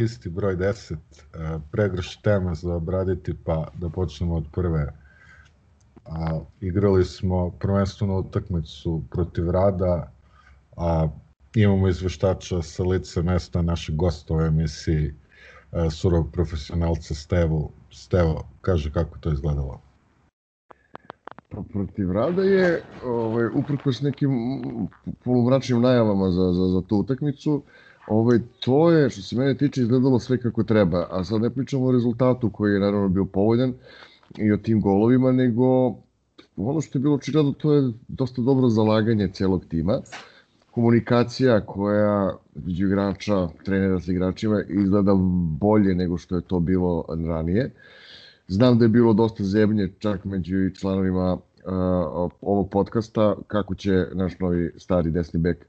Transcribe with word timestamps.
Dobro 0.00 0.06
i 0.06 0.08
zdravo, 0.08 0.08
Histi 0.08 0.28
broj 0.30 0.56
10. 0.56 0.94
Uh, 0.94 1.62
pregrš 1.72 2.16
tema 2.16 2.54
za 2.54 2.74
obraditi, 2.74 3.34
pa 3.44 3.68
da 3.74 3.88
počnemo 3.88 4.34
od 4.34 4.44
prve. 4.52 4.92
A, 6.04 6.40
igrali 6.60 7.04
smo 7.04 7.50
prvenstveno 7.50 8.18
utakmicu 8.18 9.02
protiv 9.10 9.50
Rada, 9.50 10.12
a 10.76 11.08
imamo 11.54 11.88
izveštača 11.88 12.62
sa 12.62 12.82
lice 12.82 13.22
mesta 13.22 13.62
našeg 13.62 13.96
gosta 13.96 14.34
u 14.34 14.40
emisiji 14.40 15.12
uh, 15.72 15.92
surov 15.92 16.30
profesionalca 16.32 17.14
Stevo. 17.14 17.70
Stevo, 17.90 18.48
kaže 18.60 18.92
kako 18.92 19.18
to 19.18 19.32
izgledalo. 19.32 19.80
Pa 21.48 21.62
protiv 21.72 22.12
Rada 22.12 22.42
je, 22.42 22.82
ovaj, 23.04 23.46
uprkos 23.54 24.00
nekim 24.00 24.32
polumračnim 25.24 25.80
najavama 25.80 26.30
za, 26.30 26.52
za, 26.52 26.66
za 26.68 26.82
tu 26.88 26.96
utakmicu, 26.96 27.62
ovaj, 28.10 28.38
to 28.60 28.90
je, 28.90 29.10
što 29.10 29.22
se 29.22 29.36
mene 29.36 29.54
tiče, 29.54 29.80
izgledalo 29.80 30.18
sve 30.18 30.38
kako 30.38 30.62
treba. 30.62 31.06
A 31.10 31.24
sad 31.24 31.40
ne 31.40 31.50
pričamo 31.50 31.84
o 31.84 31.92
rezultatu 31.92 32.50
koji 32.50 32.72
je 32.72 32.80
naravno 32.80 33.08
bio 33.08 33.24
povoljan 33.24 33.74
i 34.38 34.52
o 34.52 34.56
tim 34.56 34.80
golovima, 34.80 35.32
nego 35.32 35.64
ono 36.56 36.80
što 36.80 36.98
je 36.98 37.00
bilo 37.00 37.14
očigledno, 37.14 37.52
to 37.52 37.72
je 37.72 37.92
dosta 38.08 38.42
dobro 38.42 38.68
zalaganje 38.68 39.28
celog 39.28 39.64
tima. 39.64 40.00
Komunikacija 40.70 41.66
koja 41.66 42.36
među 42.54 42.86
igrača, 42.86 43.48
trenera 43.64 44.00
sa 44.00 44.12
igračima 44.12 44.62
izgleda 44.68 45.12
bolje 45.60 45.94
nego 45.94 46.18
što 46.18 46.36
je 46.36 46.42
to 46.42 46.60
bilo 46.60 47.04
ranije. 47.08 47.64
Uh, 47.64 47.72
Znam 48.50 48.78
da 48.78 48.84
je 48.84 48.88
bilo 48.88 49.12
dosta 49.12 49.44
zemlje 49.44 49.92
čak 49.98 50.24
među 50.24 50.70
članovima 50.70 51.32
uh, 51.32 51.40
ovog 52.40 52.70
podcasta 52.70 53.34
kako 53.46 53.74
će 53.74 54.06
naš 54.12 54.38
novi 54.38 54.72
stari 54.76 55.10
desni 55.10 55.40
bek 55.40 55.66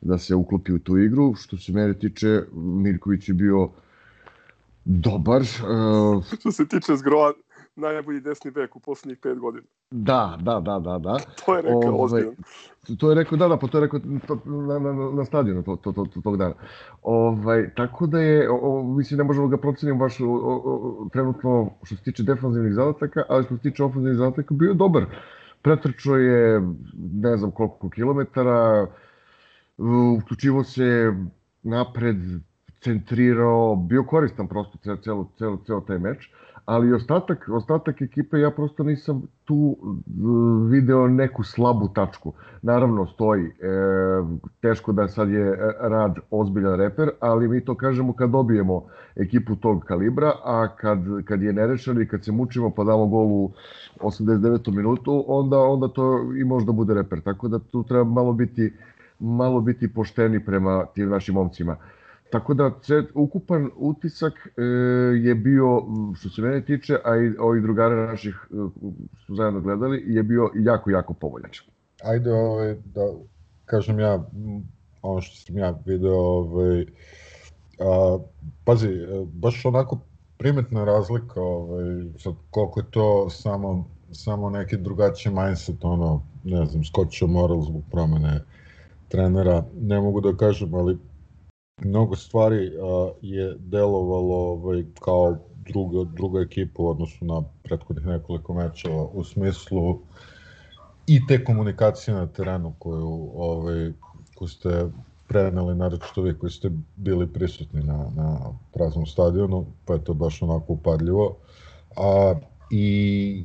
da 0.00 0.18
se 0.18 0.34
uklopi 0.34 0.72
u 0.72 0.78
tu 0.78 0.98
igru. 0.98 1.34
Što 1.34 1.56
se 1.56 1.72
mene 1.72 1.94
tiče, 1.94 2.42
Mirković 2.54 3.28
je 3.28 3.34
bio 3.34 3.68
dobar. 4.84 5.40
Uh, 5.40 6.24
što 6.40 6.52
se 6.52 6.68
tiče 6.68 6.96
Zgroa, 6.96 7.32
najbolji 7.76 8.20
desni 8.20 8.50
bek 8.50 8.76
u 8.76 8.80
poslednjih 8.80 9.18
pet 9.18 9.38
godina. 9.38 9.64
Da, 9.90 10.38
da, 10.40 10.60
da, 10.60 10.78
da, 10.78 10.98
da. 10.98 11.18
to 11.44 11.56
je 11.56 11.62
rekao 11.62 11.78
Ove, 11.78 12.04
ozbiljno. 12.04 12.32
To 12.98 13.08
je 13.08 13.14
rekao, 13.14 13.38
da, 13.38 13.48
da, 13.48 13.56
pa 13.56 13.66
to 13.66 13.78
je 13.78 13.82
rekao 13.82 14.00
na, 14.44 14.78
na, 14.78 14.92
na 15.10 15.24
stadionu 15.24 15.62
to, 15.62 15.76
to, 15.76 15.92
to, 15.92 16.04
to, 16.14 16.20
tog 16.20 16.36
dana. 16.36 16.54
Ovaj, 17.02 17.74
tako 17.74 18.06
da 18.06 18.20
je, 18.20 18.50
o, 18.50 18.58
o, 18.62 18.82
mislim, 18.82 19.18
ne 19.18 19.24
možemo 19.24 19.48
ga 19.48 19.56
proceniti 19.56 19.98
baš 19.98 20.20
o, 20.20 20.26
o, 20.26 21.08
trenutno 21.12 21.70
što 21.82 21.96
se 21.96 22.02
tiče 22.02 22.22
defanzivnih 22.22 22.74
zadataka, 22.74 23.22
ali 23.28 23.44
što 23.44 23.56
se 23.56 23.62
tiče 23.62 23.84
ofenzivnih 23.84 24.18
zadataka 24.18 24.54
bio 24.54 24.74
dobar. 24.74 25.06
Pretrčao 25.62 26.16
je 26.16 26.60
ne 27.12 27.36
znam 27.36 27.50
koliko 27.50 27.90
kilometara, 27.90 28.86
uključivo 30.18 30.64
se 30.64 31.14
napred, 31.62 32.16
centrirao, 32.82 33.76
bio 33.76 34.04
koristan 34.04 34.48
prosto 34.48 34.78
ceo, 34.78 34.96
ceo, 34.96 35.26
ceo, 35.38 35.56
ceo 35.66 35.80
taj 35.80 35.98
meč. 35.98 36.30
Ali 36.64 36.92
ostatak, 36.94 37.48
ostatak 37.48 38.02
ekipe 38.02 38.38
ja 38.38 38.50
prosto 38.50 38.82
nisam 38.82 39.22
tu 39.44 39.76
video 40.70 41.08
neku 41.08 41.42
slabu 41.42 41.88
tačku. 41.88 42.32
Naravno 42.62 43.06
stoji, 43.06 43.46
e, 43.46 43.52
teško 44.60 44.92
da 44.92 45.08
sad 45.08 45.30
je 45.30 45.56
rad 45.80 46.18
ozbiljan 46.30 46.76
reper, 46.76 47.10
ali 47.20 47.48
mi 47.48 47.64
to 47.64 47.74
kažemo 47.74 48.12
kad 48.12 48.30
dobijemo 48.30 48.84
ekipu 49.16 49.56
tog 49.56 49.84
kalibra, 49.84 50.32
a 50.44 50.68
kad, 50.76 50.98
kad 51.24 51.42
je 51.42 51.52
nerešeno 51.52 52.00
i 52.00 52.08
kad 52.08 52.24
se 52.24 52.32
mučimo 52.32 52.70
pa 52.70 52.84
damo 52.84 53.06
gol 53.06 53.26
u 53.26 53.52
89. 54.00 54.76
minutu, 54.76 55.24
onda, 55.28 55.58
onda 55.58 55.88
to 55.88 56.32
i 56.40 56.44
možda 56.44 56.72
bude 56.72 56.94
reper. 56.94 57.20
Tako 57.20 57.48
da 57.48 57.58
tu 57.58 57.82
treba 57.82 58.04
malo 58.04 58.32
biti, 58.32 58.72
malo 59.20 59.60
biti 59.60 59.94
pošteni 59.94 60.44
prema 60.44 60.86
tim 60.94 61.08
našim 61.08 61.34
momcima. 61.34 61.76
Tako 62.30 62.54
da 62.54 62.70
ukupan 63.14 63.70
utisak 63.76 64.32
e, 64.56 64.62
je 65.22 65.34
bio, 65.34 65.82
što 66.16 66.28
se 66.28 66.42
mene 66.42 66.64
tiče, 66.64 66.98
a 67.04 67.16
i 67.16 67.36
ovih 67.38 67.62
drugara 67.62 68.06
naših 68.06 68.48
e, 68.50 68.54
su 69.26 69.34
zajedno 69.34 69.60
gledali, 69.60 70.04
je 70.06 70.22
bio 70.22 70.50
jako, 70.54 70.90
jako 70.90 71.14
povoljan. 71.14 71.50
Ajde, 72.04 72.32
ovaj, 72.32 72.74
da 72.84 73.00
kažem 73.64 73.98
ja, 73.98 74.24
ono 75.02 75.20
što 75.20 75.36
sam 75.36 75.58
ja 75.58 75.78
video, 75.86 76.18
ovaj, 76.18 76.86
a, 77.78 78.18
pazi, 78.64 78.88
e, 78.88 79.24
baš 79.32 79.64
onako 79.64 80.00
primetna 80.38 80.84
razlika, 80.84 81.40
ovaj, 81.40 81.84
sad 82.18 82.34
koliko 82.50 82.80
je 82.80 82.86
to 82.90 83.30
samo, 83.30 83.88
samo 84.12 84.50
neki 84.50 84.76
drugačiji 84.76 85.32
mindset, 85.34 85.84
ono, 85.84 86.22
ne 86.44 86.66
znam, 86.66 86.84
skočio 86.84 87.28
moral 87.28 87.62
zbog 87.62 87.82
promene 87.90 88.40
trenera, 89.10 89.64
ne 89.80 90.00
mogu 90.00 90.20
da 90.20 90.36
kažem, 90.36 90.74
ali 90.74 90.98
mnogo 91.84 92.16
stvari 92.16 92.76
uh, 92.76 93.10
je 93.22 93.56
delovalo 93.58 94.36
ovaj, 94.36 94.84
kao 95.00 95.36
druga, 95.64 96.04
druga 96.04 96.40
ekipa 96.40 96.82
u 96.82 96.88
odnosu 96.88 97.24
na 97.24 97.42
prethodnih 97.62 98.06
nekoliko 98.06 98.54
mečeva 98.54 99.04
u 99.12 99.24
smislu 99.24 99.98
i 101.06 101.26
te 101.26 101.44
komunikacije 101.44 102.14
na 102.14 102.26
terenu 102.26 102.72
koju, 102.78 103.30
ovaj, 103.34 103.92
koju 104.34 104.48
ste 104.48 104.86
preneli 105.28 105.74
naročito 105.74 106.22
vi 106.22 106.38
koji 106.38 106.50
ste 106.50 106.70
bili 106.96 107.26
prisutni 107.32 107.82
na, 107.82 108.06
na 108.16 108.38
praznom 108.72 109.06
stadionu, 109.06 109.66
pa 109.84 109.94
je 109.94 110.04
to 110.04 110.14
baš 110.14 110.42
onako 110.42 110.72
upadljivo. 110.72 111.36
A, 111.96 112.34
i 112.70 113.44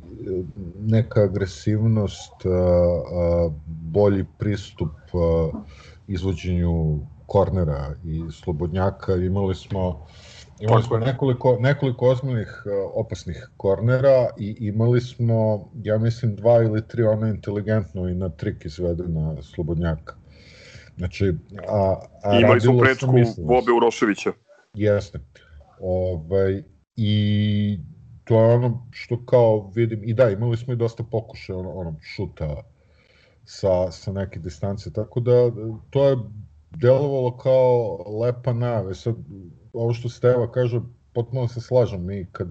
neka 0.80 1.22
agresivnost, 1.22 2.46
a, 2.46 2.48
a, 2.48 3.50
bolji 3.66 4.24
pristup 4.38 4.92
a, 5.14 5.50
izvođenju 6.08 7.00
kornera 7.26 7.94
i 8.04 8.22
slobodnjaka. 8.32 9.14
Imali 9.14 9.54
smo 9.54 10.06
Imali 10.60 10.82
smo 10.82 10.98
nekoliko, 10.98 11.56
nekoliko 11.60 12.08
ozbiljnih 12.08 12.62
opasnih 12.94 13.50
kornera 13.56 14.28
i 14.38 14.56
imali 14.60 15.00
smo, 15.00 15.68
ja 15.82 15.98
mislim, 15.98 16.36
dva 16.36 16.62
ili 16.62 16.88
tri 16.88 17.02
ona 17.02 17.28
inteligentno 17.28 18.08
i 18.08 18.14
na 18.14 18.28
trik 18.28 18.64
izvedena 18.64 19.42
slobodnjaka. 19.42 20.14
Znači, 20.96 21.34
a, 21.68 21.96
a 22.22 22.40
imali 22.40 22.60
smo 22.60 22.78
prečku 22.78 23.12
Bobe 23.38 23.72
Uroševića. 23.72 24.32
Jeste. 24.74 25.18
Ovaj, 25.80 26.62
I 26.96 27.78
to 28.26 28.40
je 28.40 28.54
ono 28.54 28.86
što 28.90 29.26
kao 29.26 29.70
vidim, 29.74 30.00
i 30.04 30.14
da, 30.14 30.30
imali 30.30 30.56
smo 30.56 30.72
i 30.72 30.76
dosta 30.76 31.02
pokušaja 31.02 31.58
ono, 31.58 31.70
ono 31.70 31.94
šuta 32.00 32.62
sa, 33.44 33.90
sa 33.90 34.12
neke 34.12 34.38
distance, 34.38 34.92
tako 34.92 35.20
da 35.20 35.32
to 35.90 36.08
je 36.08 36.16
delovalo 36.70 37.36
kao 37.36 37.98
lepa 38.20 38.52
nave. 38.52 38.94
Sad, 38.94 39.14
ovo 39.72 39.92
što 39.92 40.08
Steva 40.08 40.52
kaže, 40.52 40.80
potpuno 41.14 41.48
se 41.48 41.60
slažem, 41.60 42.04
mi 42.04 42.26
kad, 42.32 42.48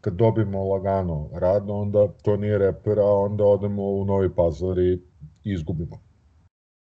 kad 0.00 0.14
dobimo 0.14 0.64
lagano 0.64 1.30
rad, 1.32 1.70
onda 1.70 2.08
to 2.22 2.36
nije 2.36 2.58
reper, 2.58 2.98
a 2.98 3.06
onda 3.06 3.44
odemo 3.44 3.82
u 3.82 4.04
Novi 4.04 4.34
Pazar 4.34 4.78
i 4.78 5.00
izgubimo. 5.44 6.00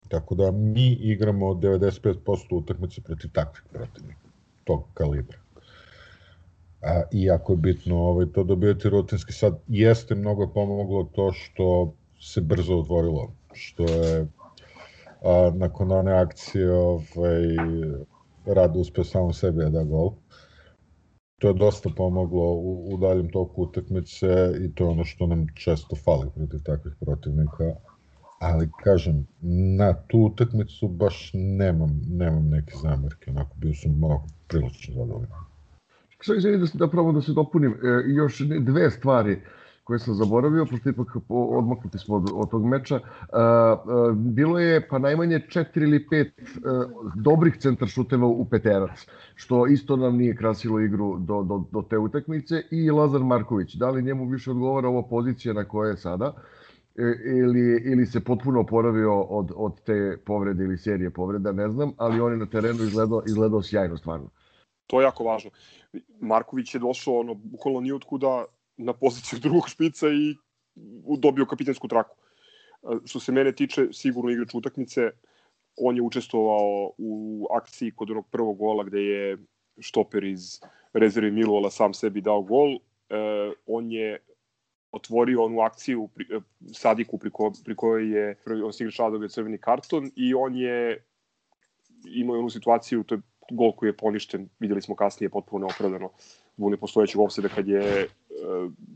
Tako 0.07 0.35
da 0.35 0.51
mi 0.51 0.91
igramo 0.91 1.45
95% 1.45 2.15
utakmice 2.51 3.01
protiv 3.01 3.31
takvih 3.31 3.63
protivnika, 3.71 4.27
tog 4.63 4.83
kalibra. 4.94 5.42
A, 6.83 7.03
I 7.12 7.24
jako 7.24 7.53
je 7.53 7.57
bitno 7.57 7.97
ovaj, 7.97 8.25
to 8.33 8.44
dobijati 8.44 8.89
rutinski. 8.89 9.33
Sad, 9.33 9.59
jeste 9.68 10.15
mnogo 10.15 10.47
pomoglo 10.47 11.03
to 11.03 11.31
što 11.31 11.94
se 12.21 12.41
brzo 12.41 12.77
otvorilo, 12.77 13.31
što 13.53 13.83
je 13.83 14.27
a, 15.21 15.51
nakon 15.56 15.91
one 15.91 16.12
akcije 16.12 16.71
ovaj, 16.71 17.44
Rado 18.45 18.80
uspeo 18.80 19.03
samo 19.03 19.33
sebi 19.33 19.69
da 19.69 19.83
gol. 19.83 20.12
To 21.39 21.47
je 21.47 21.53
dosta 21.53 21.89
pomoglo 21.95 22.53
u, 22.53 22.94
u 22.94 22.97
daljem 22.97 23.29
toku 23.31 23.63
utakmice 23.63 24.27
i 24.62 24.75
to 24.75 24.83
je 24.83 24.89
ono 24.89 25.03
što 25.03 25.27
nam 25.27 25.47
često 25.56 25.95
fali 25.95 26.29
protiv 26.36 26.59
takvih 26.63 26.94
protivnika. 27.00 27.75
Ali 28.39 28.69
kažem, 28.83 29.27
na 29.77 29.94
tu 29.94 30.19
utakmicu 30.19 30.88
baš 30.88 31.31
nemam, 31.33 32.01
nemam 32.07 32.50
neke 32.50 32.74
zamerke, 32.81 33.31
onako 33.31 33.56
bio 33.56 33.74
sam 33.74 33.91
mnogo 33.91 34.24
prilično 34.47 34.94
zadovoljan. 34.94 35.52
Sada 36.23 36.37
izvini 36.37 36.57
da, 36.57 36.65
da 36.73 36.87
probam 36.87 37.15
da 37.15 37.21
se 37.21 37.33
dopunim, 37.33 37.71
e, 37.71 38.03
još 38.07 38.39
dve 38.39 38.91
stvari 38.91 39.39
koje 39.83 39.99
sam 39.99 40.13
zaboravio, 40.13 40.65
pošto 40.65 40.89
ipak 40.89 41.07
odmaknuti 41.29 41.97
smo 41.97 42.15
od, 42.15 42.29
od 42.33 42.49
tog 42.51 42.65
meča. 42.65 42.99
bilo 44.15 44.59
je 44.59 44.87
pa 44.87 44.97
najmanje 44.97 45.39
četiri 45.49 45.83
ili 45.83 46.07
pet 46.09 46.33
dobrih 47.15 47.57
centar 47.57 47.87
šuteva 47.87 48.27
u 48.27 48.45
peterac, 48.45 49.07
što 49.35 49.67
isto 49.67 49.95
nam 49.95 50.17
nije 50.17 50.35
krasilo 50.35 50.79
igru 50.79 51.17
do, 51.19 51.43
do, 51.43 51.63
do 51.71 51.81
te 51.89 51.97
utakmice. 51.97 52.63
I 52.71 52.91
Lazar 52.91 53.21
Marković, 53.21 53.75
da 53.75 53.89
li 53.89 54.03
njemu 54.03 54.29
više 54.29 54.51
odgovara 54.51 54.87
ova 54.87 55.03
pozicija 55.09 55.53
na 55.53 55.65
kojoj 55.65 55.91
je 55.91 55.97
sada? 55.97 56.33
E, 56.95 57.01
ili, 57.25 57.81
ili 57.91 58.05
se 58.05 58.19
potpuno 58.19 58.59
oporavio 58.59 59.21
od, 59.21 59.51
od 59.55 59.81
te 59.83 60.17
povrede 60.25 60.63
ili 60.63 60.77
serije 60.77 61.09
povreda, 61.09 61.51
ne 61.51 61.69
znam, 61.69 61.91
ali 61.97 62.21
on 62.21 62.31
je 62.31 62.37
na 62.37 62.45
terenu 62.45 62.83
izgledao, 62.83 63.21
izgledao 63.27 63.63
sjajno 63.63 63.97
stvarno. 63.97 64.29
To 64.87 65.01
je 65.01 65.03
jako 65.03 65.23
važno. 65.23 65.51
Marković 66.19 66.75
je 66.75 66.79
došao, 66.79 67.19
ono, 67.19 67.33
bukvalno 67.33 67.79
nije 67.79 67.95
otkuda 67.95 68.45
na 68.77 68.93
poziciju 68.93 69.39
drugog 69.45 69.69
špica 69.69 70.07
i 70.07 70.35
dobio 71.17 71.45
kapitensku 71.45 71.87
traku. 71.87 72.15
Što 73.05 73.19
se 73.19 73.31
mene 73.31 73.51
tiče, 73.51 73.87
sigurno 73.93 74.31
igrač 74.31 74.53
utakmice, 74.53 75.11
on 75.77 75.95
je 75.95 76.01
učestvovao 76.01 76.91
u 76.97 77.47
akciji 77.51 77.91
kod 77.95 78.11
onog 78.11 78.27
prvog 78.29 78.57
gola 78.57 78.83
gde 78.83 78.99
je 78.99 79.37
štoper 79.79 80.23
iz 80.23 80.59
rezerve 80.93 81.31
Milovala 81.31 81.71
sam 81.71 81.93
sebi 81.93 82.21
dao 82.21 82.41
gol. 82.41 82.75
E, 82.75 82.79
on 83.65 83.91
je 83.91 84.19
otvorio 84.91 85.43
onu 85.43 85.59
akciju 85.59 86.07
pri, 86.15 86.25
e, 86.31 86.39
Sadiku 86.73 87.17
pri, 87.17 87.29
ko, 87.29 87.51
pri 87.65 87.75
kojoj 87.75 88.17
je 88.17 88.37
on 88.65 88.73
se 88.73 88.85
dobio 88.97 89.29
crveni 89.29 89.57
karton 89.57 90.11
i 90.15 90.33
on 90.33 90.55
je 90.55 91.03
imao 92.05 92.39
onu 92.39 92.49
situaciju, 92.49 93.03
to 93.03 93.15
je 93.15 93.21
gol 93.51 93.71
koji 93.71 93.89
je 93.89 93.97
poništen, 93.97 94.49
videli 94.59 94.81
smo 94.81 94.95
kasnije 94.95 95.29
potpuno 95.29 95.67
neopravdano 95.67 96.09
zbog 96.57 96.71
nepostojećeg 96.71 97.21
opseda 97.21 97.49
kad 97.49 97.67
je 97.67 97.81
e, 97.81 98.07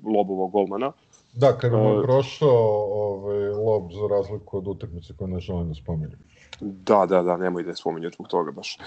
lobovao 0.04 0.48
golmana. 0.48 0.92
Da, 1.34 1.58
kad 1.58 1.72
mu 1.72 1.90
je 1.90 2.04
prošao 2.04 2.86
ovaj, 2.94 3.48
lob 3.50 3.92
za 3.92 4.16
razliku 4.16 4.58
od 4.58 4.68
utakmice 4.68 5.14
koje 5.18 5.28
ne 5.28 5.40
želim 5.40 5.68
da 5.68 5.74
spominjem. 5.74 6.20
Da, 6.62 7.06
da, 7.06 7.24
da, 7.24 7.38
nemoj 7.38 7.64
da 7.64 7.70
je 7.70 7.76
spominjati 7.76 8.16
zbog 8.16 8.28
toga 8.28 8.52
baš. 8.52 8.78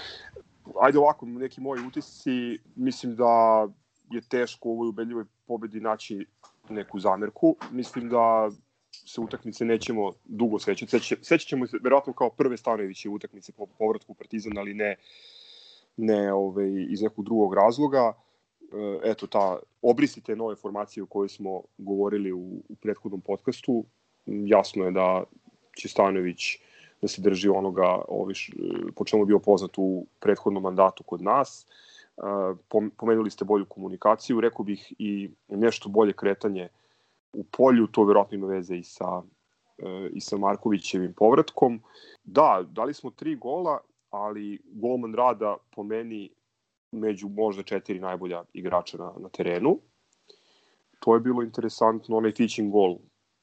Ajde 0.81 0.99
ovako, 0.99 1.25
neki 1.25 1.61
moji 1.61 1.87
utisci, 1.87 2.59
mislim 2.75 3.15
da 3.15 3.67
je 4.09 4.21
teško 4.21 4.69
u 4.69 4.71
ovoj 4.71 4.87
ubedljivoj 4.87 5.25
pobedi 5.47 5.79
naći 5.79 6.25
neku 6.69 6.99
zamerku. 6.99 7.55
Mislim 7.71 8.09
da 8.09 8.49
se 8.91 9.21
utakmice 9.21 9.65
nećemo 9.65 10.11
dugo 10.25 10.59
sećati. 10.59 10.99
Sećat 11.21 11.47
ćemo 11.47 11.67
se 11.67 11.77
verovatno 11.83 12.13
kao 12.13 12.29
prve 12.29 12.57
Stanojeviće 12.57 13.09
utakmice 13.09 13.51
po 13.51 13.65
povratku 13.65 14.13
Partizan, 14.13 14.57
ali 14.57 14.73
ne, 14.73 14.95
ne 16.01 16.33
ovaj, 16.33 16.85
iz 16.89 17.01
nekog 17.01 17.25
drugog 17.25 17.53
razloga. 17.53 18.13
E, 18.61 18.99
eto, 19.11 19.27
ta, 19.27 19.59
obrisite 19.81 20.35
nove 20.35 20.55
formacije 20.55 21.03
o 21.03 21.05
kojoj 21.05 21.29
smo 21.29 21.61
govorili 21.77 22.31
u, 22.31 22.61
u 22.69 22.75
prethodnom 22.81 23.21
podcastu. 23.21 23.83
Jasno 24.25 24.85
je 24.85 24.91
da 24.91 25.23
će 25.77 25.89
Stanojević 25.89 26.57
da 27.01 27.07
se 27.07 27.21
drži 27.21 27.49
onoga 27.49 28.01
oviš, 28.07 28.51
po 28.95 29.05
čemu 29.05 29.25
bio 29.25 29.39
poznat 29.39 29.71
u 29.77 30.05
prethodnom 30.19 30.63
mandatu 30.63 31.03
kod 31.03 31.21
nas. 31.21 31.65
E, 32.17 32.21
pomenuli 32.97 33.31
ste 33.31 33.45
bolju 33.45 33.65
komunikaciju, 33.65 34.41
rekao 34.41 34.65
bih 34.65 34.93
i 34.99 35.29
nešto 35.47 35.89
bolje 35.89 36.13
kretanje 36.13 36.69
u 37.33 37.43
polju, 37.43 37.87
to 37.87 38.03
verovatno 38.03 38.37
ima 38.37 38.47
veze 38.47 38.75
i 38.77 38.83
sa, 38.83 39.21
e, 39.77 40.09
i 40.13 40.21
sa 40.21 40.37
Markovićevim 40.37 41.13
povratkom. 41.13 41.81
Da, 42.23 42.65
dali 42.69 42.93
smo 42.93 43.11
tri 43.11 43.35
gola, 43.35 43.79
ali 44.11 44.59
golman 44.65 45.13
Rada 45.15 45.57
po 45.75 45.83
meni 45.83 46.29
među 46.91 47.29
možda 47.29 47.63
četiri 47.63 47.99
najbolja 47.99 48.43
igrača 48.53 48.97
na, 48.97 49.13
na 49.17 49.29
terenu. 49.29 49.79
To 50.99 51.13
je 51.13 51.19
bilo 51.19 51.43
interesantno, 51.43 52.17
onaj 52.17 52.33
teaching 52.33 52.71
gol 52.71 52.97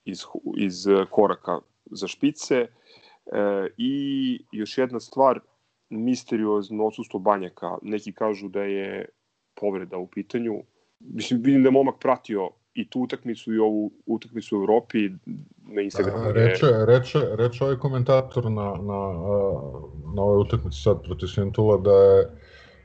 iz, 0.04 0.22
iz 0.56 0.86
koraka 1.10 1.60
za 1.90 2.08
špice. 2.08 2.54
E, 2.54 2.68
I 3.76 4.44
još 4.52 4.78
jedna 4.78 5.00
stvar, 5.00 5.40
misteriozno 5.90 6.86
odsustvo 6.86 7.20
Banjaka. 7.20 7.78
Neki 7.82 8.12
kažu 8.12 8.48
da 8.48 8.62
je 8.62 9.08
povreda 9.54 9.98
u 9.98 10.06
pitanju. 10.06 10.62
Mislim, 11.00 11.40
vidim 11.42 11.62
da 11.62 11.68
je 11.68 11.72
momak 11.72 11.98
pratio 12.00 12.50
i 12.78 12.88
tu 12.90 13.00
utakmicu 13.00 13.54
i 13.54 13.58
ovu 13.58 13.90
utakmicu 14.06 14.58
u 14.58 14.60
Evropi 14.60 15.10
na 15.66 15.82
Instagramu. 15.82 16.28
A, 16.28 16.32
reče, 16.32 16.66
reče, 16.86 17.19
reče 17.34 17.64
ovaj 17.64 17.76
komentator 17.76 18.50
na, 18.50 18.75
na, 18.90 19.00
na 20.14 20.22
ovoj 20.22 20.40
utakmici 20.40 20.82
sad 20.82 21.02
protiv 21.02 21.26
Svintula 21.26 21.76
da 21.76 21.90
je 21.90 22.28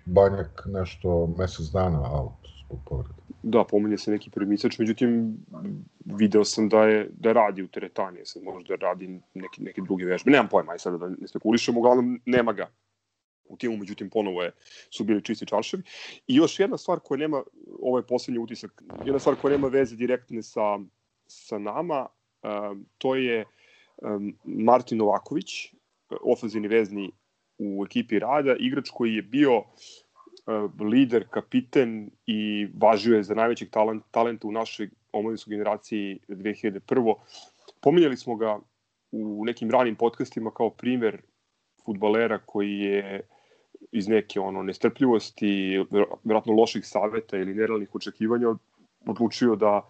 Banjak 0.06 0.64
nešto 0.66 1.34
mesec 1.38 1.66
dana 1.66 2.02
out 2.12 2.48
zbog 2.66 2.80
povrede. 2.86 3.14
Da, 3.44 3.64
pominje 3.64 3.98
se 3.98 4.12
neki 4.12 4.30
primisač, 4.30 4.80
međutim 4.80 5.38
video 6.06 6.44
sam 6.44 6.70
da 6.70 6.84
je 6.84 7.10
da 7.20 7.34
radi 7.34 7.64
u 7.64 7.68
teretani, 7.68 8.26
sad 8.26 8.44
možda 8.44 8.76
radi 8.76 9.08
neke, 9.34 9.62
neke 9.62 9.82
druge 9.82 10.06
vežbe. 10.06 10.32
Nemam 10.32 10.48
pojma, 10.52 10.72
aj 10.72 10.80
sada 10.80 10.98
da 10.98 11.10
ne 11.10 11.28
spekulišem, 11.28 11.78
uglavnom 11.78 12.20
nema 12.26 12.54
ga 12.54 12.70
u 13.46 13.58
timu, 13.58 13.78
međutim 13.78 14.10
ponovo 14.10 14.44
je, 14.44 14.52
su 14.90 15.04
bili 15.04 15.24
čisti 15.24 15.46
čarševi. 15.46 15.84
I 16.28 16.36
još 16.36 16.60
jedna 16.60 16.78
stvar 16.78 17.00
koja 17.00 17.18
nema, 17.18 17.44
ovo 17.82 17.98
je 17.98 18.08
poslednji 18.08 18.40
utisak, 18.40 18.84
jedna 19.06 19.20
stvar 19.20 19.36
koja 19.36 19.52
nema 19.52 19.68
veze 19.68 19.96
direktne 19.96 20.44
sa, 20.44 20.80
sa 21.28 21.60
nama, 21.60 22.08
um, 22.44 22.86
to 22.98 23.16
je 23.16 23.46
um, 23.98 24.38
Martin 24.44 24.98
Novaković, 24.98 25.74
ofenzivni 26.22 26.68
vezni 26.68 27.12
u 27.58 27.86
ekipi 27.86 28.20
Rada, 28.20 28.56
igrač 28.60 28.90
koji 28.90 29.16
je 29.16 29.22
bio 29.22 29.58
uh, 29.58 29.66
lider, 30.80 31.28
kapiten 31.30 32.12
i 32.26 32.68
važio 32.82 33.16
je 33.16 33.24
za 33.24 33.36
najvećeg 33.36 33.70
talent, 33.70 34.04
talenta 34.12 34.48
u 34.48 34.52
našoj 34.52 34.90
omladinskoj 35.12 35.52
generaciji 35.52 36.20
2001. 36.28 37.16
Pominjali 37.82 38.18
smo 38.18 38.36
ga 38.36 38.60
u 39.12 39.46
nekim 39.46 39.72
ranim 39.72 39.96
podcastima 39.96 40.52
kao 40.52 40.70
primer 40.70 41.22
futbalera 41.86 42.40
koji 42.46 42.80
je 42.80 43.22
iz 43.94 44.08
neke 44.08 44.40
ono 44.40 44.64
nestrpljivosti, 44.64 45.86
verovatno 46.24 46.54
loših 46.54 46.88
saveta 46.88 47.38
ili 47.38 47.54
nerealnih 47.54 47.96
očekivanja 47.96 48.48
odlučio 49.06 49.56
da 49.56 49.82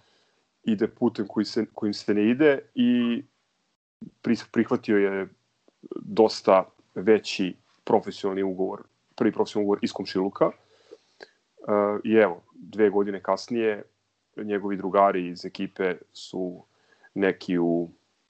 ide 0.64 0.88
putem 0.88 1.28
koji 1.28 1.46
se, 1.46 1.66
kojim 1.74 1.94
se 1.94 2.14
ne 2.14 2.30
ide 2.30 2.60
i 2.76 3.24
prihvatio 4.52 4.98
je 4.98 5.28
dosta 5.96 6.64
veći 6.96 7.56
profesionalni 7.84 8.44
ugovor, 8.44 8.84
prvi 9.16 9.32
profesionalni 9.32 9.66
ugovor 9.66 9.80
iz 9.82 9.94
Komšiluka. 9.94 10.48
Uh, 10.48 12.00
I 12.04 12.14
evo, 12.14 12.44
dve 12.54 12.90
godine 12.90 13.22
kasnije, 13.24 13.84
njegovi 14.38 14.78
drugari 14.78 15.28
iz 15.28 15.46
ekipe 15.46 15.96
su 16.14 16.64
neki 17.14 17.58
u, 17.58 17.90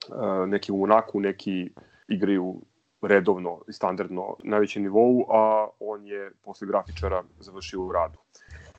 uh, 0.10 0.48
neki 0.48 0.72
u 0.72 0.78
Monaku, 0.78 1.20
neki 1.20 1.70
igraju 2.08 2.62
redovno 3.08 3.60
i 3.70 3.74
standardno 3.74 4.36
na 4.44 4.58
većem 4.58 4.84
nivou, 4.84 5.26
a 5.30 5.68
on 5.80 6.08
je 6.08 6.32
posle 6.44 6.68
grafičara 6.68 7.24
završio 7.40 7.82
u 7.82 7.92
radu. 7.92 8.20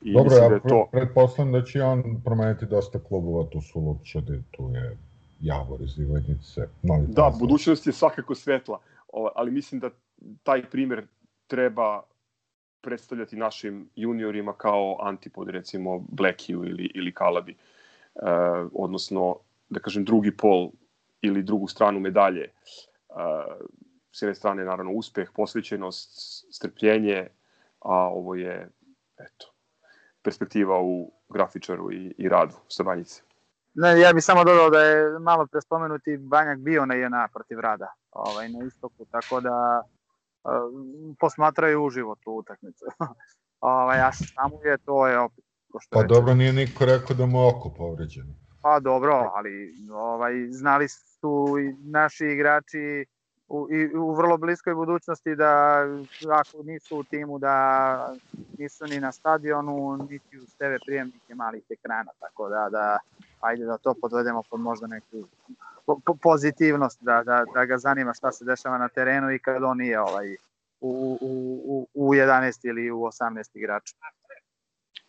I 0.01 0.13
Dobro, 0.13 0.35
ja 0.35 0.49
da 0.49 0.59
to... 0.59 0.87
pretpostavljam 0.91 1.53
da 1.53 1.61
će 1.61 1.83
on 1.83 2.21
promeniti 2.25 2.65
dosta 2.65 2.99
klubova, 2.99 3.45
tu 3.49 3.61
su 3.61 3.79
Lupčade, 3.79 4.41
tu 4.51 4.69
je 4.73 4.97
Javor 5.39 5.81
iz 5.81 5.99
Ivanjice. 5.99 6.67
Novi 6.81 7.07
da, 7.07 7.23
Pazar. 7.23 7.39
budućnost 7.39 7.87
je 7.87 7.93
svakako 7.93 8.35
svetla, 8.35 8.79
ali 9.35 9.51
mislim 9.51 9.81
da 9.81 9.89
taj 10.43 10.69
primer 10.69 11.07
treba 11.47 12.03
predstavljati 12.81 13.35
našim 13.35 13.89
juniorima 13.95 14.53
kao 14.53 14.97
antipod, 15.01 15.49
recimo 15.49 16.05
Blackiju 16.09 16.65
ili, 16.65 16.91
ili 16.95 17.13
Kalabi. 17.13 17.51
E, 17.51 17.57
odnosno, 18.73 19.35
da 19.69 19.79
kažem, 19.79 20.05
drugi 20.05 20.37
pol 20.37 20.69
ili 21.21 21.43
drugu 21.43 21.67
stranu 21.67 21.99
medalje. 21.99 22.43
E, 22.43 22.51
s 24.15 24.21
jedne 24.21 24.35
strane 24.35 24.65
naravno 24.65 24.91
uspeh, 24.91 25.29
posvećenost, 25.35 26.09
strpljenje, 26.51 27.27
a 27.79 27.95
ovo 28.09 28.35
je 28.35 28.69
eto, 29.17 29.53
perspektiva 30.23 30.79
u 30.81 31.11
grafičaru 31.29 31.91
i, 31.91 32.15
i 32.17 32.29
radu 32.29 32.55
sa 32.67 32.83
Banjice. 32.83 33.21
Ne, 33.73 33.99
ja 33.99 34.13
bih 34.13 34.23
samo 34.23 34.43
dodao 34.43 34.69
da 34.69 34.79
je 34.79 35.19
malo 35.19 35.47
pre 35.47 35.61
spomenuti 35.61 36.17
Banjak 36.17 36.59
bio 36.59 36.85
na 36.85 36.93
jedna 36.93 37.27
protiv 37.33 37.59
rada 37.59 37.93
ovaj, 38.11 38.49
na 38.49 38.65
istoku, 38.65 39.05
tako 39.11 39.41
da 39.41 39.81
uh, 39.81 40.51
posmatraju 41.19 41.83
uživo 41.83 42.15
tu 42.15 42.31
utakmicu. 42.31 42.85
ovaj, 43.59 43.99
a 43.99 44.11
samo 44.11 44.63
je 44.63 44.77
to 44.77 45.07
je 45.07 45.19
opet 45.19 45.45
Pa 45.89 46.01
reče. 46.01 46.13
dobro, 46.13 46.35
nije 46.35 46.53
niko 46.53 46.85
rekao 46.85 47.15
da 47.15 47.25
mu 47.25 47.47
oko 47.47 47.73
povređeno. 47.77 48.33
Pa 48.61 48.79
dobro, 48.79 49.31
ali 49.33 49.73
ovaj, 49.93 50.33
znali 50.49 50.87
su 50.87 51.55
i 51.59 51.89
naši 51.91 52.25
igrači 52.25 53.05
u, 53.47 53.67
i 53.71 53.95
u 53.95 54.13
vrlo 54.13 54.37
bliskoj 54.37 54.75
budućnosti 54.75 55.35
da 55.35 55.83
ako 56.31 56.63
nisu 56.63 56.97
u 56.97 57.03
timu 57.03 57.39
da 57.39 58.15
nisu 58.57 58.85
ni 58.85 58.99
na 58.99 59.11
stadionu 59.11 59.97
niti 60.09 60.37
uz 60.37 60.55
TV 60.57 60.85
prijemnike 60.85 61.35
malih 61.35 61.63
ekrana 61.69 62.11
tako 62.19 62.49
da 62.49 62.67
da 62.71 62.97
ajde 63.41 63.65
da 63.65 63.77
to 63.77 63.93
podvedemo 64.01 64.43
pod 64.49 64.59
možda 64.59 64.87
neku 64.87 65.27
po, 65.85 66.15
pozitivnost 66.21 67.03
da, 67.03 67.23
da, 67.23 67.45
da 67.53 67.65
ga 67.65 67.77
zanima 67.77 68.13
šta 68.13 68.31
se 68.31 68.45
dešava 68.45 68.77
na 68.77 68.89
terenu 68.89 69.31
i 69.31 69.39
kad 69.39 69.63
on 69.63 69.77
nije 69.77 70.01
ovaj 70.01 70.35
u, 70.81 71.17
u, 71.21 71.59
u, 71.65 71.87
u 71.93 72.13
11 72.13 72.67
ili 72.67 72.91
u 72.91 72.97
18 72.97 73.57
igrača. 73.57 73.95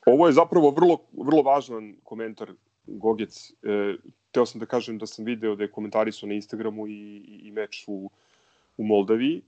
Ovo 0.07 0.27
je 0.27 0.33
zapravo 0.33 0.71
vrlo, 0.71 0.99
vrlo 1.13 1.43
važan 1.43 1.95
komentar 2.05 2.53
Gogec. 2.87 3.51
E, 3.51 3.97
teo 4.31 4.47
sam 4.47 4.61
da 4.61 4.67
kažem 4.67 4.99
da 4.99 5.07
sam 5.07 5.25
video 5.25 5.57
da 5.57 5.65
je 5.65 5.73
komentarisao 5.73 6.29
na 6.29 6.35
Instagramu 6.35 6.87
i, 6.87 7.25
i 7.43 7.51
meč 7.51 7.85
u 7.89 8.11
u 8.77 8.85
Moldaviji 8.85 9.43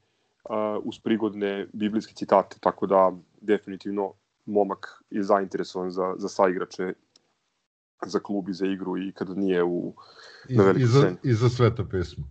uh, 0.45 0.55
uz 0.85 0.99
prigodne 0.99 1.67
biblijske 1.73 2.15
citate, 2.15 2.57
tako 2.61 2.87
da 2.87 3.13
definitivno 3.41 4.13
momak 4.47 5.03
je 5.11 5.23
zainteresovan 5.23 5.91
za, 5.91 6.15
za 6.17 6.29
saigrače 6.29 6.93
za 8.07 8.19
klub 8.19 8.49
i 8.49 8.53
za 8.53 8.67
igru 8.67 8.99
i 8.99 9.13
kada 9.13 9.35
nije 9.35 9.65
u 9.65 9.95
na 10.49 10.63
velikom 10.63 10.83
I, 10.83 10.87
za, 10.87 11.13
I 11.23 11.33
za 11.33 11.49
pismo. 11.91 12.25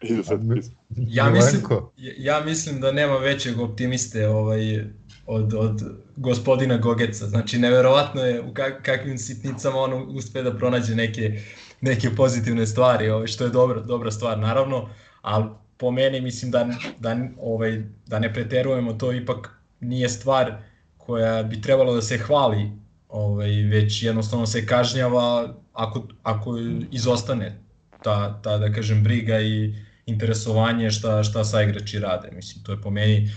I 0.00 0.14
za 0.16 0.22
sveto 0.22 0.54
pismo. 0.54 0.76
Ja 0.96 1.30
mislim, 1.30 1.62
ja 1.98 2.40
mislim 2.44 2.80
da 2.80 2.92
nema 2.92 3.16
većeg 3.16 3.60
optimiste 3.60 4.28
ovaj, 4.28 4.84
od, 5.26 5.54
od 5.54 5.82
gospodina 6.16 6.76
Gogeca. 6.76 7.26
Znači, 7.26 7.58
neverovatno 7.58 8.22
je 8.22 8.42
u 8.42 8.54
kak, 8.54 8.82
kakvim 8.82 9.18
sitnicama 9.18 9.76
on 9.76 10.16
uspe 10.16 10.42
da 10.42 10.56
pronađe 10.58 10.94
neke, 10.94 11.40
neke 11.80 12.10
pozitivne 12.16 12.66
stvari, 12.66 13.10
ovaj, 13.10 13.26
što 13.26 13.44
je 13.44 13.50
dobra, 13.50 13.80
dobra 13.80 14.10
stvar, 14.10 14.38
naravno, 14.38 14.88
ali 15.22 15.44
po 15.76 15.90
meni 15.90 16.20
mislim 16.20 16.50
da, 16.50 16.68
da, 16.98 17.16
ovaj, 17.40 17.82
da 18.06 18.18
ne 18.18 18.32
preterujemo, 18.34 18.92
to 18.92 19.12
ipak 19.12 19.60
nije 19.80 20.08
stvar 20.08 20.56
koja 20.96 21.42
bi 21.42 21.60
trebalo 21.60 21.94
da 21.94 22.02
se 22.02 22.18
hvali, 22.18 22.70
ovaj, 23.08 23.50
već 23.50 24.02
jednostavno 24.02 24.46
se 24.46 24.66
kažnjava 24.66 25.54
ako, 25.72 26.08
ako 26.22 26.58
izostane 26.90 27.58
ta, 28.02 28.40
ta, 28.42 28.58
da 28.58 28.72
kažem, 28.72 29.02
briga 29.02 29.40
i 29.40 29.74
interesovanje 30.06 30.90
šta, 30.90 31.22
šta 31.24 31.44
sa 31.44 31.62
igrači 31.62 31.98
rade. 31.98 32.30
Mislim, 32.32 32.64
to 32.64 32.72
je 32.72 32.80
po 32.80 32.90
meni, 32.90 33.30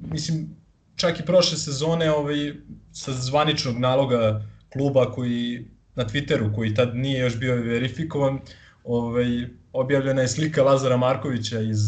mislim, 0.00 0.56
čak 0.96 1.20
i 1.20 1.24
prošle 1.26 1.58
sezone 1.58 2.10
ovaj, 2.10 2.52
sa 2.92 3.12
zvaničnog 3.12 3.78
naloga 3.78 4.42
kluba 4.72 5.12
koji 5.12 5.66
na 5.94 6.04
Twitteru, 6.04 6.54
koji 6.54 6.74
tad 6.74 6.96
nije 6.96 7.20
još 7.20 7.38
bio 7.38 7.54
verifikovan, 7.54 8.40
ovaj, 8.86 9.48
objavljena 9.72 10.22
je 10.22 10.28
slika 10.28 10.62
Lazara 10.62 10.96
Markovića 10.96 11.60
iz, 11.60 11.80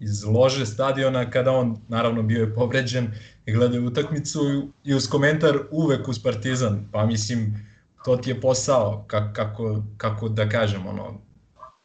iz 0.00 0.24
lože 0.24 0.66
stadiona 0.66 1.30
kada 1.30 1.50
on 1.50 1.76
naravno 1.88 2.22
bio 2.22 2.40
je 2.40 2.54
povređen 2.54 3.10
i 3.46 3.52
gledao 3.52 3.82
utakmicu 3.82 4.40
i 4.84 4.94
uz 4.94 5.08
komentar 5.08 5.58
uvek 5.70 6.08
uz 6.08 6.22
Partizan. 6.22 6.88
Pa 6.92 7.06
mislim, 7.06 7.68
to 8.04 8.16
ti 8.16 8.30
je 8.30 8.40
posao, 8.40 9.04
kako, 9.06 9.32
kako, 9.34 9.82
kako 9.96 10.28
da 10.28 10.48
kažem, 10.48 10.86
ono, 10.86 11.20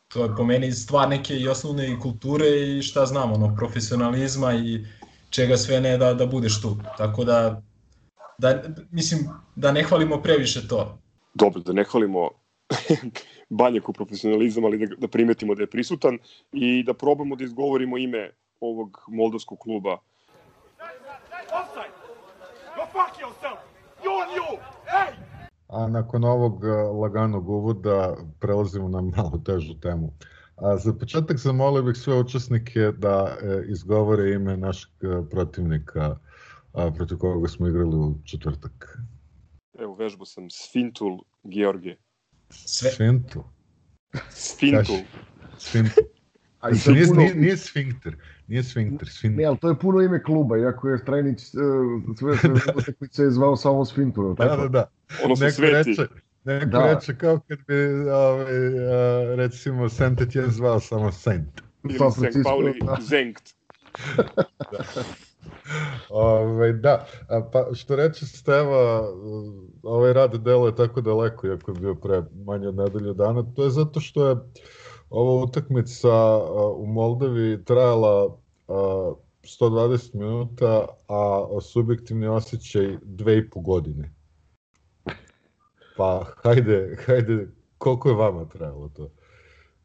to 0.07 0.23
je 0.23 0.35
po 0.37 0.43
meni 0.43 0.71
stvar 0.71 1.09
neke 1.09 1.37
i 1.37 1.47
osnovne 1.47 1.91
i 1.91 1.99
kulture 1.99 2.77
i 2.77 2.81
šta 2.81 3.05
znam, 3.05 3.31
ono, 3.31 3.55
profesionalizma 3.55 4.53
i 4.53 4.85
čega 5.29 5.57
sve 5.57 5.81
ne 5.81 5.97
da, 5.97 6.13
da 6.13 6.25
budeš 6.25 6.61
tu. 6.61 6.77
Tako 6.97 7.23
da, 7.23 7.61
da, 8.37 8.63
mislim, 8.91 9.29
da 9.55 9.71
ne 9.71 9.83
hvalimo 9.83 10.21
previše 10.21 10.67
to. 10.67 10.97
Dobro, 11.33 11.61
da 11.61 11.73
ne 11.73 11.83
hvalimo 11.83 12.29
banjak 13.49 13.89
u 13.89 13.93
profesionalizam, 13.93 14.65
ali 14.65 14.77
da, 14.77 14.95
da 14.95 15.07
primetimo 15.07 15.55
da 15.55 15.63
je 15.63 15.69
prisutan 15.69 16.19
i 16.51 16.83
da 16.83 16.93
probamo 16.93 17.35
da 17.35 17.43
izgovorimo 17.43 17.97
ime 17.97 18.31
ovog 18.59 19.03
moldovskog 19.07 19.59
kluba. 19.59 19.97
A 25.67 25.87
nakon 25.87 26.23
ovog 26.23 26.65
e, 26.65 26.67
laganog 27.01 27.49
uvoda 27.49 28.17
prelazimo 28.39 28.87
na 28.89 29.01
malo 29.01 29.41
težu 29.45 29.79
temu. 29.79 30.13
A 30.55 30.77
za 30.77 30.93
početak 30.93 31.37
zamolio 31.37 31.83
bih 31.83 31.97
sve 31.97 32.19
učesnike 32.19 32.79
da 32.79 33.37
e, 33.41 33.63
izgovore 33.69 34.31
ime 34.33 34.57
našeg 34.57 34.91
e, 35.01 35.29
protivnika 35.29 36.17
a, 36.73 36.91
protiv 36.91 37.17
koga 37.17 37.47
smo 37.47 37.67
igrali 37.67 37.95
u 37.95 38.15
četvrtak. 38.25 38.97
Evo, 39.79 39.95
vežbu 39.95 40.25
sam 40.25 40.49
Sfintul 40.49 41.19
Georgije. 41.43 41.97
Sve... 42.49 42.91
Sfintul. 42.91 43.43
Sfintul. 44.29 44.97
Sfintul. 45.57 46.03
A 46.59 46.73
znači, 46.73 46.91
nije, 46.91 47.07
puno... 47.07 47.21
nije, 47.21 47.35
nije 47.35 47.57
sfinkter, 47.57 48.15
nije 48.47 48.63
sfinkter, 48.63 49.09
sfinkter. 49.09 49.41
Ne, 49.41 49.45
ali 49.45 49.57
to 49.57 49.69
je 49.69 49.79
puno 49.79 50.01
ime 50.01 50.23
kluba, 50.23 50.57
iako 50.57 50.89
je 50.89 50.97
Strajnić 50.97 51.39
uh, 51.39 52.15
sve 52.17 52.37
sve 52.37 52.49
utakmice 52.77 53.23
je 53.23 53.31
zvao 53.31 53.55
samo 53.55 53.85
Sfintur. 53.85 54.35
Da, 54.35 54.55
da, 54.55 54.67
da. 54.67 54.89
Ono 55.23 55.35
se 55.35 55.51
sveti. 55.51 55.89
Reče, 55.89 56.07
neko 56.43 56.65
da. 56.65 56.93
reče 56.93 57.17
kao 57.17 57.39
kad 57.47 57.59
bi, 57.67 57.75
ove, 58.09 58.43
uh, 58.43 59.35
recimo, 59.35 59.89
Saint 59.89 60.21
Etienne 60.21 60.51
zvao 60.51 60.79
samo 60.79 61.11
Saint. 61.11 61.61
Ili 61.83 61.99
Saint 62.11 62.35
Pauli 62.43 62.79
da. 62.81 62.97
Zengt. 63.01 63.55
da. 64.71 65.03
Ove, 66.09 66.73
da, 66.73 67.05
a, 67.29 67.49
pa 67.53 67.65
što 67.73 67.95
reče 67.95 68.25
Steva, 68.25 69.03
ovaj 69.83 70.13
rad 70.13 70.35
delo 70.35 70.67
je 70.67 70.75
tako 70.75 71.01
daleko, 71.01 71.47
iako 71.47 71.71
je 71.71 71.79
bio 71.79 71.95
pre 71.95 72.23
manje 72.45 72.67
od 72.67 72.75
nedelju 72.75 73.13
dana, 73.13 73.43
to 73.55 73.63
je 73.63 73.69
zato 73.69 73.99
što 73.99 74.27
je 74.27 74.35
ova 75.09 75.43
utakmica 75.43 76.37
u 76.75 76.85
Moldavi 76.85 77.65
trajala 77.65 78.37
120 78.67 80.15
minuta, 80.15 80.85
a 81.07 81.47
subjektivni 81.61 82.27
osjećaj 82.27 82.97
dve 83.01 83.37
i 83.37 83.49
po 83.49 83.59
godine. 83.59 84.13
Pa, 85.97 86.25
hajde, 86.43 86.97
hajde, 87.05 87.47
koliko 87.77 88.09
je 88.09 88.15
vama 88.15 88.45
trajalo 88.45 88.89
to? 88.89 89.09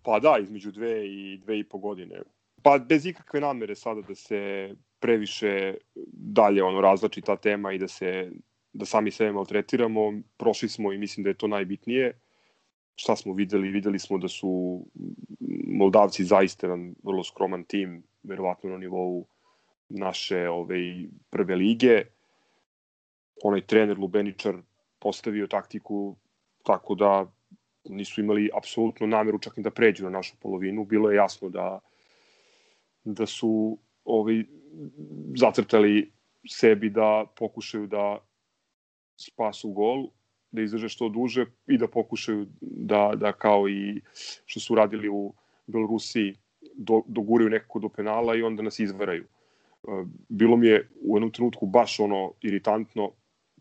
Pa 0.02 0.18
da, 0.20 0.38
između 0.42 0.72
dve 0.72 1.06
i 1.08 1.38
dve 1.44 1.58
i 1.58 1.64
po 1.64 1.78
godine. 1.78 2.22
Pa 2.62 2.78
bez 2.78 3.06
ikakve 3.06 3.40
namere 3.40 3.74
sada 3.74 4.00
da 4.00 4.14
se 4.14 4.70
previše 5.02 5.74
dalje 6.12 6.62
ono 6.62 6.80
razlači 6.80 7.20
ta 7.20 7.36
tema 7.36 7.72
i 7.72 7.78
da 7.78 7.88
se 7.88 8.30
da 8.72 8.86
sami 8.86 9.10
sebe 9.10 9.32
maltretiramo, 9.32 10.12
prošli 10.36 10.68
smo 10.68 10.92
i 10.92 10.98
mislim 10.98 11.24
da 11.24 11.30
je 11.30 11.38
to 11.38 11.48
najbitnije. 11.48 12.12
Šta 12.94 13.16
smo 13.16 13.34
videli? 13.34 13.68
Videli 13.68 13.98
smo 13.98 14.18
da 14.18 14.28
su 14.28 14.80
Moldavci 15.66 16.24
zaista 16.24 16.66
jedan 16.66 16.94
vrlo 17.02 17.24
skroman 17.24 17.64
tim, 17.64 18.02
verovatno 18.22 18.70
na 18.70 18.78
nivou 18.78 19.26
naše 19.88 20.48
ove, 20.48 20.78
prve 21.30 21.56
lige. 21.56 22.02
Onaj 23.44 23.66
trener 23.66 23.98
Lubeničar 23.98 24.56
postavio 24.98 25.46
taktiku 25.46 26.16
tako 26.62 26.94
da 26.94 27.32
nisu 27.84 28.20
imali 28.20 28.50
apsolutno 28.54 29.06
nameru 29.06 29.38
čak 29.38 29.58
i 29.58 29.62
da 29.62 29.70
pređu 29.70 30.04
na 30.04 30.10
našu 30.10 30.36
polovinu. 30.40 30.84
Bilo 30.84 31.10
je 31.10 31.16
jasno 31.16 31.48
da 31.48 31.80
da 33.04 33.26
su 33.26 33.78
ovaj, 34.04 34.44
zacrtali 35.36 36.12
sebi 36.48 36.90
da 36.90 37.24
pokušaju 37.36 37.86
da 37.86 38.18
spasu 39.16 39.70
gol, 39.70 40.08
da 40.50 40.62
izdrže 40.62 40.88
što 40.88 41.08
duže 41.08 41.46
i 41.66 41.78
da 41.78 41.88
pokušaju 41.88 42.46
da, 42.60 43.12
da 43.16 43.32
kao 43.32 43.68
i 43.68 44.00
što 44.46 44.60
su 44.60 44.74
radili 44.74 45.08
u 45.08 45.32
Belorusiji 45.66 46.34
do, 46.74 47.02
doguraju 47.06 47.50
nekako 47.50 47.78
do 47.78 47.88
penala 47.88 48.36
i 48.36 48.42
onda 48.42 48.62
nas 48.62 48.78
izvaraju. 48.78 49.24
E, 49.24 50.04
bilo 50.28 50.56
mi 50.56 50.66
je 50.66 50.88
u 51.02 51.16
jednom 51.16 51.32
trenutku 51.32 51.66
baš 51.66 52.00
ono 52.00 52.32
iritantno 52.40 53.12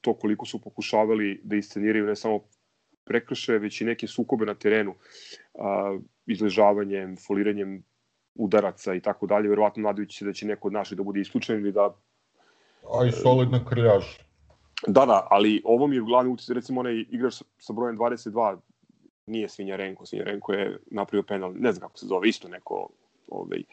to 0.01 0.13
koliko 0.13 0.45
su 0.45 0.61
pokušavali 0.61 1.41
da 1.43 1.55
isceniraju 1.55 2.05
ne 2.05 2.15
samo 2.15 2.39
prekrše, 3.03 3.57
već 3.57 3.81
i 3.81 3.85
neke 3.85 4.07
sukobe 4.07 4.45
na 4.45 4.53
terenu, 4.55 4.95
izležavanjem, 6.25 7.17
foliranjem 7.17 7.83
udaraca 8.35 8.93
i 8.93 8.99
tako 8.99 9.27
dalje, 9.27 9.49
verovatno 9.49 9.83
nadajući 9.83 10.17
se 10.17 10.25
da 10.25 10.33
će 10.33 10.45
neko 10.45 10.67
od 10.67 10.73
naših 10.73 10.97
da 10.97 11.03
bude 11.03 11.21
isključen 11.21 11.59
ili 11.59 11.71
da... 11.71 11.93
A 12.99 13.05
i 13.05 13.11
solidna 13.11 13.65
krljaž. 13.65 14.05
Da, 14.87 15.05
da, 15.05 15.27
ali 15.29 15.61
ovo 15.65 15.87
mi 15.87 15.95
je 15.95 16.01
glavni 16.01 16.31
utjecaj, 16.31 16.53
recimo 16.53 16.79
onaj 16.79 17.05
igrač 17.09 17.41
sa, 17.57 17.73
brojem 17.73 17.97
22, 17.97 18.57
nije 19.25 19.49
Svinjarenko, 19.49 20.05
Svinjarenko 20.05 20.53
je 20.53 20.79
napravio 20.91 21.23
penal, 21.23 21.53
ne 21.55 21.71
znam 21.71 21.81
kako 21.81 21.97
se 21.97 22.05
zove, 22.05 22.29
isto 22.29 22.47
neko, 22.47 22.89
ovaj, 23.27 23.63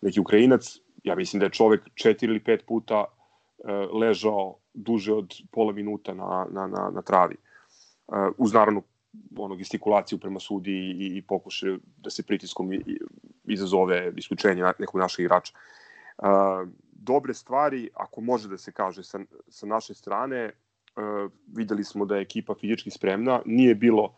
neki 0.00 0.20
Ukrajinac, 0.20 0.78
ja 1.04 1.14
mislim 1.14 1.40
da 1.40 1.46
je 1.46 1.50
čovek 1.50 1.80
četiri 1.94 2.28
ili 2.28 2.44
pet 2.44 2.64
puta 2.66 3.04
uh, 3.04 4.00
ležao 4.00 4.56
duže 4.74 5.12
od 5.12 5.34
pola 5.52 5.72
minuta 5.72 6.14
na, 6.14 6.46
na, 6.50 6.66
na, 6.66 6.90
na 6.94 7.02
travi. 7.02 7.36
Uh, 8.06 8.14
uz 8.38 8.52
naravno 8.52 8.82
ono, 9.36 9.56
gestikulaciju 9.56 10.18
prema 10.18 10.40
sudi 10.40 10.72
i, 10.72 11.16
i 11.16 11.22
pokušaju 11.22 11.80
da 11.96 12.10
se 12.10 12.22
pritiskom 12.22 12.70
izazove 13.44 14.12
isključenje 14.16 14.62
nekog 14.78 15.00
našeg 15.00 15.24
igrača. 15.24 15.52
Uh, 16.18 16.68
dobre 16.92 17.34
stvari, 17.34 17.90
ako 17.94 18.20
može 18.20 18.48
da 18.48 18.58
se 18.58 18.72
kaže 18.72 19.04
sa, 19.04 19.18
sa 19.48 19.66
naše 19.66 19.94
strane, 19.94 20.50
uh, 20.50 21.30
videli 21.46 21.84
smo 21.84 22.04
da 22.04 22.16
je 22.16 22.22
ekipa 22.22 22.54
fizički 22.54 22.90
spremna, 22.90 23.42
nije 23.46 23.74
bilo 23.74 24.14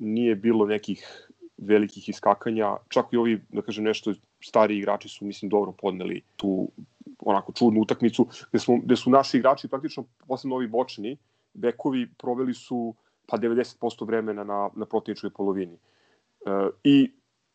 nije 0.00 0.34
bilo 0.34 0.66
nekih 0.66 1.30
velikih 1.58 2.08
iskakanja, 2.08 2.76
čak 2.88 3.12
i 3.12 3.16
ovi, 3.16 3.40
da 3.48 3.62
kažem 3.62 3.84
nešto, 3.84 4.14
stari 4.44 4.78
igrači 4.78 5.08
su, 5.08 5.24
mislim, 5.24 5.48
dobro 5.48 5.72
podneli 5.72 6.22
tu 6.36 6.70
onako 7.18 7.52
čudnu 7.52 7.80
utakmicu, 7.80 8.26
gde, 8.50 8.58
smo, 8.58 8.78
gde 8.78 8.96
su 8.96 9.10
naši 9.10 9.38
igrači 9.38 9.68
praktično, 9.68 10.04
posebno 10.26 10.56
ovi 10.56 10.66
bočni, 10.66 11.16
bekovi, 11.54 12.08
proveli 12.18 12.54
su 12.54 12.94
pa 13.30 13.38
90% 13.38 14.06
vremena 14.06 14.44
na, 14.44 14.70
na 14.74 14.86
protivničkoj 14.86 15.30
polovini. 15.30 15.74
E, 15.74 16.68
I 16.84 17.10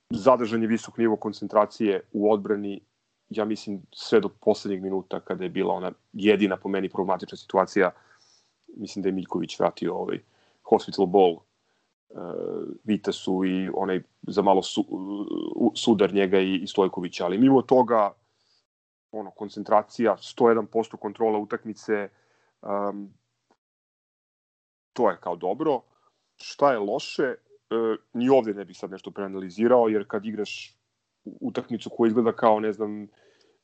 zadržan 0.09 0.61
je 0.61 0.67
visok 0.67 0.97
nivo 0.97 1.15
koncentracije 1.15 2.01
u 2.11 2.31
odbrani, 2.31 2.81
ja 3.29 3.45
mislim, 3.45 3.81
sve 3.91 4.19
do 4.19 4.29
poslednjeg 4.29 4.83
minuta 4.83 5.19
kada 5.19 5.43
je 5.43 5.49
bila 5.49 5.73
ona 5.73 5.91
jedina 6.13 6.57
po 6.57 6.69
meni 6.69 6.89
problematična 6.89 7.37
situacija, 7.37 7.91
mislim 8.77 9.03
da 9.03 9.09
je 9.09 9.13
Miljković 9.13 9.59
vratio 9.59 9.95
ovaj 9.95 10.19
hospital 10.69 11.05
ball 11.05 11.31
uh, 11.31 11.39
Vitasu 12.83 13.45
i 13.45 13.69
onaj 13.73 14.01
za 14.21 14.41
malo 14.41 14.63
su, 14.63 14.85
sudar 15.75 16.13
njega 16.13 16.39
i, 16.39 16.55
i 16.55 16.67
Stojkovića, 16.67 17.25
ali 17.25 17.37
mimo 17.37 17.61
toga 17.61 18.13
ono, 19.11 19.31
koncentracija, 19.31 20.17
101% 20.17 20.97
kontrola 20.97 21.39
utakmice, 21.39 22.09
um, 22.61 23.13
to 24.95 25.09
je 25.09 25.17
kao 25.21 25.35
dobro. 25.35 25.81
Šta 26.37 26.71
je 26.71 26.79
loše, 26.79 27.23
e, 27.23 27.37
ni 28.13 28.29
ovde 28.29 28.53
ne 28.53 28.65
bih 28.65 28.77
sad 28.77 28.91
nešto 28.91 29.11
preanalizirao, 29.11 29.87
jer 29.87 30.07
kad 30.07 30.25
igraš 30.25 30.75
utakmicu 31.41 31.89
koja 31.89 32.07
izgleda 32.07 32.31
kao, 32.31 32.59
ne 32.59 32.71
znam, 32.73 33.07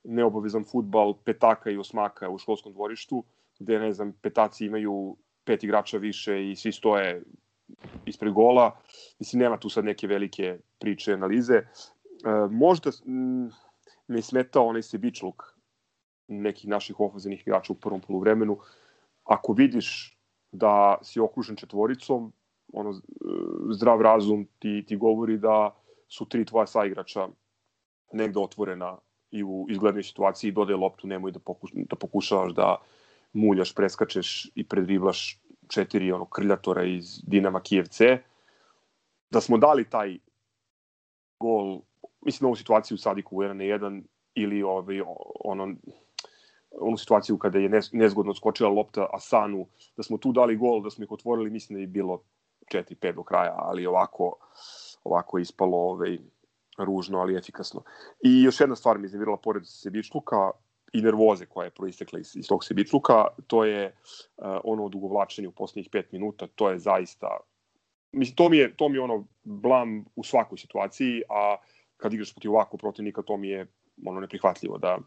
neobavezan 0.04 0.64
futbal 0.72 1.14
petaka 1.24 1.70
i 1.70 1.78
osmaka 1.78 2.30
u 2.30 2.38
školskom 2.38 2.74
dvorištu, 2.74 3.24
gde, 3.60 3.80
ne 3.80 3.94
znam, 3.94 4.14
petaci 4.22 4.66
imaju 4.66 5.18
pet 5.46 5.64
igrača 5.64 5.98
više 5.98 6.50
i 6.50 6.56
svi 6.56 6.72
stoje 6.72 7.24
ispred 8.06 8.34
gola. 8.34 8.78
Mislim, 9.20 9.42
nema 9.42 9.58
tu 9.58 9.70
sad 9.70 9.86
neke 9.86 10.08
velike 10.08 10.60
priče, 10.80 11.14
analize. 11.14 11.62
možda 12.50 12.92
m, 13.06 13.50
me 14.08 14.22
smetao 14.22 14.66
onaj 14.68 14.82
sebičluk 14.82 15.44
nekih 16.28 16.70
naših 16.70 17.00
ofazivnih 17.00 17.42
igrača 17.42 17.74
u 17.74 17.76
prvom 17.76 18.02
poluvremenu. 18.02 18.58
Ako 19.24 19.54
vidiš 19.54 20.18
da 20.52 20.98
si 21.04 21.20
okružen 21.20 21.56
četvoricom, 21.56 22.34
ono, 22.74 22.94
zdrav 23.72 24.02
razum 24.02 24.48
ti, 24.60 24.84
ti 24.88 24.98
govori 24.98 25.38
da 25.38 25.76
su 26.08 26.26
tri 26.26 26.46
tvoja 26.46 26.68
saigrača 26.68 27.28
negde 28.14 28.40
otvorena 28.40 28.98
i 29.32 29.44
u 29.44 29.66
izglednoj 29.70 30.04
situaciji 30.04 30.52
dodaje 30.52 30.78
loptu, 30.78 31.08
nemoj 31.08 31.32
da, 31.32 31.40
pokuš, 31.40 31.72
da 31.74 31.96
pokušavaš 31.96 32.54
da 32.54 32.78
muljaš, 33.34 33.76
preskačeš 33.76 34.52
i 34.56 34.68
predriblaš 34.68 35.40
četiri 35.68 36.12
ono, 36.12 36.26
krljatora 36.26 36.84
iz 36.84 37.22
Dinama 37.24 37.62
Kijev 37.62 37.86
C. 37.86 38.18
Da 39.30 39.42
smo 39.42 39.58
dali 39.58 39.90
taj 39.90 40.18
gol, 41.40 41.82
mislim 42.26 42.46
na 42.46 42.48
ovu 42.48 42.56
situaciju 42.56 42.96
u 42.96 42.98
Sadiku 42.98 43.36
1 43.36 43.54
na 43.54 43.64
1 43.64 44.04
ili 44.36 44.64
ovaj, 44.64 45.02
ono, 45.44 45.74
onu 46.80 46.98
situaciju 46.98 47.38
kada 47.38 47.60
je 47.60 47.82
nezgodno 47.92 48.34
skočila 48.34 48.70
lopta 48.70 49.08
Asanu, 49.14 49.68
da 49.98 50.04
smo 50.04 50.18
tu 50.18 50.32
dali 50.32 50.58
gol, 50.58 50.82
da 50.82 50.90
smo 50.90 51.04
ih 51.04 51.12
otvorili, 51.12 51.50
mislim 51.50 51.78
da 51.78 51.82
je 51.82 51.88
bilo 51.88 52.24
4-5 52.74 53.16
do 53.16 53.24
kraja, 53.24 53.56
ali 53.58 53.86
ovako, 53.86 54.36
ovako 55.04 55.38
je 55.38 55.42
ispalo 55.42 55.78
ovaj, 55.78 56.18
ružno, 56.78 57.20
ali 57.20 57.38
efikasno. 57.38 57.84
I 58.24 58.44
još 58.44 58.60
jedna 58.60 58.76
stvar 58.76 58.98
mi 58.98 59.06
iznevirala 59.06 59.38
pored 59.38 59.64
sebičluka 59.66 60.52
i 60.94 61.02
nervoze 61.02 61.46
koja 61.46 61.66
je 61.66 61.72
proistekla 61.72 62.20
iz, 62.20 62.36
iz 62.36 62.48
tog 62.48 62.64
sebičluka, 62.64 63.26
to 63.48 63.66
je 63.66 63.86
uh, 63.88 64.46
ono 64.64 64.86
odugovlačenje 64.86 65.48
u 65.48 65.52
poslednjih 65.52 65.90
5 65.90 66.04
minuta, 66.12 66.48
to 66.56 66.70
je 66.70 66.80
zaista 66.80 67.38
mislim 68.12 68.36
to 68.36 68.50
mi 68.50 68.58
je 68.58 68.76
to 68.76 68.90
mi 68.90 68.98
je 68.98 69.02
ono 69.02 69.28
blam 69.44 70.06
u 70.16 70.24
svakoj 70.24 70.58
situaciji, 70.58 71.22
a 71.30 71.58
kad 71.98 72.14
igraš 72.14 72.34
protiv 72.34 72.52
ovako 72.52 72.78
protivnika 72.78 73.22
to 73.22 73.38
mi 73.38 73.50
je 73.50 73.68
ono 74.06 74.20
neprihvatljivo 74.20 74.78
da 74.78 74.98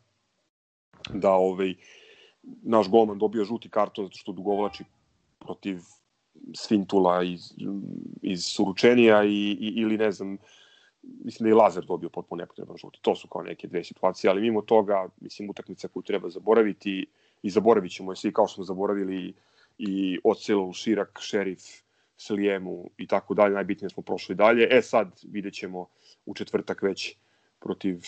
da 1.12 1.30
ovaj 1.30 1.75
naš 2.62 2.88
golman 2.88 3.18
dobio 3.18 3.44
žuti 3.44 3.68
karton 3.68 4.04
zato 4.04 4.18
što 4.18 4.32
dugovlači 4.32 4.84
protiv 5.38 5.78
Svintula 6.54 7.23
iz, 7.23 7.52
iz 8.23 8.44
Suručenija 8.44 9.25
i, 9.25 9.56
i, 9.61 9.73
ili 9.76 9.99
ne 9.99 10.12
znam, 10.12 10.38
mislim 11.02 11.44
da 11.44 11.49
je 11.49 11.54
Lazar 11.54 11.84
dobio 11.84 12.08
potpuno 12.08 12.40
nepotreban 12.40 12.76
žuti. 12.76 12.99
To 13.02 13.14
su 13.14 13.28
kao 13.28 13.42
neke 13.42 13.68
dve 13.68 13.84
situacije, 13.84 14.30
ali 14.30 14.40
mimo 14.40 14.62
toga, 14.62 15.08
mislim, 15.20 15.50
utakmica 15.50 15.88
koju 15.88 16.02
treba 16.02 16.30
zaboraviti 16.30 17.06
i 17.42 17.50
zaboravit 17.50 17.92
ćemo 17.92 18.12
je 18.12 18.16
svi 18.16 18.32
kao 18.32 18.49
smo 18.49 18.64
zaboravili 18.64 19.34
i 19.78 20.18
Ocelu, 20.25 20.73
Širak, 20.73 21.18
Šerif, 21.20 21.62
Selijemu 22.16 22.90
i 22.99 23.06
tako 23.06 23.34
dalje. 23.34 23.54
Najbitnije 23.54 23.90
smo 23.90 24.02
prošli 24.02 24.34
dalje. 24.34 24.68
E 24.70 24.82
sad 24.82 25.20
vidjet 25.23 25.54
ćemo 25.54 25.87
u 26.26 26.34
četvrtak 26.34 26.82
već 26.82 27.16
protiv 27.61 28.00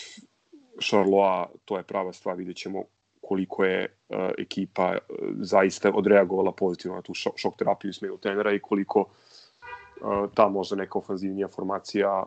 Charloa, 0.81 1.49
to 1.65 1.77
je 1.77 1.83
prava 1.83 2.13
stvar, 2.13 2.37
vidjet 2.37 2.57
ćemo 2.57 2.83
koliko 3.21 3.65
je 3.65 3.95
uh, 4.09 4.17
ekipa 4.37 4.91
uh, 4.91 5.17
zaista 5.41 5.91
odreagovala 5.93 6.51
pozitivno 6.51 6.95
na 6.95 7.01
tu 7.01 7.13
šok, 7.13 7.33
šok 7.35 7.57
terapiju 7.57 7.93
smenu 7.93 8.17
trenera 8.17 8.53
i 8.53 8.59
koliko 8.59 8.99
uh, 8.99 10.29
ta 10.33 10.49
možda 10.49 10.75
neka 10.75 10.99
ofanzivnija 10.99 11.47
formacija 11.47 12.23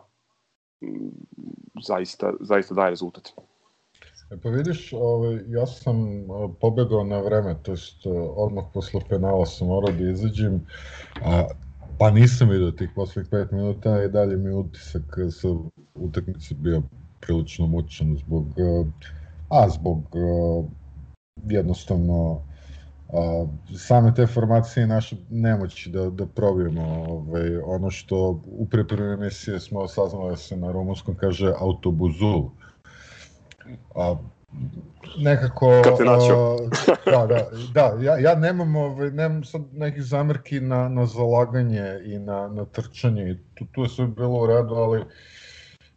um, 0.81 1.11
zaista, 1.87 2.33
zaista 2.39 2.73
daje 2.75 2.89
rezultat. 2.89 3.31
E 4.31 4.37
pa 4.43 4.49
vidiš, 4.49 4.93
ovaj, 4.93 5.39
ja 5.47 5.65
sam 5.65 5.95
pobegao 6.59 7.03
na 7.03 7.19
vreme, 7.19 7.55
to 7.63 7.71
jest 7.71 8.05
odmah 8.35 8.63
posle 8.73 9.01
penala 9.09 9.45
sam 9.45 9.67
morao 9.67 9.91
da 9.91 10.09
izađem, 10.09 10.67
a, 11.25 11.47
pa 11.99 12.11
nisam 12.11 12.49
vidio 12.49 12.71
tih 12.71 12.89
poslednjih 12.95 13.33
5 13.33 13.53
minuta 13.53 14.03
i 14.03 14.09
dalje 14.09 14.37
mi 14.37 14.53
utisak 14.53 15.03
sa 15.31 15.47
utakmice 15.95 16.55
bio 16.55 16.81
prilično 17.21 17.67
mučan 17.67 18.17
zbog, 18.17 18.45
a 19.49 19.69
zbog 19.69 20.03
jednostavno 21.43 22.41
a, 23.13 23.45
same 23.77 24.13
te 24.15 24.27
formacije 24.27 24.87
naše 24.87 25.15
nemoći 25.29 25.89
da, 25.89 26.09
da 26.09 26.25
probijemo 26.25 27.05
ovaj, 27.09 27.57
ono 27.57 27.91
što 27.91 28.41
u 28.45 28.67
pripremi 28.71 29.13
emisije 29.13 29.59
smo 29.59 29.87
saznali 29.87 30.29
da 30.29 30.37
se 30.37 30.57
na 30.57 30.71
rumunskom 30.71 31.15
kaže 31.15 31.53
autobuzul. 31.59 32.49
A, 33.95 34.15
nekako 35.17 35.69
a, 35.69 35.81
da, 37.05 37.25
da, 37.27 37.47
da 37.73 38.03
ja, 38.03 38.17
ja 38.17 38.35
nemam, 38.35 38.75
ovaj, 38.75 39.11
nemam 39.11 39.43
sad 39.43 39.61
nekih 39.73 40.03
zamerki 40.03 40.59
na, 40.59 40.89
na 40.89 41.05
zalaganje 41.05 41.99
i 42.05 42.19
na, 42.19 42.47
na 42.47 42.65
trčanje 42.65 43.37
tu, 43.53 43.65
tu 43.71 43.81
je 43.81 43.89
sve 43.89 44.07
bilo 44.07 44.43
u 44.43 44.47
redu, 44.47 44.73
ali 44.75 45.03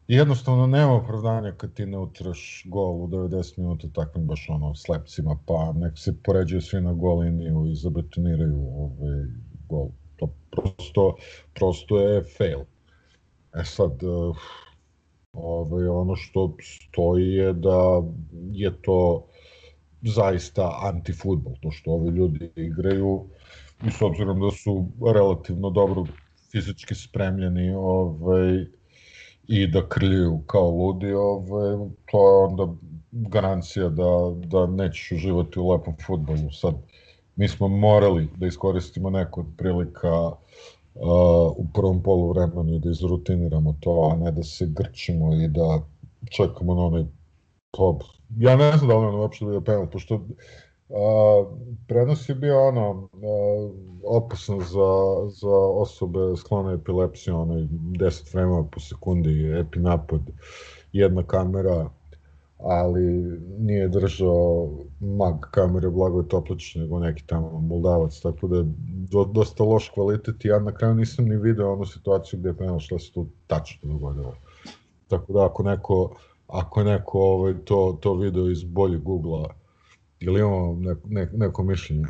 jednostavno 0.09 0.67
nema 0.67 0.93
opravdanja 0.93 1.53
kad 1.53 1.75
ti 1.75 1.87
ne 1.87 1.99
utraš 1.99 2.62
gol 2.67 3.05
u 3.05 3.09
90 3.09 3.59
minuta 3.59 3.88
takvim 3.95 4.27
baš 4.27 4.47
ono 4.49 4.75
slepcima, 4.75 5.38
pa 5.47 5.73
nek 5.73 5.99
se 5.99 6.23
poređaju 6.23 6.61
svi 6.61 6.81
na 6.81 6.93
gol 6.93 7.19
liniju 7.19 7.67
i 7.67 7.75
zabetoniraju 7.75 8.61
ovaj 8.77 9.25
gol. 9.69 9.88
To 10.17 10.29
prosto, 10.51 11.17
prosto 11.55 12.01
je 12.01 12.25
fail. 12.38 12.61
E 13.55 13.64
sad, 13.64 14.03
uh, 14.03 14.37
ovaj, 15.33 15.87
ono 15.87 16.17
što 16.17 16.57
stoji 16.62 17.33
je 17.33 17.53
da 17.53 18.03
je 18.51 18.83
to 18.83 19.27
zaista 20.03 20.81
antifutbol, 20.83 21.53
to 21.61 21.71
što 21.71 21.90
ovi 21.90 22.11
ljudi 22.11 22.51
igraju 22.57 23.25
i 23.87 23.90
s 23.90 24.03
obzirom 24.03 24.40
da 24.40 24.51
su 24.51 24.87
relativno 25.14 25.71
dobro 25.71 26.05
fizički 26.53 26.95
spremljeni, 26.95 27.75
ovaj, 27.75 28.67
i 29.48 29.66
da 29.66 29.88
krljuju 29.88 30.40
kao 30.46 30.70
ludi, 30.70 31.12
ovaj, 31.12 31.88
to 32.11 32.28
je 32.28 32.44
onda 32.44 32.74
garancija 33.11 33.88
da, 33.88 34.35
da 34.46 34.66
nećeš 34.66 35.12
uživati 35.12 35.59
u 35.59 35.70
lepom 35.70 35.94
futbolu. 36.07 36.50
Sad, 36.52 36.74
mi 37.37 37.48
smo 37.48 37.68
morali 37.68 38.28
da 38.37 38.46
iskoristimo 38.46 39.11
neko 39.11 39.40
od 39.40 39.46
prilika 39.57 40.26
uh, 40.26 40.35
u 41.57 41.66
prvom 41.74 42.02
polu 42.02 42.33
vremenu 42.33 42.74
i 42.74 42.78
da 42.78 42.90
izrutiniramo 42.90 43.76
to, 43.80 44.11
a 44.12 44.16
ne 44.16 44.33
da 44.33 44.42
se 44.42 44.66
grčimo 44.66 45.35
i 45.35 45.48
da 45.48 45.80
čekamo 46.30 46.74
na 46.74 46.83
onaj 46.83 47.04
pop. 47.76 48.02
Ja 48.38 48.57
ne 48.57 48.76
znam 48.76 48.88
da 48.88 48.98
li 48.98 49.07
on 49.07 49.14
uopšte 49.14 49.44
bio 49.44 49.61
penal, 49.61 49.87
pošto 49.90 50.20
Prenos 51.88 52.29
je 52.29 52.35
bio 52.35 52.68
ono 52.68 53.09
a, 53.12 53.70
opasan 54.05 54.59
za, 54.59 55.29
za 55.29 55.57
osobe 55.57 56.37
sklone 56.37 56.75
epilepsije, 56.75 57.35
onaj 57.35 57.61
10 57.61 58.31
frame 58.33 58.64
po 58.73 58.81
sekundi, 58.81 59.53
epinapad, 59.61 60.20
jedna 60.92 61.23
kamera, 61.23 61.90
ali 62.59 63.03
nije 63.59 63.88
držao 63.88 64.70
mag 65.01 65.35
kamere 65.51 65.90
Blagoje 65.90 66.29
Toplić, 66.29 66.75
nego 66.75 66.99
neki 66.99 67.27
tamo 67.27 67.61
Moldavac, 67.61 68.20
tako 68.20 68.49
da 68.49 68.57
je 68.57 68.64
do, 69.11 69.25
dosta 69.25 69.64
loš 69.64 69.88
kvalitet 69.88 70.44
i 70.44 70.49
ja 70.49 70.59
na 70.59 70.75
kraju 70.75 70.94
nisam 70.94 71.25
ni 71.25 71.37
video 71.37 71.73
onu 71.73 71.87
situaciju 71.87 72.40
gde 72.40 72.49
je 72.49 72.57
penal 72.57 72.79
šta 72.79 72.99
se 72.99 73.12
tu 73.12 73.27
tačno 73.47 73.92
dogodilo. 73.92 74.35
Tako 75.09 75.33
da 75.33 75.44
ako 75.47 75.62
neko, 75.62 76.16
ako 76.47 76.83
neko 76.83 77.18
ovaj, 77.20 77.55
to, 77.64 77.99
to 78.01 78.14
video 78.14 78.51
iz 78.51 78.64
bolje 78.64 78.99
Google-a 78.99 79.63
Ili 80.20 80.40
imamo 80.40 80.74
neko, 80.74 81.00
ne, 81.09 81.29
neko 81.33 81.62
mišljenje? 81.62 82.07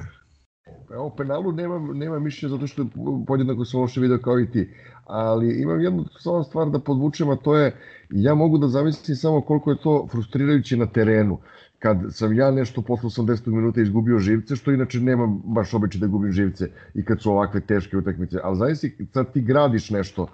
O 0.97 1.11
penalu 1.17 1.53
nemam, 1.53 1.99
nemam 1.99 2.23
mišljenja 2.23 2.55
zato 2.55 2.67
što 2.67 2.87
podjednako 3.27 3.65
sam 3.65 3.81
loše 3.81 4.01
video 4.01 4.19
kao 4.19 4.41
i 4.41 4.51
ti. 4.51 4.71
Ali 5.05 5.63
imam 5.63 5.81
jednu 5.81 6.05
samo 6.19 6.43
stvar 6.43 6.71
da 6.71 6.79
podvučem, 6.79 7.31
a 7.31 7.37
to 7.37 7.57
je 7.57 7.77
ja 8.11 8.35
mogu 8.35 8.59
da 8.59 8.69
zamislim 8.69 9.17
samo 9.17 9.41
koliko 9.41 9.71
je 9.71 9.81
to 9.83 10.07
frustrirajuće 10.11 10.77
na 10.77 10.87
terenu. 10.87 11.39
Kad 11.79 11.99
sam 12.11 12.35
ja 12.35 12.51
nešto 12.51 12.83
posle 12.83 13.09
80 13.09 13.47
minuta 13.47 13.81
izgubio 13.81 14.19
živce, 14.19 14.57
što 14.57 14.73
inače 14.73 15.01
nemam 15.01 15.43
baš 15.45 15.75
običaj 15.75 16.01
da 16.01 16.07
gubim 16.07 16.33
živce 16.33 16.71
i 16.95 17.05
kad 17.05 17.23
su 17.23 17.31
ovakve 17.31 17.61
teške 17.61 17.97
utakmice. 17.97 18.39
Ali 18.43 18.57
zavisli, 18.57 19.07
sad 19.13 19.33
ti 19.33 19.41
gradiš 19.41 19.91
nešto, 19.91 20.27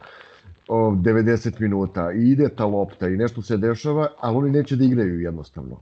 90 0.69 1.61
minuta 1.61 2.13
i 2.13 2.31
ide 2.31 2.49
ta 2.49 2.65
lopta 2.65 3.09
i 3.09 3.17
nešto 3.17 3.43
se 3.43 3.57
dešava, 3.57 4.09
ali 4.21 4.37
oni 4.37 4.51
neće 4.51 4.77
da 4.77 4.85
igraju 4.85 5.21
jednostavno. 5.21 5.81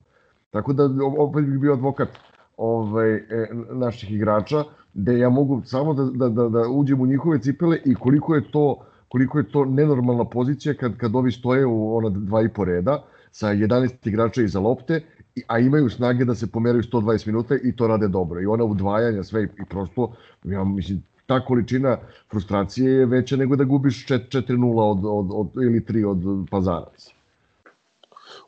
Tako 0.51 0.73
da 0.73 0.89
opet 1.19 1.45
bih 1.45 1.59
bio 1.59 1.73
advokat 1.73 2.09
ovaj, 2.57 3.15
e, 3.15 3.49
naših 3.73 4.13
igrača, 4.13 4.65
da 4.95 5.13
ja 5.13 5.31
mogu 5.31 5.63
samo 5.65 5.95
da, 5.95 6.05
da, 6.05 6.29
da, 6.29 6.49
da 6.49 6.69
uđem 6.69 7.01
u 7.01 7.07
njihove 7.07 7.39
cipele 7.39 7.79
i 7.85 7.95
koliko 7.95 8.35
je 8.35 8.51
to 8.51 8.77
koliko 9.09 9.39
je 9.39 9.45
to 9.51 9.65
nenormalna 9.65 10.25
pozicija 10.25 10.75
kad, 10.75 10.97
kad 10.97 11.15
ovi 11.17 11.33
stoje 11.33 11.67
u 11.67 11.97
ona 11.97 12.09
dva 12.09 12.43
i 12.43 12.49
po 12.49 12.65
reda 12.65 13.05
sa 13.31 13.49
11 13.49 14.09
igrača 14.09 14.43
iza 14.43 14.61
lopte, 14.61 15.03
a 15.47 15.59
imaju 15.59 15.91
snage 15.91 16.25
da 16.25 16.35
se 16.35 16.47
pomeraju 16.47 16.83
120 16.83 17.27
minuta 17.27 17.55
i 17.65 17.77
to 17.77 17.87
rade 17.87 18.09
dobro. 18.09 18.41
I 18.41 18.47
ona 18.47 18.65
udvajanja 18.65 19.23
sve 19.23 19.45
i, 19.45 19.65
prosto, 19.69 20.13
ja 20.45 20.65
mislim, 20.65 21.03
ta 21.27 21.45
količina 21.45 21.97
frustracije 22.31 22.93
je 22.93 23.07
veća 23.07 23.37
nego 23.37 23.57
da 23.57 23.65
gubiš 23.65 24.07
4-0 24.07 24.81
od, 24.81 25.05
od, 25.05 25.31
od, 25.33 25.63
ili 25.63 25.81
3 25.81 26.07
od 26.07 26.49
pazaraca. 26.51 27.18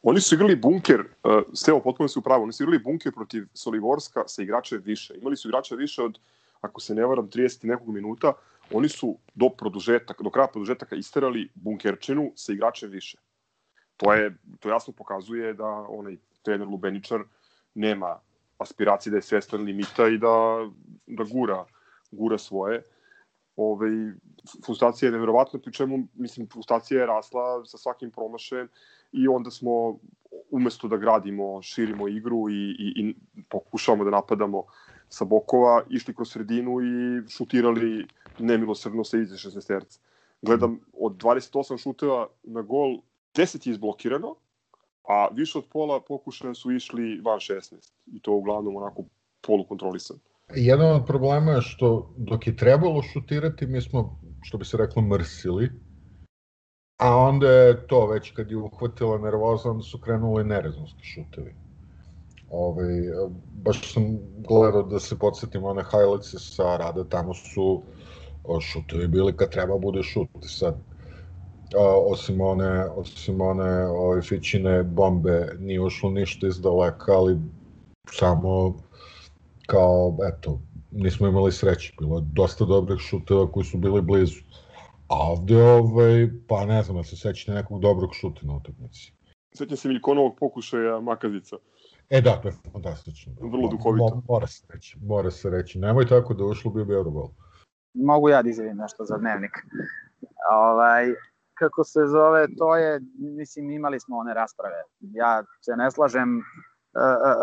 Oni 0.03 0.21
su 0.21 0.35
igrali 0.35 0.57
bunker, 0.57 1.01
uh, 1.01 1.43
Stevo 1.55 1.81
potpuno 1.81 2.09
su 2.09 2.23
pravo, 2.23 2.43
oni 2.43 2.53
su 2.53 2.63
igrali 2.63 2.79
bunker 2.79 3.13
protiv 3.13 3.47
Solivorska 3.55 4.29
sa 4.29 4.43
igrače 4.43 4.77
više. 4.77 5.15
Imali 5.17 5.37
su 5.37 5.49
igrače 5.49 5.77
više 5.77 6.03
od, 6.03 6.19
ako 6.61 6.81
se 6.81 6.95
ne 6.95 7.07
varam, 7.07 7.31
30 7.31 7.65
nekog 7.65 7.89
minuta. 7.89 8.33
Oni 8.73 8.89
su 8.89 9.19
do 9.35 9.49
produžetaka, 9.49 10.25
do 10.25 10.31
kraja 10.31 10.49
produžetaka 10.49 10.97
isterali 10.97 11.49
bunkerčinu 11.55 12.33
sa 12.37 12.53
igračem 12.53 12.91
više. 12.91 13.19
to, 13.97 14.13
je, 14.15 14.37
to 14.61 14.69
jasno 14.69 14.93
pokazuje 14.93 15.55
da 15.55 15.67
onaj 15.67 16.17
trener 16.43 16.69
Lubeničar 16.69 17.21
nema 17.75 18.21
aspiracije 18.59 19.11
da 19.11 19.17
je 19.17 19.23
svestan 19.23 19.63
limita 19.63 20.09
i 20.09 20.19
da, 20.19 20.69
da 21.07 21.25
gura, 21.25 21.65
gura 22.11 22.39
svoje. 22.39 22.83
Ove, 23.57 23.91
frustracija 24.67 25.07
je 25.09 25.13
nevjerovatna, 25.13 25.61
pri 25.61 25.73
čemu, 25.73 25.99
mislim, 26.15 26.49
frustracija 26.53 27.01
je 27.01 27.07
rasla 27.07 27.65
sa 27.65 27.79
svakim 27.79 28.11
promašajem 28.11 28.69
i 29.13 29.29
onda 29.29 29.51
smo, 29.51 29.99
umesto 30.51 30.89
da 30.89 30.97
gradimo, 30.97 31.63
širimo 31.63 32.09
igru 32.09 32.51
i, 32.51 32.71
i, 32.79 32.93
i 32.97 33.15
pokušavamo 33.49 34.05
da 34.05 34.11
napadamo 34.11 34.65
sa 35.09 35.25
bokova, 35.25 35.83
išli 35.91 36.15
kroz 36.15 36.33
sredinu 36.33 36.81
i 36.81 37.29
šutirali 37.29 38.07
nemilosrdno 38.39 39.05
sa 39.05 39.19
iza 39.19 39.35
16 39.35 39.67
terca. 39.67 40.01
Gledam, 40.43 40.81
od 40.93 41.13
28 41.13 41.83
šuteva 41.83 42.29
na 42.43 42.63
gol, 42.63 42.99
10 43.35 43.67
je 43.67 43.71
izblokirano, 43.71 44.35
a 45.09 45.29
više 45.33 45.59
od 45.59 45.65
pola 45.73 46.01
pokušaja 46.01 46.55
su 46.55 46.73
išli 46.73 47.21
van 47.25 47.39
16. 47.39 47.93
I 48.13 48.21
to 48.21 48.33
uglavnom 48.33 48.77
onako 48.77 49.05
polukontrolisan. 49.41 50.17
Jedan 50.55 50.97
od 50.97 51.07
problema 51.07 51.53
je 51.53 51.63
što 51.63 52.15
dok 52.17 52.47
je 52.47 52.57
trebalo 52.57 53.03
šutirati, 53.03 53.67
mi 53.67 53.81
smo, 53.81 54.21
što 54.43 54.59
bi 54.59 54.65
se 54.65 54.77
reklo, 54.77 55.03
mrsili, 55.03 55.71
a 57.01 57.17
onda 57.17 57.51
je 57.51 57.87
to 57.87 58.07
već 58.07 58.31
kad 58.31 58.51
je 58.51 58.57
uhvatila 58.57 59.19
nervoza, 59.19 59.71
onda 59.71 59.83
su 59.83 59.99
krenuli 59.99 60.45
nerezonski 60.45 61.05
šutevi. 61.05 61.55
Ove, 62.51 62.85
ovaj, 62.85 63.31
baš 63.53 63.93
sam 63.93 64.19
gledao 64.49 64.83
da 64.83 65.01
se 65.01 65.19
podsjetim 65.19 65.65
one 65.65 65.83
highlights 65.83 66.55
sa 66.55 66.77
rada, 66.77 67.05
tamo 67.05 67.35
su 67.35 67.83
šutevi 68.61 69.09
bili 69.09 69.37
kad 69.37 69.51
treba 69.51 69.79
bude 69.79 70.03
šut. 70.03 70.29
Sad, 70.43 70.75
a, 71.79 71.97
osim 72.11 72.41
one, 72.41 72.85
osim 72.85 73.41
one 73.41 73.87
ove, 73.87 74.23
fićine 74.23 74.83
bombe 74.83 75.53
nije 75.59 75.81
ušlo 75.81 76.11
ništa 76.11 76.47
iz 76.47 76.61
daleka, 76.61 77.13
ali 77.13 77.39
samo 78.13 78.75
kao, 79.67 80.17
eto, 80.29 80.61
nismo 80.91 81.27
imali 81.27 81.53
sreće. 81.53 81.95
Bilo 81.99 82.19
je 82.19 82.27
dosta 82.33 82.65
dobrih 82.65 83.01
šuteva 83.01 83.53
koji 83.53 83.65
su 83.65 83.79
bili 83.79 84.03
blizu. 84.03 84.41
A 85.11 85.17
ovde, 85.33 85.63
ovaj, 85.63 86.29
pa 86.49 86.65
ne 86.67 86.83
znam, 86.83 86.97
da 86.97 87.03
se 87.05 87.17
sećate 87.17 87.53
nekog 87.53 87.81
dobrog 87.81 88.11
šuta 88.15 88.41
na 88.43 88.57
utakmici. 88.57 89.13
Sećam 89.55 89.77
se 89.77 89.89
Miljkonovog 89.89 90.37
pokušaja 90.39 91.01
Makazica. 91.01 91.57
E 92.11 92.21
da, 92.21 92.41
to 92.41 92.49
je 92.49 92.55
fantastično. 92.73 93.33
Vrlo 93.41 93.69
duhovito. 93.69 94.15
Mo, 94.15 94.23
mora 94.29 94.47
se 94.47 94.67
reći, 94.73 94.99
mora 95.03 95.31
se 95.31 95.51
reći. 95.51 95.79
Nemoj 95.79 96.07
tako 96.07 96.35
da 96.35 96.45
ušlo 96.45 96.71
bi 96.71 96.85
bi 96.85 96.95
Eurogol. 96.95 97.29
Mogu 97.95 98.29
ja 98.29 98.43
da 98.43 98.51
izvijem 98.51 98.77
nešto 98.77 99.05
za 99.05 99.17
dnevnik. 99.17 99.51
Ovaj, 100.53 101.15
kako 101.55 101.85
se 101.85 102.01
zove, 102.07 102.47
to 102.59 102.77
je, 102.77 103.01
mislim, 103.19 103.71
imali 103.71 104.01
smo 104.01 104.17
one 104.17 104.35
rasprave. 104.35 104.83
Ja 105.01 105.45
se 105.61 105.73
ne 105.77 105.91
slažem 105.91 106.39
uh, 106.39 106.43
uh, 106.43 107.37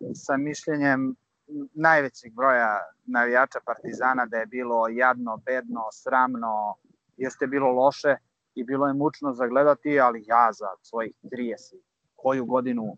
uh, 0.00 0.12
sa 0.14 0.36
mišljenjem 0.36 1.14
najvećeg 1.74 2.32
broja 2.34 2.78
navijača 3.06 3.58
Partizana 3.66 4.26
da 4.26 4.36
je 4.36 4.46
bilo 4.46 4.88
jadno, 4.88 5.36
bedno, 5.46 5.82
sramno, 5.92 6.74
jeste 7.16 7.46
bilo 7.46 7.70
loše 7.72 8.16
i 8.54 8.64
bilo 8.64 8.86
je 8.86 8.94
mučno 8.94 9.32
zagledati, 9.32 10.00
ali 10.00 10.24
ja 10.26 10.50
za 10.52 10.66
svojih 10.82 11.12
30 11.22 11.74
koju 12.16 12.44
godinu 12.44 12.96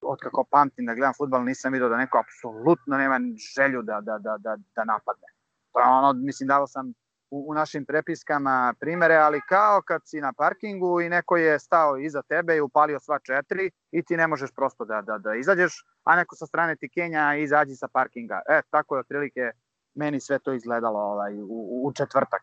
od 0.00 0.18
kako 0.20 0.44
pamtim 0.50 0.86
da 0.86 0.94
gledam 0.94 1.14
futbal 1.16 1.44
nisam 1.44 1.72
vidio 1.72 1.88
da 1.88 1.96
neko 1.96 2.18
apsolutno 2.18 2.96
nema 2.96 3.20
želju 3.56 3.82
da, 3.82 4.00
da, 4.00 4.18
da, 4.18 4.36
da, 4.38 4.56
da 4.76 4.84
napadne. 4.84 5.28
To 5.72 5.80
je 5.80 5.86
ono, 5.86 6.12
mislim, 6.12 6.46
dao 6.46 6.66
sam 6.66 6.92
u, 7.30 7.50
u 7.50 7.54
našim 7.54 7.86
prepiskama 7.86 8.74
primere, 8.80 9.14
ali 9.14 9.40
kao 9.48 9.82
kad 9.82 10.02
si 10.04 10.20
na 10.20 10.32
parkingu 10.32 11.00
i 11.00 11.08
neko 11.08 11.36
je 11.36 11.58
stao 11.58 11.98
iza 11.98 12.22
tebe 12.22 12.56
i 12.56 12.60
upalio 12.60 13.00
sva 13.00 13.18
četiri 13.18 13.70
i 13.90 14.02
ti 14.02 14.16
ne 14.16 14.26
možeš 14.26 14.50
prosto 14.54 14.84
da, 14.84 15.02
da, 15.02 15.18
da 15.18 15.34
izađeš, 15.34 15.84
a 16.04 16.16
neko 16.16 16.36
sa 16.36 16.46
strane 16.46 16.76
ti 16.76 16.88
Kenja 16.88 17.36
izađi 17.36 17.74
sa 17.74 17.88
parkinga. 17.88 18.40
E, 18.48 18.60
tako 18.70 18.96
je 18.96 19.00
otprilike 19.00 19.50
meni 19.94 20.20
sve 20.20 20.38
to 20.38 20.52
izgledalo 20.52 21.00
ovaj, 21.00 21.34
u, 21.42 21.82
u 21.84 21.92
četvrtak. 21.92 22.42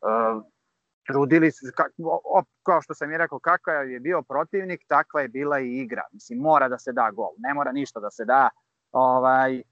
Uh, 0.00 0.42
trudili 1.06 1.50
su, 1.50 1.66
ka, 1.76 1.84
op, 2.38 2.46
kao 2.62 2.82
što 2.82 2.94
sam 2.94 3.12
i 3.12 3.18
rekao, 3.18 3.38
kakav 3.38 3.90
je 3.90 4.00
bio 4.00 4.22
protivnik, 4.22 4.80
takva 4.88 5.20
je 5.20 5.28
bila 5.28 5.60
i 5.60 5.76
igra. 5.76 6.02
Mislim, 6.12 6.38
mora 6.38 6.68
da 6.68 6.78
se 6.78 6.92
da 6.92 7.10
gol, 7.10 7.30
ne 7.38 7.54
mora 7.54 7.72
ništa 7.72 8.00
da 8.00 8.10
se 8.10 8.24
da. 8.24 8.48
Ovaj, 8.92 9.56
e, 9.58 9.64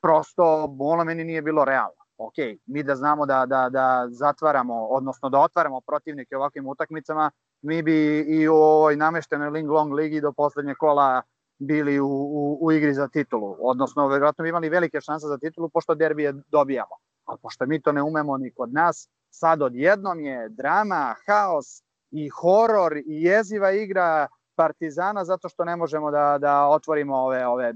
prosto, 0.00 0.76
ono 0.78 1.04
meni 1.04 1.24
nije 1.24 1.42
bilo 1.42 1.64
realno 1.64 2.06
ok, 2.18 2.34
mi 2.66 2.82
da 2.82 2.96
znamo 2.96 3.26
da, 3.26 3.46
da, 3.46 3.68
da 3.68 4.06
zatvaramo, 4.10 4.86
odnosno 4.86 5.28
da 5.28 5.38
otvaramo 5.38 5.80
protivnike 5.80 6.36
ovakvim 6.36 6.66
utakmicama, 6.66 7.30
mi 7.62 7.82
bi 7.82 8.18
i 8.18 8.48
u 8.48 8.54
ovoj 8.54 8.96
nameštenoj 8.96 9.50
Ling 9.50 9.70
Long 9.70 9.92
ligi 9.92 10.20
do 10.20 10.32
poslednje 10.32 10.74
kola 10.74 11.22
bili 11.58 12.00
u, 12.00 12.08
u, 12.08 12.58
u 12.60 12.72
igri 12.72 12.94
za 12.94 13.08
titulu. 13.08 13.56
Odnosno, 13.60 14.08
verovatno 14.08 14.42
bi 14.42 14.48
imali 14.48 14.68
velike 14.68 15.00
šanse 15.00 15.26
za 15.26 15.38
titulu, 15.38 15.68
pošto 15.68 15.94
derbije 15.94 16.32
dobijamo. 16.48 16.94
A 17.24 17.36
pošto 17.42 17.66
mi 17.66 17.82
to 17.82 17.92
ne 17.92 18.02
umemo 18.02 18.38
ni 18.38 18.52
kod 18.54 18.72
nas, 18.72 19.08
sad 19.38 19.62
odjednom 19.62 20.20
je 20.20 20.48
drama, 20.48 21.14
haos 21.26 21.82
i 22.10 22.28
horor 22.28 22.96
i 22.96 23.22
jeziva 23.22 23.72
igra 23.72 24.28
Partizana 24.54 25.24
zato 25.24 25.48
što 25.48 25.64
ne 25.64 25.76
možemo 25.76 26.10
da, 26.10 26.38
da 26.40 26.66
otvorimo 26.66 27.16
ove, 27.16 27.46
ove 27.46 27.74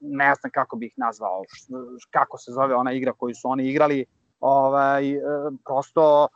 ne 0.00 0.34
znam 0.34 0.50
kako 0.54 0.76
bih 0.76 0.92
nazvao, 0.96 1.42
kako 2.10 2.38
se 2.38 2.52
zove 2.52 2.74
ona 2.74 2.92
igra 2.92 3.12
koju 3.12 3.34
su 3.34 3.48
oni 3.48 3.68
igrali, 3.68 4.04
ovaj, 4.40 5.02
prosto 5.64 6.28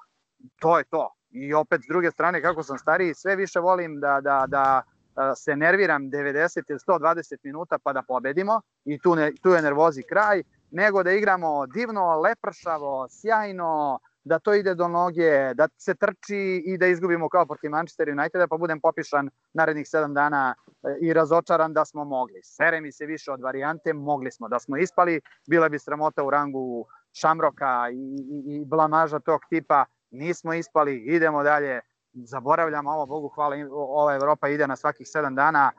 to 0.61 0.79
je 0.79 0.85
to. 0.85 1.15
I 1.31 1.55
opet 1.55 1.81
s 1.85 1.89
druge 1.89 2.11
strane, 2.11 2.43
kako 2.43 2.63
sam 2.63 2.79
stariji, 2.79 3.15
sve 3.15 3.37
više 3.37 3.61
volim 3.61 4.01
da, 4.01 4.21
da, 4.21 4.45
da 4.49 4.83
e, 4.83 5.35
se 5.37 5.57
nerviram 5.57 6.03
90 6.03 6.63
ili 6.69 6.79
120 6.79 7.37
minuta 7.43 7.79
pa 7.83 7.93
da 7.93 8.03
pobedimo 8.03 8.61
i 8.85 8.99
tu, 8.99 9.15
ne, 9.15 9.33
tu 9.43 9.51
je 9.51 9.63
nervozi 9.63 10.03
kraj, 10.03 10.43
nego 10.71 11.03
da 11.03 11.13
igramo 11.13 11.67
divno, 11.67 12.21
lepršavo, 12.21 13.07
sjajno, 13.11 13.99
da 14.25 14.39
to 14.39 14.55
ide 14.55 14.75
do 14.75 14.89
noge, 14.89 15.55
da 15.55 15.69
se 15.79 15.95
trči 15.95 16.63
i 16.67 16.79
da 16.79 16.87
izgubimo 16.87 17.29
kao 17.29 17.47
protiv 17.47 17.71
Manchester 17.71 18.09
Uniteda, 18.09 18.47
pa 18.49 18.57
budem 18.57 18.81
popišan 18.81 19.31
narednih 19.53 19.87
7 19.87 20.15
dana 20.15 20.55
e, 20.55 20.97
i 21.01 21.13
razočaran 21.13 21.73
da 21.73 21.85
smo 21.85 22.05
mogli. 22.05 22.41
Sere 22.43 22.81
mi 22.81 22.93
se 22.93 23.07
više 23.07 23.33
od 23.33 23.41
varijante, 23.41 23.93
mogli 23.93 24.31
smo. 24.31 24.49
Da 24.49 24.59
smo 24.59 24.77
ispali, 24.77 25.21
bila 25.49 25.69
bi 25.69 25.79
sramota 25.79 26.25
u 26.25 26.31
rangu 26.31 26.87
Šamroka 27.13 27.89
i, 27.93 27.95
i, 27.95 28.57
i 28.57 28.65
blamaža 28.65 29.19
tog 29.19 29.41
tipa. 29.49 29.85
Nismo 30.11 30.55
ispali, 30.55 30.97
idemo 30.97 31.43
dalje, 31.43 31.81
zaboravljamo 32.13 32.91
ovo, 32.91 33.07
Bogu 33.07 33.29
hvala, 33.29 33.57
ova 33.73 34.15
Evropa 34.15 34.49
ide 34.49 34.67
na 34.67 34.77
svakih 34.77 35.07
7 35.07 35.35
dana, 35.35 35.73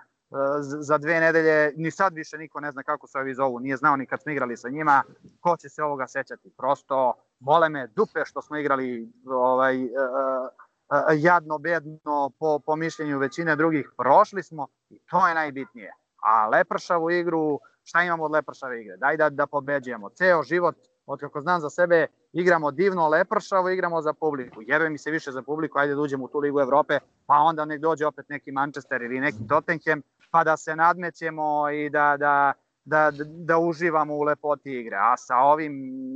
za 0.63 0.97
dve 0.97 1.19
nedelje, 1.19 1.73
ni 1.75 1.91
sad 1.91 2.13
više 2.13 2.37
niko 2.37 2.59
ne 2.59 2.71
zna 2.71 2.83
kako 2.83 3.07
se 3.07 3.17
ovi 3.17 3.33
zovu, 3.33 3.59
nije 3.59 3.77
znao 3.77 3.95
ni 3.95 4.05
kad 4.05 4.21
smo 4.21 4.31
igrali 4.31 4.57
sa 4.57 4.69
njima, 4.69 5.03
ko 5.39 5.57
će 5.57 5.69
se 5.69 5.83
ovoga 5.83 6.07
sećati. 6.07 6.49
Prosto, 6.57 7.13
bole 7.39 7.69
me 7.69 7.87
dupe 7.87 8.25
što 8.25 8.41
smo 8.41 8.57
igrali 8.57 9.11
ovaj, 9.25 9.83
uh, 9.83 9.89
uh, 9.89 11.23
jadno, 11.23 11.57
bedno, 11.57 12.31
po, 12.39 12.59
po 12.65 12.75
mišljenju 12.75 13.19
većine 13.19 13.55
drugih, 13.55 13.91
prošli 13.97 14.43
smo 14.43 14.67
i 14.89 14.99
to 15.09 15.27
je 15.27 15.33
najbitnije. 15.35 15.93
A 16.23 16.47
lepršavu 16.47 17.11
igru, 17.11 17.59
šta 17.83 18.03
imamo 18.03 18.23
od 18.23 18.31
lepršave 18.31 18.81
igre? 18.81 18.97
Daj 18.97 19.17
da, 19.17 19.29
da 19.29 19.47
pobeđujemo. 19.47 20.09
Ceo 20.09 20.43
život, 20.43 20.75
od 21.05 21.19
kako 21.19 21.41
znam 21.41 21.61
za 21.61 21.69
sebe, 21.69 22.07
igramo 22.33 22.71
divno, 22.71 23.07
lepršavo, 23.07 23.69
igramo 23.69 24.01
za 24.01 24.13
publiku. 24.13 24.61
Jebe 24.61 24.89
mi 24.89 24.97
se 24.97 25.11
više 25.11 25.31
za 25.31 25.41
publiku, 25.41 25.79
ajde 25.79 25.95
da 25.95 26.01
uđemo 26.01 26.25
u 26.25 26.27
tu 26.27 26.39
ligu 26.39 26.59
Evrope, 26.59 26.99
pa 27.25 27.35
onda 27.35 27.65
nek 27.65 27.81
dođe 27.81 28.05
opet 28.05 28.29
neki 28.29 28.51
Manchester 28.51 29.01
ili 29.01 29.19
neki 29.19 29.47
Tottenham, 29.49 30.01
pa 30.31 30.43
da 30.43 30.57
se 30.57 30.75
nadmećemo 30.75 31.69
i 31.69 31.89
da, 31.89 32.15
da, 32.19 32.53
da, 32.85 33.11
da 33.45 33.57
uživamo 33.57 34.15
u 34.15 34.21
lepoti 34.21 34.79
igre. 34.79 34.97
A 34.97 35.17
sa 35.17 35.37
ovim 35.37 35.73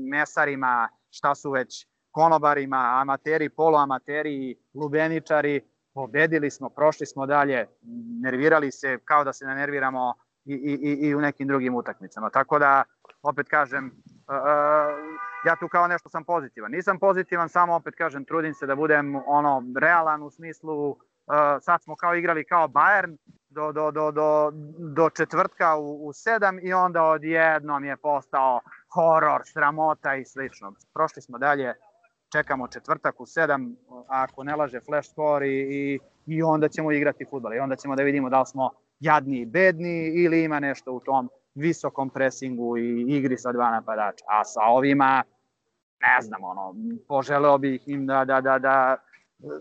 mesarima, 0.09 0.89
šta 1.09 1.35
su 1.35 1.51
već 1.51 1.87
konobarima, 2.11 2.99
amateri, 3.01 3.49
poluamateri, 3.49 4.55
lubeničari, 4.73 5.61
pobedili 5.93 6.51
smo, 6.51 6.69
prošli 6.69 7.05
smo 7.05 7.25
dalje, 7.25 7.67
nervirali 8.21 8.71
se 8.71 8.97
kao 9.05 9.23
da 9.23 9.33
se 9.33 9.45
ne 9.45 9.55
nerviramo 9.55 10.13
i, 10.45 10.53
i, 10.53 11.07
i 11.07 11.15
u 11.15 11.21
nekim 11.21 11.47
drugim 11.47 11.75
utakmicama. 11.75 12.29
Tako 12.29 12.59
da, 12.59 12.83
opet 13.21 13.49
kažem, 13.49 13.91
ja 15.45 15.55
tu 15.59 15.67
kao 15.67 15.87
nešto 15.87 16.09
sam 16.09 16.23
pozitivan. 16.23 16.71
Nisam 16.71 16.99
pozitivan, 16.99 17.49
samo 17.49 17.75
opet 17.75 17.95
kažem, 17.95 18.25
trudim 18.25 18.53
se 18.53 18.65
da 18.65 18.75
budem 18.75 19.15
ono 19.15 19.63
realan 19.79 20.23
u 20.23 20.29
smislu, 20.29 20.97
sad 21.61 21.83
smo 21.83 21.95
kao 21.95 22.15
igrali 22.15 22.45
kao 22.45 22.67
Bayern, 22.67 23.17
do, 23.55 23.71
do, 23.71 23.91
do, 23.91 24.11
do, 24.11 24.51
do 24.77 25.09
četvrtka 25.09 25.75
u, 25.75 26.07
u 26.07 26.13
sedam 26.13 26.59
i 26.61 26.73
onda 26.73 27.03
odjednom 27.03 27.85
je 27.85 27.97
postao 27.97 28.59
horor, 28.93 29.41
sramota 29.45 30.15
i 30.15 30.25
slično. 30.25 30.73
Prošli 30.93 31.21
smo 31.21 31.37
dalje, 31.37 31.73
čekamo 32.31 32.67
četvrtak 32.67 33.21
u 33.21 33.25
sedam, 33.25 33.75
ako 34.07 34.43
ne 34.43 34.55
laže 34.55 34.79
flash 34.79 35.09
score 35.09 35.47
i, 35.47 35.59
i, 35.71 35.99
i 36.25 36.43
onda 36.43 36.69
ćemo 36.69 36.91
igrati 36.91 37.25
futbol 37.29 37.53
i 37.53 37.59
onda 37.59 37.75
ćemo 37.75 37.95
da 37.95 38.03
vidimo 38.03 38.29
da 38.29 38.39
li 38.39 38.45
smo 38.45 38.71
jadni 38.99 39.39
i 39.41 39.45
bedni 39.45 40.07
ili 40.23 40.43
ima 40.43 40.59
nešto 40.59 40.91
u 40.91 40.99
tom 40.99 41.29
visokom 41.55 42.09
presingu 42.09 42.77
i 42.77 43.05
igri 43.07 43.37
sa 43.37 43.51
dva 43.51 43.71
napadača. 43.71 44.25
A 44.27 44.43
sa 44.43 44.61
ovima, 44.61 45.23
ne 46.01 46.21
znam, 46.21 46.43
ono, 46.43 46.75
poželeo 47.07 47.57
bih 47.57 47.83
im 47.87 48.05
da, 48.05 48.25
da, 48.25 48.41
da, 48.41 48.59
da 48.59 48.97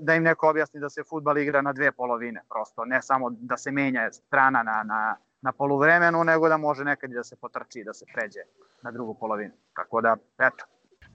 da 0.01 0.15
im 0.15 0.23
neko 0.23 0.51
objasni 0.51 0.81
da 0.81 0.91
se 0.91 1.03
futbal 1.09 1.39
igra 1.39 1.63
na 1.63 1.73
dve 1.73 1.93
polovine, 1.93 2.43
prosto 2.51 2.85
ne 2.85 3.03
samo 3.03 3.31
da 3.31 3.57
se 3.57 3.71
menja 3.71 4.13
strana 4.13 4.63
na, 4.63 4.83
na, 4.83 5.17
na 5.43 5.53
poluvremenu, 5.53 6.25
nego 6.25 6.49
da 6.49 6.57
može 6.57 6.85
nekad 6.85 7.11
i 7.11 7.15
da 7.15 7.25
se 7.25 7.37
potrči, 7.37 7.85
da 7.85 7.95
se 7.95 8.05
pređe 8.15 8.41
na 8.83 8.91
drugu 8.91 9.15
polovinu. 9.15 9.55
Tako 9.75 10.01
da, 10.01 10.17
eto, 10.39 10.65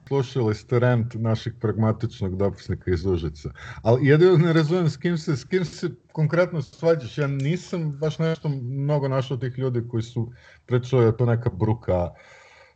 slušali 0.08 0.54
ste 0.54 0.78
rent 0.78 1.14
našeg 1.14 1.52
pragmatičnog 1.60 2.36
dopisnika 2.36 2.90
iz 2.90 3.06
Užica. 3.06 3.50
Ali 3.82 4.06
jedino 4.06 4.36
ne 4.36 4.52
razumem 4.52 4.90
s 4.90 4.96
kim 4.96 5.18
se, 5.18 5.36
s 5.36 5.44
kim 5.44 5.64
se 5.64 5.90
konkretno 6.12 6.62
svađaš. 6.62 7.18
Ja 7.18 7.26
nisam 7.26 7.92
baš 8.00 8.18
nešto 8.18 8.48
mnogo 8.48 9.08
našao 9.08 9.36
tih 9.36 9.58
ljudi 9.58 9.88
koji 9.90 10.02
su 10.02 10.32
pričali 10.66 11.04
je 11.04 11.16
to 11.16 11.26
neka 11.26 11.50
bruka. 11.50 12.10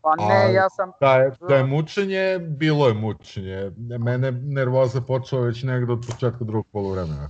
Pa 0.04 0.16
ne, 0.16 0.34
A, 0.34 0.50
ja 0.50 0.70
sam... 0.70 0.92
Da 1.00 1.14
je, 1.14 1.32
da 1.48 1.54
je 1.56 1.64
mučenje, 1.64 2.38
bilo 2.38 2.88
je 2.88 2.94
mučenje. 2.94 3.72
Mene 3.98 4.30
nervoza 4.32 5.00
počela 5.00 5.42
već 5.46 5.62
negde 5.62 5.92
od 5.92 6.04
početka 6.06 6.44
drugog 6.44 6.66
polovremena. 6.72 7.28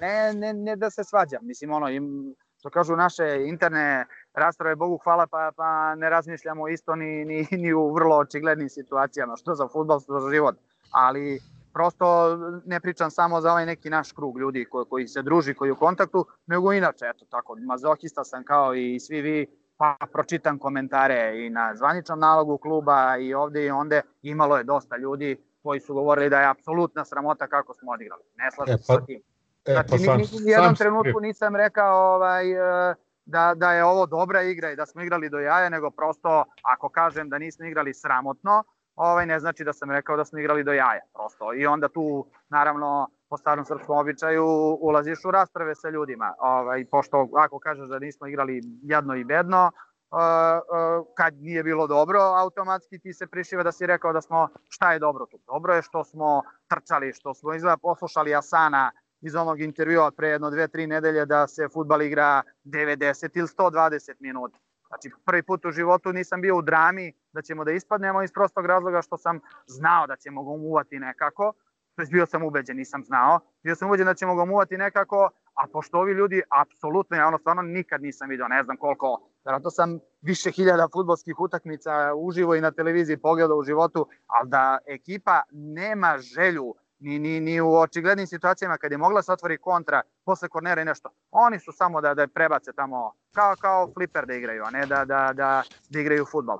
Ne, 0.00 0.34
ne, 0.34 0.52
ne 0.52 0.76
da 0.76 0.90
se 0.90 1.04
svađam. 1.04 1.46
Mislim, 1.46 1.72
ono, 1.72 1.88
im, 1.88 2.34
što 2.58 2.70
kažu 2.70 2.96
naše 2.96 3.44
interne 3.46 4.06
rasprave, 4.34 4.76
Bogu 4.76 4.98
hvala, 5.04 5.26
pa, 5.26 5.50
pa 5.56 5.94
ne 5.94 6.10
razmišljamo 6.10 6.68
isto 6.68 6.96
ni, 6.96 7.24
ni, 7.24 7.46
ni 7.50 7.72
u 7.72 7.94
vrlo 7.94 8.16
očiglednim 8.16 8.68
situacijama, 8.68 9.36
što 9.36 9.54
za 9.54 9.68
futbol, 9.68 10.00
što 10.00 10.20
za 10.20 10.30
život. 10.30 10.56
Ali 10.90 11.40
prosto 11.72 12.36
ne 12.64 12.80
pričam 12.80 13.10
samo 13.10 13.40
za 13.40 13.50
ovaj 13.50 13.66
neki 13.66 13.90
naš 13.90 14.12
krug 14.12 14.38
ljudi 14.38 14.66
koji, 14.70 14.86
koji 14.90 15.08
se 15.08 15.22
druži, 15.22 15.54
koji 15.54 15.68
je 15.68 15.72
u 15.72 15.76
kontaktu, 15.76 16.26
nego 16.46 16.72
inače, 16.72 17.04
eto 17.14 17.24
tako, 17.30 17.56
mazohista 17.66 18.24
sam 18.24 18.44
kao 18.44 18.74
i 18.74 19.00
svi 19.00 19.20
vi, 19.20 19.46
pa 19.76 19.96
pročitam 20.12 20.58
komentare 20.58 21.46
i 21.46 21.50
na 21.50 21.76
zvaničnom 21.76 22.18
nalogu 22.18 22.58
kluba 22.58 23.16
i 23.16 23.34
ovde 23.34 23.64
i 23.64 23.70
onde, 23.70 24.02
imalo 24.22 24.56
je 24.56 24.64
dosta 24.64 24.96
ljudi 24.96 25.36
koji 25.62 25.80
su 25.80 25.94
govorili 25.94 26.30
da 26.30 26.40
je 26.40 26.48
apsolutna 26.48 27.04
sramota 27.04 27.46
kako 27.46 27.74
smo 27.74 27.92
odigrali. 27.92 28.22
Ne 28.36 28.50
slažem 28.50 28.74
e, 28.74 28.78
pa, 28.78 28.82
se 28.82 29.00
sa 29.00 29.06
tim. 29.06 29.20
E, 29.64 29.72
znači, 29.72 29.88
pa 29.90 29.98
sam, 29.98 30.16
ni, 30.16 30.24
ni, 30.32 30.44
ni 30.44 30.50
jednom 30.50 30.74
trenutku 30.74 31.20
nisam 31.20 31.56
rekao 31.56 32.14
ovaj, 32.14 32.52
e, 32.52 32.94
da, 33.24 33.54
da 33.56 33.72
je 33.72 33.84
ovo 33.84 34.06
dobra 34.06 34.42
igra 34.42 34.70
i 34.70 34.76
da 34.76 34.86
smo 34.86 35.02
igrali 35.02 35.30
do 35.30 35.38
jaja, 35.38 35.68
nego 35.68 35.90
prosto 35.90 36.44
ako 36.62 36.88
kažem 36.88 37.28
da 37.28 37.38
nismo 37.38 37.66
igrali 37.66 37.94
sramotno, 37.94 38.64
ovaj 38.96 39.26
ne 39.26 39.40
znači 39.40 39.64
da 39.64 39.72
sam 39.72 39.90
rekao 39.90 40.16
da 40.16 40.24
smo 40.24 40.38
igrali 40.38 40.64
do 40.64 40.72
jaja, 40.72 41.02
prosto. 41.14 41.54
I 41.54 41.66
onda 41.66 41.88
tu, 41.88 42.26
naravno, 42.48 43.08
po 43.28 43.36
starom 43.36 43.64
srpskom 43.64 43.98
običaju 43.98 44.44
ulaziš 44.80 45.24
u 45.24 45.30
rasprave 45.30 45.74
sa 45.74 45.88
ljudima. 45.90 46.34
Ovaj, 46.38 46.84
pošto 46.90 47.28
ako 47.36 47.58
kažeš 47.58 47.88
da 47.88 47.98
nismo 47.98 48.26
igrali 48.26 48.62
jedno 48.82 49.14
i 49.14 49.24
bedno, 49.24 49.70
uh, 50.10 51.06
kad 51.16 51.34
nije 51.34 51.62
bilo 51.62 51.86
dobro, 51.86 52.20
automatski 52.20 52.98
ti 52.98 53.12
se 53.12 53.26
prišiva 53.26 53.62
da 53.62 53.72
si 53.72 53.86
rekao 53.86 54.12
da 54.12 54.20
smo, 54.20 54.48
šta 54.68 54.92
je 54.92 54.98
dobro 54.98 55.26
tu? 55.26 55.38
Dobro 55.46 55.74
je 55.74 55.82
što 55.82 56.04
smo 56.04 56.42
trčali, 56.68 57.12
što 57.12 57.34
smo 57.34 57.54
izgleda 57.54 57.76
poslušali 57.76 58.34
Asana 58.34 58.90
iz 59.20 59.34
onog 59.34 59.60
intervjua 59.60 60.10
pre 60.10 60.28
jedno, 60.28 60.50
dve, 60.50 60.68
tri 60.68 60.86
nedelje 60.86 61.26
da 61.26 61.46
se 61.46 61.68
futbal 61.68 62.02
igra 62.02 62.42
90 62.64 63.30
ili 63.34 63.48
120 63.48 64.14
minuta. 64.20 64.58
Znači, 64.88 65.10
prvi 65.24 65.42
put 65.42 65.64
u 65.64 65.70
životu 65.70 66.12
nisam 66.12 66.40
bio 66.40 66.56
u 66.56 66.62
drami 66.62 67.12
da 67.32 67.42
ćemo 67.42 67.64
da 67.64 67.72
ispadnemo 67.72 68.22
iz 68.22 68.32
prostog 68.32 68.66
razloga 68.66 69.02
što 69.02 69.18
sam 69.18 69.40
znao 69.66 70.06
da 70.06 70.16
ćemo 70.16 70.44
ga 70.44 70.50
umuvati 70.50 70.98
nekako, 70.98 71.52
je 72.02 72.08
bio 72.10 72.26
sam 72.26 72.42
ubeđen, 72.42 72.76
nisam 72.76 73.04
znao, 73.04 73.40
bio 73.62 73.74
sam 73.74 73.88
ubeđen 73.88 74.06
da 74.06 74.14
ćemo 74.14 74.34
ga 74.34 74.42
umuvati 74.42 74.76
nekako, 74.76 75.30
a 75.54 75.66
pošto 75.72 75.98
ovi 75.98 76.12
ljudi, 76.12 76.42
apsolutno, 76.60 77.16
ja 77.16 77.26
ono 77.26 77.38
stvarno 77.38 77.62
nikad 77.62 78.02
nisam 78.02 78.28
video, 78.28 78.48
ne 78.48 78.62
znam 78.62 78.76
koliko, 78.76 79.28
verovatno 79.44 79.70
sam 79.70 79.98
više 80.20 80.50
hiljada 80.50 80.88
futbolskih 80.92 81.40
utakmica 81.40 82.14
uživo 82.14 82.54
i 82.54 82.60
na 82.60 82.70
televiziji 82.70 83.16
pogledao 83.16 83.56
u 83.56 83.64
životu, 83.64 84.08
ali 84.26 84.48
da 84.48 84.78
ekipa 84.86 85.42
nema 85.50 86.18
želju 86.18 86.74
ni, 86.98 87.18
ni, 87.18 87.40
ni 87.40 87.60
u 87.60 87.74
očiglednim 87.74 88.26
situacijama 88.26 88.78
kad 88.78 88.92
je 88.92 88.98
mogla 88.98 89.22
se 89.22 89.32
otvori 89.32 89.58
kontra 89.58 90.02
posle 90.24 90.48
kornera 90.48 90.82
i 90.82 90.84
nešto. 90.84 91.08
Oni 91.30 91.58
su 91.58 91.72
samo 91.72 92.00
da, 92.00 92.14
da 92.14 92.26
prebace 92.26 92.72
tamo, 92.72 93.12
kao, 93.34 93.54
kao 93.60 93.92
fliper 93.94 94.26
da 94.26 94.34
igraju, 94.34 94.64
a 94.64 94.70
ne 94.70 94.86
da, 94.86 95.04
da, 95.04 95.32
da, 95.34 95.62
da 95.90 96.00
igraju 96.00 96.24
futbol. 96.24 96.58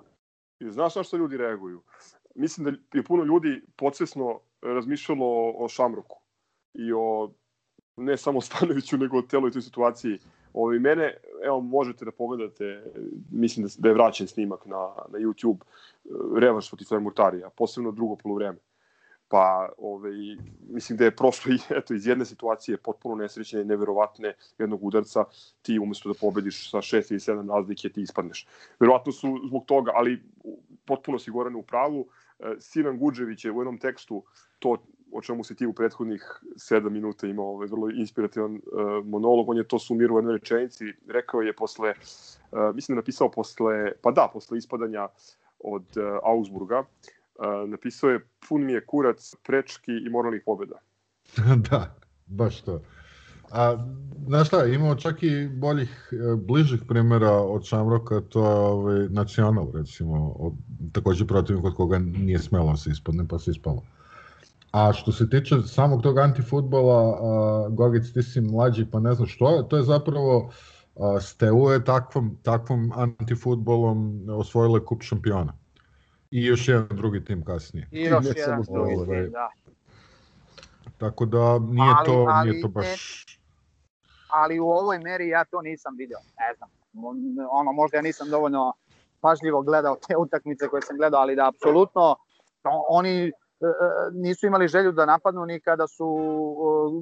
I 0.61 0.71
znaš 0.71 0.95
na 0.95 1.03
što 1.03 1.17
ljudi 1.17 1.37
reaguju? 1.37 1.83
Mislim 2.35 2.65
da 2.65 2.99
je 2.99 3.05
puno 3.05 3.25
ljudi 3.25 3.63
podsvesno 3.77 4.41
razmišljalo 4.63 5.55
o 5.59 5.69
Šamroku 5.69 6.21
i 6.75 6.93
o 6.93 7.33
ne 7.97 8.17
samo 8.17 8.41
Stanoviću, 8.47 8.99
nego 8.99 9.19
o 9.19 9.23
teloj 9.23 9.51
toj 9.51 9.63
situaciji. 9.63 10.19
Ovi 10.53 10.79
mene, 10.81 11.17
evo 11.45 11.61
možete 11.61 12.05
da 12.05 12.13
pogledate, 12.13 12.83
mislim 13.31 13.67
da, 13.67 13.73
da 13.79 13.89
je 13.89 13.95
vraćen 13.95 14.27
snimak 14.27 14.67
na, 14.67 14.89
na 15.09 15.19
YouTube, 15.19 15.59
revanš 16.41 16.71
protiv 16.71 17.01
Murtarija, 17.01 17.51
posebno 17.51 17.93
drugo 17.93 18.17
polovreme 18.17 18.59
pa 19.29 19.69
ovaj, 19.79 20.13
mislim 20.69 20.99
da 20.99 21.05
je 21.05 21.17
prošlo 21.17 21.53
i 21.55 21.59
eto, 21.71 21.95
iz 21.95 22.07
jedne 22.07 22.25
situacije 22.25 22.79
potpuno 22.79 23.15
nesrećene, 23.15 23.65
neverovatne 23.65 24.35
jednog 24.59 24.85
udarca, 24.85 25.25
ti 25.63 25.79
umesto 25.79 26.09
da 26.09 26.19
pobediš 26.21 26.71
sa 26.71 26.83
šest 26.83 27.11
ili 27.11 27.21
sedam 27.21 27.51
razlike, 27.51 27.89
ti 27.89 28.03
ispadneš. 28.03 28.47
Verovatno 28.81 29.13
su 29.13 29.41
zbog 29.49 29.65
toga, 29.67 29.93
ali 29.95 30.23
potpuno 30.85 31.19
si 31.19 31.31
Goran 31.31 31.57
u 31.57 31.63
pravu. 31.63 32.01
E, 32.01 32.26
Sinan 32.59 32.99
Guđević 32.99 33.45
je 33.45 33.53
u 33.53 33.61
jednom 33.61 33.79
tekstu 33.79 34.25
to 34.59 34.77
o 35.13 35.23
čemu 35.23 35.45
se 35.45 35.55
ti 35.55 35.67
u 35.67 35.73
prethodnih 35.73 36.41
7 36.55 36.91
minuta 36.91 37.27
imao 37.27 37.47
ovaj 37.47 37.67
vrlo 37.67 37.91
inspirativan 37.91 38.55
uh, 38.55 38.61
monolog, 39.07 39.49
on 39.49 39.57
je 39.57 39.69
to 39.69 39.79
sumirao 39.79 40.15
u 40.15 40.19
jednoj 40.19 40.33
rečenici, 40.33 40.85
rekao 41.09 41.41
je 41.41 41.53
posle, 41.53 41.91
uh, 41.91 42.75
mislim 42.75 42.97
da 42.97 43.01
napisao 43.01 43.31
posle, 43.31 43.93
pa 44.03 44.11
da, 44.11 44.29
posle 44.33 44.59
ispadanja 44.59 45.09
od 45.59 45.97
uh, 45.97 46.19
Augsburga, 46.23 46.85
napisao 47.67 48.11
je 48.11 48.21
pun 48.49 48.65
mi 48.65 48.73
je 48.73 48.87
kurac 48.87 49.35
prečki 49.43 49.93
i 50.07 50.11
moralnih 50.11 50.43
pobjeda. 50.47 50.79
da, 51.71 51.95
baš 52.27 52.63
to. 52.63 52.81
A, 53.51 53.77
znaš 54.27 54.47
šta, 54.47 54.65
imamo 54.65 54.95
čak 54.95 55.23
i 55.23 55.49
boljih, 55.49 56.13
e, 56.13 56.37
bližih 56.37 56.81
primjera 56.89 57.33
od 57.33 57.65
Šamroka, 57.65 58.21
to 58.21 58.47
je 58.47 58.57
ovaj, 58.57 59.09
nacional, 59.09 59.71
recimo, 59.75 60.35
od, 60.39 60.53
takođe 60.93 61.27
protiv 61.27 61.61
kod 61.61 61.75
koga 61.75 61.99
nije 61.99 62.39
smelo 62.39 62.71
da 62.71 62.77
se 62.77 62.91
ispadne, 62.91 63.29
pa 63.29 63.39
se 63.39 63.51
ispalo. 63.51 63.83
A 64.73 64.93
što 64.93 65.13
se 65.13 65.31
tiče 65.31 65.63
samog 65.63 66.03
tog 66.03 66.19
antifutbola, 66.19 67.19
Gogic, 67.69 68.13
ti 68.13 68.23
si 68.23 68.41
mlađi, 68.41 68.87
pa 68.91 69.01
ne 69.01 69.15
znam 69.15 69.29
što 69.29 69.57
je, 69.57 69.69
to 69.69 69.77
je 69.77 69.83
zapravo 69.83 70.51
a, 70.97 71.21
Steaua 71.21 71.73
je 71.73 71.85
takvom, 71.85 72.39
takvom 72.43 72.93
antifutbolom 72.95 74.27
osvojile 74.31 74.85
kup 74.85 75.03
šampiona. 75.03 75.53
I 76.31 76.45
još 76.45 76.69
jedan 76.69 76.89
drugi 76.91 77.25
tim 77.25 77.45
kasnije. 77.45 77.89
I 77.93 78.01
još 78.01 78.25
jedan 78.37 78.63
drugi 78.73 78.91
tim, 78.91 79.01
ovaj, 79.01 79.29
da. 79.29 79.51
Tako 80.99 81.27
da 81.27 81.59
nije 81.59 81.95
ali, 81.97 82.07
to, 82.07 82.27
ali, 82.29 82.51
nije 82.51 82.63
to 82.63 82.69
baš... 82.69 82.87
Ne, 82.87 83.36
ali 84.29 84.61
u 84.61 84.69
ovoj 84.69 84.99
meri 84.99 85.29
ja 85.29 85.45
to 85.45 85.63
nisam 85.63 85.95
video, 85.99 86.19
ne 86.19 86.55
znam. 86.57 86.71
Ono, 87.51 87.73
možda 87.73 87.97
ja 87.97 88.03
nisam 88.03 88.31
dovoljno 88.31 88.73
pažljivo 89.21 89.63
gledao 89.63 89.97
te 90.09 90.17
utakmice 90.17 90.69
koje 90.69 90.83
sam 90.83 90.97
gledao, 90.97 91.21
ali 91.21 91.37
da 91.37 91.49
apsolutno 91.49 92.17
oni 92.89 93.27
e, 93.27 93.31
e, 93.31 93.31
nisu 94.13 94.47
imali 94.47 94.69
želju 94.69 94.93
da 94.93 95.07
napadnu 95.07 95.47
ni 95.47 95.61
kada 95.61 95.87
su 95.87 96.07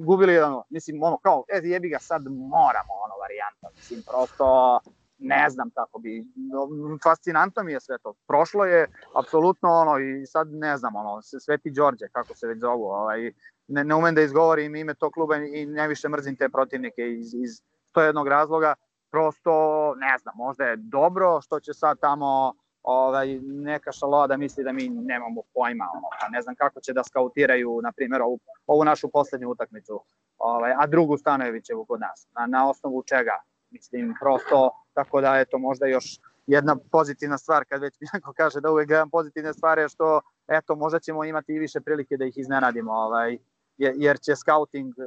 gubili 0.05 0.39
ono, 0.39 0.63
mislim 0.69 1.03
ono 1.03 1.17
kao 1.17 1.43
e 1.47 1.61
jebi 1.63 1.89
ga 1.89 1.99
sad 1.99 2.21
moramo 2.25 2.93
ono 3.05 3.15
varijanta 3.21 3.67
mislim 3.75 4.03
prosto 4.07 4.79
ne 5.17 5.49
znam 5.49 5.69
kako 5.69 5.99
bi, 5.99 6.25
fascinantno 7.03 7.63
mi 7.63 7.71
je 7.71 7.81
sve 7.81 7.97
to. 7.97 8.13
Prošlo 8.27 8.65
je 8.65 8.87
apsolutno 9.15 9.69
ono 9.69 9.99
i 9.99 10.25
sad 10.25 10.47
ne 10.51 10.77
znam 10.77 10.95
ono, 10.95 11.21
Sveti 11.21 11.71
Đorđe, 11.71 12.07
kako 12.11 12.35
se 12.35 12.47
već 12.47 12.59
zovu, 12.59 12.83
ovaj, 12.83 13.31
ne, 13.67 13.83
ne 13.83 13.95
umem 13.95 14.15
da 14.15 14.21
izgovorim 14.21 14.75
ime 14.75 14.93
tog 14.93 15.13
kluba 15.13 15.35
i 15.35 15.65
najviše 15.65 16.09
mrzim 16.09 16.35
te 16.35 16.49
protivnike 16.49 17.01
iz, 17.01 17.33
iz 17.33 17.61
to 17.91 18.01
jednog 18.01 18.27
razloga, 18.27 18.75
prosto 19.11 19.51
ne 19.95 20.17
znam, 20.17 20.33
možda 20.37 20.63
je 20.63 20.75
dobro 20.75 21.41
što 21.41 21.59
će 21.59 21.73
sad 21.73 21.99
tamo 21.99 22.53
ovaj, 22.83 23.39
neka 23.41 23.91
šaloa 23.91 24.27
da 24.27 24.37
misli 24.37 24.63
da 24.63 24.71
mi 24.71 24.89
nemamo 24.89 25.41
pojma, 25.53 25.85
ono, 25.95 26.07
pa 26.21 26.27
ne 26.29 26.41
znam 26.41 26.55
kako 26.55 26.81
će 26.81 26.93
da 26.93 27.03
skautiraju, 27.03 27.79
na 27.83 27.91
primjer, 27.91 28.21
ovu, 28.21 28.39
ovu 28.67 28.83
našu 28.83 29.09
poslednju 29.09 29.49
utakmicu, 29.49 30.01
ovaj, 30.37 30.73
a 30.79 30.87
drugu 30.87 31.17
Stanojevićevu 31.17 31.85
kod 31.85 31.99
nas, 31.99 32.27
na, 32.39 32.47
na 32.47 32.69
osnovu 32.69 33.03
čega, 33.03 33.41
mislim, 33.71 34.13
prosto 34.21 34.71
Tako 34.95 35.21
da, 35.21 35.39
eto, 35.39 35.57
možda 35.57 35.85
još 35.87 36.19
jedna 36.47 36.75
pozitivna 36.91 37.37
stvar, 37.37 37.65
kad 37.65 37.81
već 37.81 37.99
Bianco 37.99 38.33
kaže 38.37 38.61
da 38.61 38.71
uvek 38.71 38.87
gledam 38.87 39.09
pozitivne 39.09 39.53
stvari, 39.53 39.81
je 39.81 39.89
što, 39.89 40.21
eto, 40.47 40.75
možda 40.75 40.99
ćemo 40.99 41.23
imati 41.23 41.53
i 41.53 41.59
više 41.59 41.81
prilike 41.81 42.17
da 42.17 42.25
ih 42.25 42.37
iznenadimo, 42.37 42.91
ovaj, 42.93 43.37
jer 43.77 44.19
će 44.19 44.35
scouting 44.35 44.93
uh, 44.97 45.05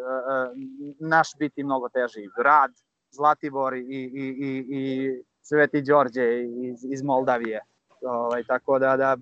naš 1.01 1.29
biti 1.39 1.65
mnogo 1.65 1.89
teži. 1.89 2.29
Rad, 2.45 2.71
Zlatibor 3.11 3.75
i, 3.75 3.81
i, 3.81 4.25
i, 4.39 4.67
i 4.71 5.11
Sveti 5.43 5.83
Đorđe 5.83 6.43
iz, 6.43 6.85
iz 6.93 7.03
Moldavije. 7.03 7.61
Ovaj, 8.03 8.45
tako 8.45 8.79
da, 8.79 8.97
da 8.97 9.17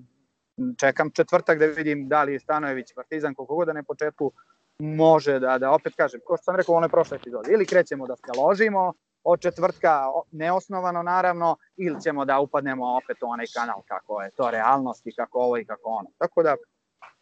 čekam 0.81 1.11
četvrtak 1.11 1.59
da 1.59 1.67
vidim 1.67 2.09
da 2.09 2.23
li 2.23 2.39
Stanojević 2.39 2.95
Partizan, 2.95 3.35
koliko 3.35 3.55
god 3.55 3.67
da 3.67 3.73
ne 3.73 3.83
početku 3.83 4.33
može 4.79 5.39
da, 5.39 5.59
da 5.59 5.71
opet 5.71 5.95
kažem, 5.97 6.21
ko 6.27 6.37
što 6.37 6.45
sam 6.45 6.57
rekao 6.57 6.73
u 6.73 6.77
onoj 6.77 6.89
prošloj 6.89 7.17
epizodi, 7.17 7.53
ili 7.53 7.67
krećemo 7.67 8.07
da 8.07 8.17
se 8.17 8.41
ložimo, 8.41 8.93
od 9.25 9.41
četvrtka 9.41 10.05
neosnovano 10.31 11.03
naravno 11.03 11.57
ili 11.77 12.01
ćemo 12.01 12.25
da 12.25 12.41
upadnemo 12.41 12.97
opet 12.97 13.23
u 13.23 13.27
onaj 13.27 13.47
kanal 13.55 13.83
kako 13.89 14.23
je 14.23 14.31
to 14.31 14.51
realnost 14.51 15.07
i 15.07 15.15
kako 15.15 15.39
ovo 15.39 15.59
i 15.59 15.65
kako 15.65 15.89
ono. 15.89 16.11
Tako 16.19 16.43
da 16.43 16.57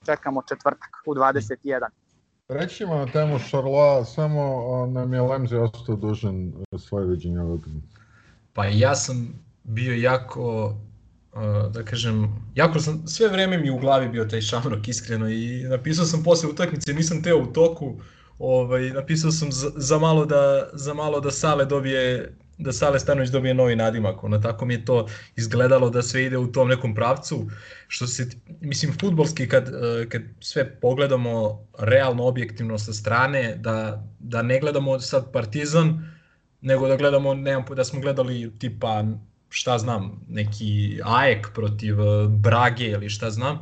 čekamo 0.06 0.42
četvrtak 0.48 0.90
u 1.06 1.14
21. 1.14 1.88
Reći 2.48 2.76
ćemo 2.76 2.94
na 2.94 3.06
temu 3.06 3.38
Šarla, 3.38 4.04
samo 4.04 4.86
nam 4.86 5.12
je 5.12 5.20
Lemzi 5.20 5.56
ostao 5.56 5.96
dužan 5.96 6.48
e, 6.48 6.78
svoje 6.78 7.06
viđenje 7.06 7.42
utakmice. 7.42 7.86
Pa 8.52 8.66
ja 8.66 8.94
sam 8.94 9.40
bio 9.62 9.94
jako, 9.94 10.74
da 11.70 11.82
kažem, 11.84 12.42
jako 12.54 12.80
sam, 12.80 13.06
sve 13.06 13.28
vreme 13.28 13.58
mi 13.58 13.70
u 13.70 13.78
glavi 13.78 14.08
bio 14.08 14.24
taj 14.24 14.40
šamrok 14.40 14.88
iskreno 14.88 15.28
i 15.28 15.62
napisao 15.62 16.04
sam 16.04 16.22
posle 16.22 16.48
utakmice, 16.48 16.92
nisam 16.92 17.22
teo 17.22 17.38
u 17.38 17.46
toku, 17.46 17.94
ovaj, 18.38 18.90
napisao 18.90 19.30
sam 19.30 19.52
za, 19.52 19.70
za, 19.76 19.98
malo 19.98 20.26
da, 20.26 20.70
za 20.72 20.94
malo 20.94 21.20
da 21.20 21.30
Sale 21.30 21.64
dobije 21.64 22.34
da 22.58 22.72
Sale 22.72 23.00
Stanović 23.00 23.30
dobije 23.30 23.54
novi 23.54 23.76
nadimak, 23.76 24.24
ono 24.24 24.38
tako 24.38 24.64
mi 24.64 24.74
je 24.74 24.84
to 24.84 25.06
izgledalo 25.36 25.90
da 25.90 26.02
sve 26.02 26.24
ide 26.24 26.38
u 26.38 26.52
tom 26.52 26.68
nekom 26.68 26.94
pravcu, 26.94 27.50
što 27.88 28.06
se, 28.06 28.28
mislim, 28.60 28.92
futbolski 29.00 29.48
kad, 29.48 29.68
eh, 29.68 30.08
kad 30.08 30.22
sve 30.40 30.80
pogledamo 30.80 31.66
realno, 31.78 32.24
objektivno 32.24 32.78
sa 32.78 32.92
strane, 32.92 33.56
da, 33.56 34.04
da 34.18 34.42
ne 34.42 34.60
gledamo 34.60 35.00
sad 35.00 35.32
Partizan, 35.32 36.14
nego 36.60 36.88
da 36.88 36.96
gledamo, 36.96 37.34
nemam, 37.34 37.64
da 37.76 37.84
smo 37.84 38.00
gledali 38.00 38.52
tipa, 38.58 39.04
šta 39.48 39.78
znam, 39.78 40.24
neki 40.28 41.00
AEK 41.04 41.46
protiv 41.54 42.00
eh, 42.00 42.28
Brage 42.28 42.86
ili 42.86 43.10
šta 43.10 43.30
znam, 43.30 43.58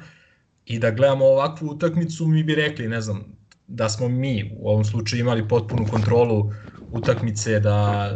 i 0.66 0.78
da 0.78 0.90
gledamo 0.90 1.24
ovakvu 1.24 1.68
utakmicu, 1.68 2.26
mi 2.26 2.42
bi 2.42 2.54
rekli, 2.54 2.88
ne 2.88 3.00
znam, 3.00 3.24
da 3.66 3.88
smo 3.88 4.08
mi 4.08 4.52
u 4.58 4.68
ovom 4.68 4.84
slučaju 4.84 5.20
imali 5.20 5.48
potpunu 5.48 5.86
kontrolu 5.90 6.52
utakmice, 6.90 7.60
da 7.60 8.10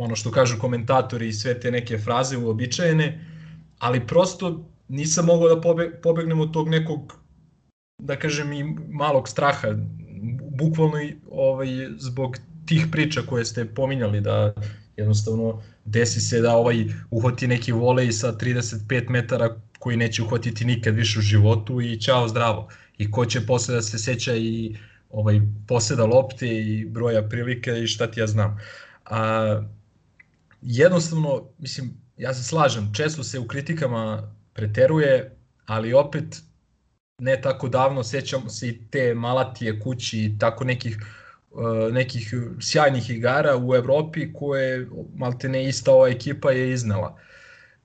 ono 0.00 0.16
što 0.16 0.30
kažu 0.30 0.58
komentatori 0.58 1.28
i 1.28 1.32
sve 1.32 1.60
te 1.60 1.70
neke 1.70 1.98
fraze 1.98 2.36
uobičajene, 2.36 3.24
ali 3.78 4.06
prosto 4.06 4.64
nisam 4.88 5.26
mogao 5.26 5.54
da 5.54 5.60
pobe, 5.60 5.90
pobegnem 6.02 6.40
od 6.40 6.52
tog 6.52 6.68
nekog, 6.68 7.18
da 7.98 8.16
kažem, 8.16 8.52
i 8.52 8.64
malog 8.88 9.28
straha, 9.28 9.68
bukvalno 10.58 11.02
i 11.02 11.14
ovaj, 11.30 11.68
zbog 11.98 12.36
tih 12.66 12.86
priča 12.92 13.22
koje 13.22 13.44
ste 13.44 13.64
pominjali, 13.64 14.20
da 14.20 14.54
jednostavno 14.96 15.62
desi 15.84 16.20
se 16.20 16.40
da 16.40 16.56
ovaj 16.56 16.84
uhvati 17.10 17.46
neki 17.46 17.72
volej 17.72 18.12
sa 18.12 18.32
35 18.32 19.10
metara 19.10 19.56
koji 19.78 19.96
neće 19.96 20.22
uhvatiti 20.22 20.64
nikad 20.64 20.94
više 20.94 21.18
u 21.18 21.22
životu 21.22 21.80
i 21.80 22.00
čao 22.00 22.28
zdravo. 22.28 22.68
I 22.98 23.10
ko 23.10 23.26
će 23.26 23.46
posle 23.46 23.74
da 23.74 23.82
se 23.82 23.98
seća 23.98 24.36
i 24.36 24.76
ovaj 25.10 25.40
poseda 25.68 26.04
lopte 26.04 26.48
i 26.48 26.84
broja 26.84 27.22
prilike 27.28 27.70
i 27.82 27.86
šta 27.86 28.06
ti 28.06 28.20
ja 28.20 28.26
znam. 28.26 28.58
A, 29.04 29.62
jednostavno, 30.62 31.48
mislim, 31.58 31.94
ja 32.16 32.34
se 32.34 32.44
slažem, 32.44 32.94
često 32.94 33.24
se 33.24 33.38
u 33.38 33.46
kritikama 33.46 34.34
preteruje, 34.52 35.36
ali 35.66 35.92
opet 35.92 36.42
ne 37.18 37.40
tako 37.40 37.68
davno 37.68 38.02
sećamo 38.02 38.48
se 38.48 38.68
i 38.68 38.78
te 38.90 39.14
Malatije 39.14 39.80
kući 39.80 40.18
i 40.18 40.38
tako 40.38 40.64
nekih 40.64 40.98
uh, 41.50 41.92
nekih 41.92 42.34
sjajnih 42.60 43.10
igara 43.10 43.56
u 43.56 43.74
Evropi 43.74 44.32
koje 44.32 44.88
maltene 45.14 45.68
ista 45.68 45.92
ova 45.92 46.08
ekipa 46.08 46.50
je 46.50 46.72
iznala. 46.72 47.18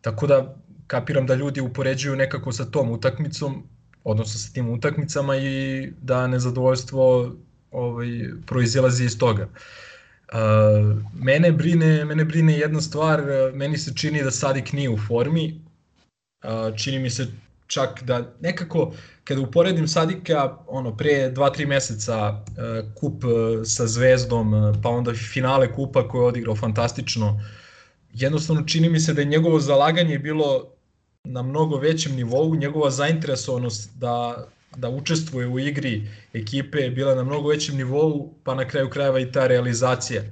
Tako 0.01 0.27
da 0.27 0.55
kapiram 0.87 1.25
da 1.25 1.35
ljudi 1.35 1.61
upoređuju 1.61 2.15
nekako 2.15 2.51
sa 2.51 2.65
tom 2.65 2.91
utakmicom, 2.91 3.63
odnosno 4.03 4.39
sa 4.39 4.53
tim 4.53 4.69
utakmicama 4.69 5.37
i 5.37 5.91
da 6.01 6.27
nezadovoljstvo 6.27 7.35
ovaj, 7.71 8.07
proizilazi 8.45 9.05
iz 9.05 9.19
toga. 9.19 9.43
Uh, 9.43 9.84
Uh, 10.33 10.97
mene 11.13 11.51
brine, 11.51 12.05
mene 12.05 12.25
brine 12.25 12.57
jedna 12.57 12.81
stvar, 12.81 13.21
meni 13.53 13.77
se 13.77 13.93
čini 13.95 14.23
da 14.23 14.31
Sadik 14.31 14.73
nije 14.73 14.89
u 14.89 14.97
formi. 14.97 15.61
Uh, 16.43 16.77
čini 16.77 16.99
mi 16.99 17.09
se 17.09 17.27
čak 17.67 18.03
da 18.03 18.33
nekako 18.41 18.93
kada 19.23 19.41
uporedim 19.41 19.87
Sadika 19.87 20.57
ono 20.67 20.97
pre 20.97 21.31
2-3 21.31 21.67
meseca 21.67 22.29
uh, 22.29 22.93
kup 22.95 23.23
sa 23.65 23.87
Zvezdom, 23.87 24.53
pa 24.83 24.89
onda 24.89 25.13
finale 25.13 25.73
kupa 25.73 26.07
koje 26.07 26.21
je 26.21 26.27
odigrao 26.27 26.55
fantastično. 26.55 27.41
Jednostavno 28.13 28.63
čini 28.63 28.89
mi 28.89 28.99
se 28.99 29.13
da 29.13 29.21
je 29.21 29.25
njegovo 29.25 29.59
zalaganje 29.59 30.19
bilo 30.19 30.71
na 31.23 31.41
mnogo 31.41 31.77
većem 31.77 32.15
nivou, 32.15 32.55
njegova 32.55 32.89
zainteresovanost 32.89 33.89
da 33.97 34.45
da 34.77 34.89
učestvuje 34.89 35.47
u 35.47 35.59
igri 35.59 36.07
ekipe 36.33 36.77
je 36.77 36.91
bila 36.91 37.15
na 37.15 37.23
mnogo 37.23 37.49
većem 37.49 37.77
nivou, 37.77 38.33
pa 38.43 38.55
na 38.55 38.67
kraju 38.67 38.89
krajeva 38.89 39.19
i 39.19 39.31
ta 39.31 39.47
realizacija. 39.47 40.23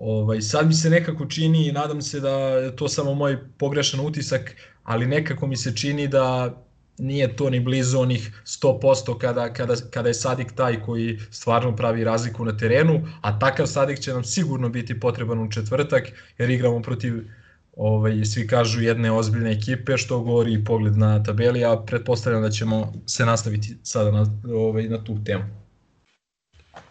Ovaj, 0.00 0.40
sad 0.40 0.66
mi 0.66 0.74
se 0.74 0.90
nekako 0.90 1.26
čini 1.26 1.68
i 1.68 1.72
nadam 1.72 2.02
se 2.02 2.20
da 2.20 2.30
je 2.38 2.76
to 2.76 2.88
samo 2.88 3.14
moj 3.14 3.38
pogrešan 3.58 4.00
utisak, 4.00 4.56
ali 4.82 5.06
nekako 5.06 5.46
mi 5.46 5.56
se 5.56 5.76
čini 5.76 6.08
da 6.08 6.54
nije 6.98 7.36
to 7.36 7.50
ni 7.50 7.60
blizu 7.60 7.98
onih 7.98 8.42
100% 8.44 9.18
kada, 9.18 9.52
kada, 9.52 9.74
kada 9.90 10.08
je 10.08 10.14
Sadik 10.14 10.52
taj 10.52 10.82
koji 10.82 11.18
stvarno 11.30 11.76
pravi 11.76 12.04
razliku 12.04 12.44
na 12.44 12.56
terenu, 12.56 13.08
a 13.20 13.38
takav 13.38 13.66
Sadik 13.66 14.00
će 14.00 14.12
nam 14.12 14.24
sigurno 14.24 14.68
biti 14.68 15.00
potreban 15.00 15.38
u 15.38 15.50
četvrtak 15.50 16.12
jer 16.38 16.50
igramo 16.50 16.82
protiv 16.82 17.24
ovaj, 17.76 18.24
svi 18.24 18.46
kažu 18.46 18.80
jedne 18.80 19.12
ozbiljne 19.12 19.52
ekipe, 19.52 19.96
što 19.96 20.20
govori 20.20 20.52
i 20.52 20.64
pogled 20.64 20.96
na 20.96 21.22
tabeli, 21.22 21.64
a 21.64 21.76
pretpostavljam 21.86 22.42
da 22.42 22.50
ćemo 22.50 22.92
se 23.06 23.24
nastaviti 23.24 23.78
sada 23.82 24.10
na, 24.10 24.26
ovaj, 24.54 24.88
na 24.88 25.04
tu 25.04 25.24
temu. 25.24 25.44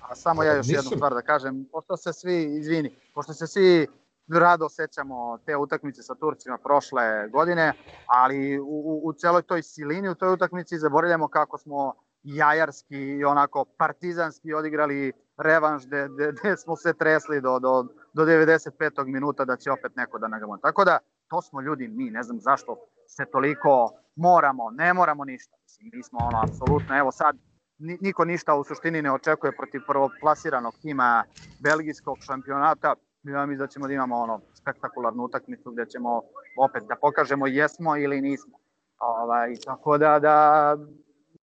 A 0.02 0.15
samo 0.15 0.43
ja 0.43 0.56
još 0.56 0.67
Nisam... 0.67 0.84
jednu 0.84 0.98
stvar 0.98 1.13
da 1.13 1.22
kažem, 1.22 1.65
pošto 1.72 1.98
se 1.98 2.13
svi, 2.13 2.58
izvini, 2.60 2.96
pošto 3.13 3.34
se 3.34 3.48
svi 3.48 3.88
rado 4.28 4.69
sećamo 4.69 5.38
te 5.46 5.56
utakmice 5.56 6.04
sa 6.04 6.15
Turcima 6.15 6.58
prošle 6.58 7.30
godine, 7.32 7.74
ali 8.06 8.60
u, 8.60 8.63
u, 8.63 9.02
u 9.04 9.13
celoj 9.13 9.41
toj 9.41 9.63
silini 9.63 10.10
u 10.10 10.15
toj 10.15 10.34
utakmici 10.34 10.78
zaboravljamo 10.78 11.28
kako 11.28 11.58
smo 11.58 11.93
jajarski 12.24 12.96
i 12.96 13.24
onako 13.24 13.65
partizanski 13.78 14.54
odigrali 14.54 15.13
revanš 15.38 15.86
gde, 15.86 16.08
gde, 16.10 16.32
gde 16.32 16.58
smo 16.58 16.76
se 16.76 16.93
tresli 16.93 17.41
do, 17.41 17.60
do, 17.60 17.84
do 18.13 18.26
95. 18.26 19.06
minuta 19.06 19.46
da 19.46 19.58
će 19.58 19.72
opet 19.72 19.96
neko 19.96 20.19
da 20.19 20.28
nagamo. 20.28 20.58
Tako 20.58 20.86
da, 20.86 21.00
to 21.28 21.41
smo 21.41 21.62
ljudi 21.62 21.88
mi, 21.88 22.10
ne 22.10 22.24
znam 22.24 22.39
zašto 22.39 22.78
se 23.08 23.26
toliko 23.32 23.91
moramo, 24.15 24.69
ne 24.72 24.93
moramo 24.93 25.26
ništa. 25.26 25.56
Mislim, 25.63 25.91
mi 25.93 26.04
smo 26.04 26.19
ono, 26.19 26.41
apsolutno, 26.43 26.98
evo 26.98 27.12
sad, 27.12 27.38
niko 27.78 28.26
ništa 28.26 28.56
u 28.56 28.63
suštini 28.63 29.02
ne 29.02 29.12
očekuje 29.12 29.56
protiv 29.58 29.82
prvoplasiranog 29.88 30.74
tima 30.82 31.24
belgijskog 31.60 32.17
šampionata. 32.22 32.96
Ja 33.24 33.46
mislim 33.46 33.58
da 33.58 33.67
ćemo 33.67 33.88
da 33.88 33.93
imamo 33.93 34.15
ono 34.15 34.41
spektakularnu 34.54 35.24
utakmicu 35.24 35.72
gde 35.72 35.86
ćemo 35.86 36.22
opet 36.58 36.84
da 36.84 36.96
pokažemo 36.96 37.48
jesmo 37.48 37.98
ili 37.98 38.22
nismo. 38.22 38.58
Ovaj, 39.00 39.56
tako 39.65 39.98
da, 39.98 40.19
da 40.19 40.78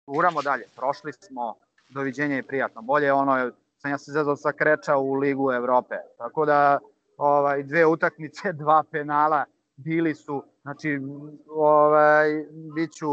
uramo 0.06 0.42
dalje. 0.42 0.64
Prošli 0.76 1.12
smo, 1.12 1.54
doviđenja 1.94 2.38
i 2.38 2.42
prijatno. 2.42 2.82
Bolje 2.82 3.12
ono 3.12 3.50
sam 3.84 3.90
ja 3.90 3.98
se 3.98 4.12
zezao 4.12 4.36
sa 4.36 4.52
Kreča 4.52 4.96
u 4.96 5.14
Ligu 5.14 5.52
Evrope. 5.52 5.94
Tako 6.18 6.46
da 6.46 6.78
ovaj, 7.16 7.62
dve 7.62 7.86
utakmice, 7.86 8.52
dva 8.62 8.84
penala 8.90 9.44
bili 9.76 10.14
su, 10.14 10.42
znači 10.62 11.00
ovaj, 11.48 12.46
biću 12.74 13.08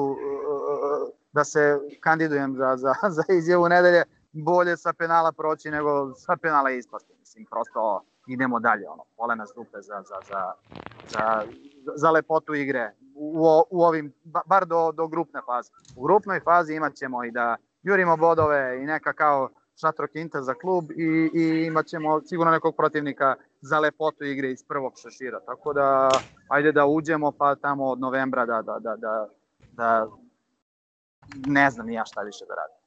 da 1.32 1.44
se 1.44 1.80
kandidujem 2.00 2.56
za, 2.56 2.78
za, 2.78 2.94
za 3.18 3.24
izjavu 3.34 3.70
nedelje, 3.70 4.04
bolje 4.32 4.78
sa 4.78 4.94
penala 4.94 5.32
proći 5.32 5.72
nego 5.72 6.16
sa 6.16 6.38
penala 6.42 6.70
ispasti. 6.70 7.14
Mislim, 7.20 7.46
prosto 7.46 8.04
idemo 8.28 8.60
dalje, 8.60 8.90
ono, 8.90 9.04
pole 9.18 9.36
nas 9.36 9.50
dupe 9.56 9.82
za, 9.82 10.04
za, 10.10 10.16
za, 10.30 10.54
za, 11.08 11.44
za 11.96 12.12
lepotu 12.12 12.54
igre 12.54 12.92
u, 13.16 13.64
u 13.70 13.84
ovim, 13.84 14.14
bar 14.46 14.66
do, 14.66 14.92
do 14.92 15.08
grupne 15.08 15.42
faze. 15.46 15.72
U 15.96 16.04
grupnoj 16.04 16.40
fazi 16.40 16.74
imat 16.74 16.94
ćemo 16.94 17.24
i 17.24 17.32
da 17.32 17.56
jurimo 17.84 18.18
bodove 18.18 18.80
i 18.84 18.86
neka 18.86 19.14
kao 19.14 19.50
šatro 19.80 20.08
kinta 20.08 20.42
za 20.42 20.54
klub 20.54 20.92
i, 20.92 21.30
i 21.34 21.66
imat 21.66 21.86
ćemo 21.86 22.22
sigurno 22.22 22.52
nekog 22.52 22.76
protivnika 22.76 23.36
za 23.62 23.80
lepotu 23.80 24.24
igre 24.24 24.52
iz 24.52 24.64
prvog 24.64 24.94
šešira. 25.02 25.40
Tako 25.46 25.74
da, 25.74 26.10
ajde 26.48 26.72
da 26.72 26.86
uđemo 26.86 27.32
pa 27.32 27.56
tamo 27.56 27.86
od 27.86 28.00
novembra 28.00 28.46
da, 28.46 28.62
da, 28.62 28.80
da, 28.80 28.96
da, 28.96 29.28
da 29.72 30.08
ne 31.48 31.70
znam 31.70 31.90
ja 31.90 32.06
šta 32.06 32.22
više 32.22 32.46
da 32.46 32.54
radim. 32.56 32.78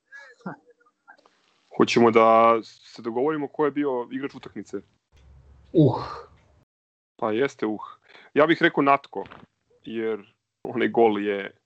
Hoćemo 1.76 2.11
da 2.11 2.59
se 2.62 3.03
dogovorimo 3.03 3.49
ko 3.49 3.64
je 3.64 3.70
bio 3.70 4.09
igrač 4.11 4.35
utakmice. 4.35 4.76
Uh. 5.72 6.05
Pa 7.16 7.32
jeste 7.32 7.66
uh. 7.66 7.80
Ja 8.35 8.47
bih 8.47 8.62
rekao 8.62 8.82
Natko, 8.82 9.24
jer 9.82 10.35
onaj 10.64 10.89
gol 10.89 11.18
je, 11.18 11.57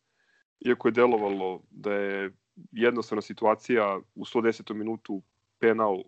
iako 0.60 0.88
je 0.88 0.92
delovalo 0.92 1.60
da 1.70 1.92
je 1.92 2.32
jednostavna 2.72 3.22
situacija 3.22 4.00
u 4.14 4.24
110. 4.24 4.74
minutu 4.74 5.22
penal 5.58 6.02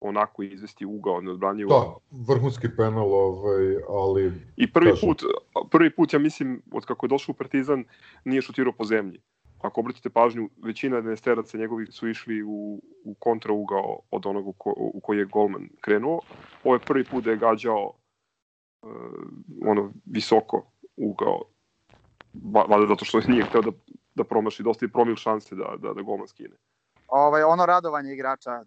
onako 0.00 0.42
izvesti 0.42 0.86
ugao 0.86 1.20
neodbranjivo. 1.20 1.68
Da, 1.70 2.22
vrhunski 2.32 2.68
penal, 2.76 3.12
ovaj, 3.12 3.76
ali... 3.88 4.32
I 4.56 4.72
prvi 4.72 4.90
kažem... 4.90 5.08
put, 5.08 5.22
prvi 5.70 5.90
put, 5.90 6.12
ja 6.12 6.18
mislim, 6.18 6.62
od 6.72 6.84
kako 6.84 7.06
je 7.06 7.08
došao 7.08 7.32
u 7.32 7.36
Partizan, 7.36 7.84
nije 8.24 8.42
šutirao 8.42 8.72
po 8.72 8.84
zemlji. 8.84 9.20
Ako 9.58 9.80
obratite 9.80 10.10
pažnju, 10.10 10.48
većina 10.56 11.00
denesteraca 11.00 11.58
njegovi 11.58 11.86
su 11.86 12.08
išli 12.08 12.42
u, 12.42 12.82
u 13.04 13.14
kontra 13.18 13.52
ugao 13.52 13.98
od 14.10 14.26
onog 14.26 14.48
u, 14.48 14.52
ko, 14.52 14.74
u 14.76 15.00
koji 15.00 15.18
je 15.18 15.24
golman 15.24 15.68
krenuo. 15.80 16.20
Ovo 16.64 16.74
je 16.74 16.80
prvi 16.80 17.04
put 17.04 17.24
da 17.24 17.30
je 17.30 17.36
gađao 17.36 17.92
uh, 18.82 18.90
ono 19.62 19.92
visoko 20.04 20.66
ugao 20.96 21.42
valjda 22.42 22.86
zato 22.88 23.04
što 23.04 23.20
nije 23.20 23.44
hteo 23.44 23.62
da, 23.62 23.70
da 24.16 24.24
promaši 24.24 24.62
dosta 24.62 24.84
i 24.84 24.92
promil 24.92 25.16
šanse 25.16 25.54
da, 25.54 25.74
da, 25.78 25.92
da 25.92 26.02
golman 26.02 26.28
skine. 26.28 26.56
ovaj, 27.08 27.42
ono 27.42 27.66
radovanje 27.66 28.12
igrača 28.12 28.64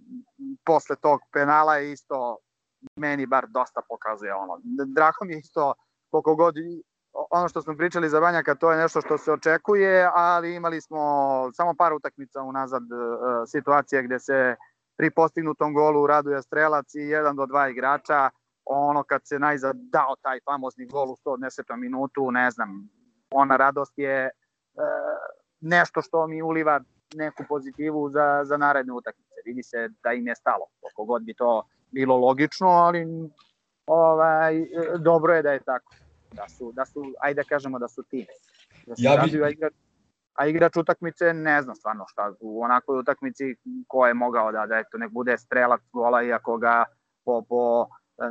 posle 0.65 0.95
tog 0.95 1.19
penala 1.33 1.75
je 1.75 1.91
isto 1.91 2.37
meni 2.95 3.25
bar 3.25 3.47
dosta 3.47 3.81
pokazuje 3.89 4.33
ono. 4.33 4.61
Drago 4.95 5.25
mi 5.25 5.33
je 5.33 5.39
isto 5.39 5.73
koliko 6.09 6.35
god 6.35 6.55
ono 7.31 7.49
što 7.49 7.61
smo 7.61 7.75
pričali 7.77 8.09
za 8.09 8.19
Banjaka, 8.19 8.55
to 8.55 8.71
je 8.71 8.77
nešto 8.77 9.01
što 9.01 9.17
se 9.17 9.31
očekuje, 9.31 10.09
ali 10.13 10.55
imali 10.55 10.81
smo 10.81 10.99
samo 11.53 11.73
par 11.77 11.93
utakmica 11.93 12.41
unazad 12.41 12.83
uh, 12.83 12.99
situacije 13.47 14.03
gde 14.03 14.19
se 14.19 14.55
pri 14.97 15.11
postignutom 15.11 15.73
golu 15.73 16.07
raduje 16.07 16.41
strelac 16.41 16.95
i 16.95 16.99
jedan 16.99 17.35
do 17.35 17.45
dva 17.45 17.69
igrača, 17.69 18.29
ono 18.65 19.03
kad 19.03 19.21
se 19.23 19.39
najzad 19.39 19.75
dao 19.75 20.15
taj 20.21 20.39
famozni 20.45 20.85
gol 20.85 21.11
u 21.11 21.15
110. 21.25 21.77
minutu, 21.77 22.31
ne 22.31 22.51
znam, 22.51 22.89
ona 23.31 23.55
radost 23.55 23.93
je 23.97 24.29
nešto 25.61 26.01
što 26.01 26.27
mi 26.27 26.41
uliva 26.41 26.81
neku 27.15 27.43
pozitivu 27.49 28.09
za, 28.09 28.41
za 28.43 28.57
naredne 28.57 28.93
utakmice. 28.93 29.35
Vidi 29.45 29.63
se 29.63 29.89
da 30.03 30.13
im 30.13 30.27
je 30.27 30.35
stalo, 30.35 30.65
koliko 30.81 31.05
god 31.05 31.23
bi 31.23 31.33
to 31.33 31.63
bilo 31.91 32.17
logično, 32.17 32.67
ali 32.67 33.05
ovaj, 33.85 34.67
dobro 34.99 35.33
je 35.33 35.41
da 35.41 35.51
je 35.51 35.59
tako 35.59 35.93
da 36.31 36.49
su, 36.49 36.71
da 36.71 36.85
su 36.85 37.13
ajde 37.19 37.41
da 37.41 37.49
kažemo 37.49 37.79
da 37.79 37.87
su 37.87 38.03
tim. 38.03 38.25
Da 38.87 38.95
su 38.95 39.03
ja 39.03 39.23
bi... 39.25 39.43
a, 39.43 39.49
igrač, 39.49 39.73
a 40.33 40.47
igrač 40.47 40.77
utakmice 40.77 41.33
ne 41.33 41.61
znam 41.61 41.75
stvarno 41.75 42.05
šta, 42.07 42.33
u 42.39 42.63
onakoj 42.63 42.99
utakmici 42.99 43.55
ko 43.87 44.07
je 44.07 44.13
mogao 44.13 44.51
da, 44.51 44.65
da 44.65 44.77
eto, 44.77 44.97
nek 44.97 45.11
bude 45.11 45.37
strelac 45.37 45.81
gola, 45.93 46.23
iako 46.23 46.57
ga 46.57 46.85
po, 47.25 47.41
po 47.41 47.87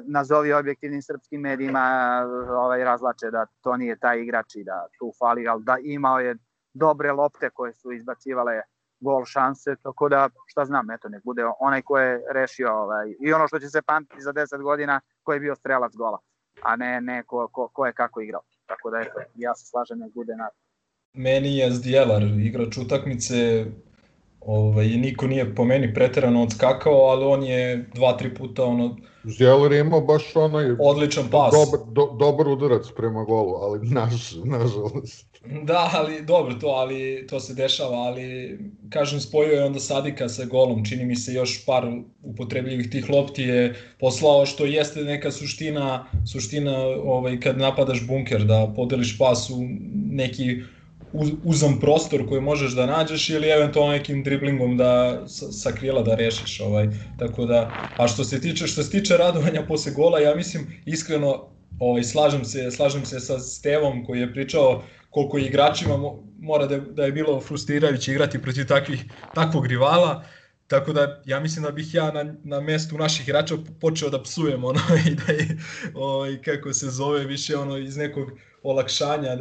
nazovi 0.07 0.53
objektivnim 0.53 1.03
srpskim 1.03 1.41
medijima 1.41 2.23
ovaj, 2.51 2.85
razlače 2.85 3.31
da 3.31 3.47
to 3.61 3.77
nije 3.77 3.99
taj 3.99 4.21
igrač 4.21 4.57
i 4.57 4.65
da 4.65 4.87
tu 4.99 5.13
fali, 5.19 5.49
ali 5.49 5.65
da 5.65 5.77
imao 5.83 6.21
je 6.21 6.37
dobre 6.75 7.13
lopte 7.13 7.51
koje 7.51 7.75
su 7.75 7.93
izbacivale 7.93 8.61
gol 9.01 9.25
šanse, 9.25 9.77
tako 9.83 10.09
da 10.09 10.29
šta 10.47 10.65
znam, 10.65 10.91
eto, 10.91 11.09
nek 11.09 11.25
bude 11.25 11.43
onaj 11.61 11.83
ko 11.83 11.99
je 11.99 12.23
rešio 12.33 12.73
ovaj, 12.73 13.15
i 13.21 13.33
ono 13.33 13.49
što 13.49 13.59
će 13.59 13.69
se 13.69 13.83
pamtiti 13.83 14.23
za 14.23 14.33
10 14.33 14.63
godina 14.63 15.01
ko 15.23 15.33
je 15.33 15.41
bio 15.41 15.55
strelac 15.55 15.93
gola 15.97 16.19
a 16.63 16.77
ne, 16.77 17.01
ne 17.01 17.23
ko, 17.27 17.49
ko, 17.53 17.69
ko 17.69 17.87
je 17.87 17.93
kako 17.93 18.21
igrao. 18.21 18.43
Tako 18.67 18.91
da 18.91 19.01
eto, 19.01 19.21
ja 19.35 19.55
se 19.55 19.67
slažem 19.67 19.99
nek 19.99 20.15
bude 20.15 20.37
na 20.37 20.49
Meni 21.13 21.57
je 21.57 21.71
Zdjelar 21.71 22.23
igrač 22.23 22.79
utakmice, 22.79 23.65
ovaj, 24.41 24.87
niko 24.87 25.27
nije 25.27 25.55
po 25.55 25.65
meni 25.65 25.95
preterano 25.95 26.43
odskakao, 26.43 26.95
ali 26.95 27.25
on 27.25 27.43
je 27.43 27.89
dva, 27.95 28.17
tri 28.17 28.35
puta 28.35 28.65
ono... 28.65 28.97
Zdjelar 29.25 29.73
je 29.73 29.81
imao 29.81 30.01
baš 30.01 30.37
onaj... 30.37 30.77
Odličan 30.81 31.25
pas. 31.31 31.53
Dobar, 31.53 31.87
do, 31.93 32.17
dobar 32.19 32.49
udarac 32.49 32.87
prema 32.97 33.25
golu, 33.25 33.55
ali 33.55 33.89
naž, 33.99 34.35
nažalost. 34.45 35.29
Da, 35.63 35.91
ali 35.95 36.23
dobro 36.23 36.55
to, 36.55 36.67
ali 36.67 37.27
to 37.27 37.41
se 37.41 37.55
dešava, 37.55 37.97
ali 37.97 38.59
kažem 38.91 39.21
spojio 39.21 39.53
je 39.53 39.65
onda 39.65 39.81
Sadika 39.81 40.29
sa 40.29 40.45
golom, 40.45 40.85
čini 40.85 41.05
mi 41.05 41.17
se 41.17 41.33
još 41.33 41.67
par 41.67 41.85
upotrebljivih 42.23 42.91
tih 42.91 43.11
lopti 43.11 43.43
je 43.43 43.75
poslao 44.01 44.47
što 44.47 44.65
jeste 44.65 45.01
neka 45.01 45.31
suština, 45.31 46.07
suština 46.33 46.79
ovaj 46.87 47.41
kad 47.41 47.59
napadaš 47.59 48.07
bunker 48.07 48.45
da 48.45 48.73
podeliš 48.77 49.19
pas 49.19 49.51
u 49.51 49.59
neki 49.95 50.63
uzam 51.45 51.81
prostor 51.81 52.29
koji 52.29 52.41
možeš 52.41 52.73
da 52.73 52.87
nađeš 52.87 53.31
ili 53.31 53.49
eventualno 53.49 53.93
nekim 53.93 54.23
driblingom 54.23 54.77
da 54.77 55.23
sa 55.29 55.73
krila 55.73 56.03
da 56.03 56.15
rešiš 56.15 56.61
ovaj 56.61 56.89
tako 57.19 57.47
da 57.47 57.71
a 57.99 58.09
što 58.09 58.25
se 58.25 58.41
tiče 58.41 58.67
što 58.67 58.83
se 58.83 58.91
tiče 58.91 59.17
radovanja 59.17 59.63
posle 59.69 59.93
gola 59.93 60.21
ja 60.21 60.35
mislim 60.35 60.67
iskreno 60.87 61.49
ovaj 61.79 62.05
slažem 62.05 62.45
se 62.45 62.71
slažem 62.71 63.05
se 63.05 63.21
sa 63.21 63.39
Stevom 63.39 64.05
koji 64.05 64.21
je 64.21 64.33
pričao 64.33 64.83
koliko 65.11 65.39
igračima 65.39 65.97
mora 66.39 66.67
da, 66.67 66.79
da 66.79 67.05
je 67.05 67.13
bilo 67.13 67.41
frustrirajuće 67.41 68.13
igrati 68.13 68.43
protiv 68.43 68.67
takvih, 68.67 69.05
takvog 69.35 69.67
rivala. 69.67 70.25
Tako 70.67 70.93
da 70.93 71.23
ja 71.25 71.41
mislim 71.41 71.65
da 71.65 71.71
bih 71.71 71.95
ja 71.95 72.13
na, 72.13 72.35
na 72.45 72.61
mestu 72.61 72.99
naših 72.99 73.29
igrača 73.29 73.55
počeo 73.81 74.11
da 74.11 74.23
psujem 74.23 74.65
ono 74.65 74.81
i 75.11 75.15
da 75.15 75.33
je, 75.33 75.59
ovaj, 75.95 76.43
kako 76.43 76.73
se 76.73 76.91
zove 76.91 77.25
više 77.25 77.57
ono 77.57 77.79
iz 77.79 77.97
nekog 77.97 78.31
olakšanja. 78.63 79.39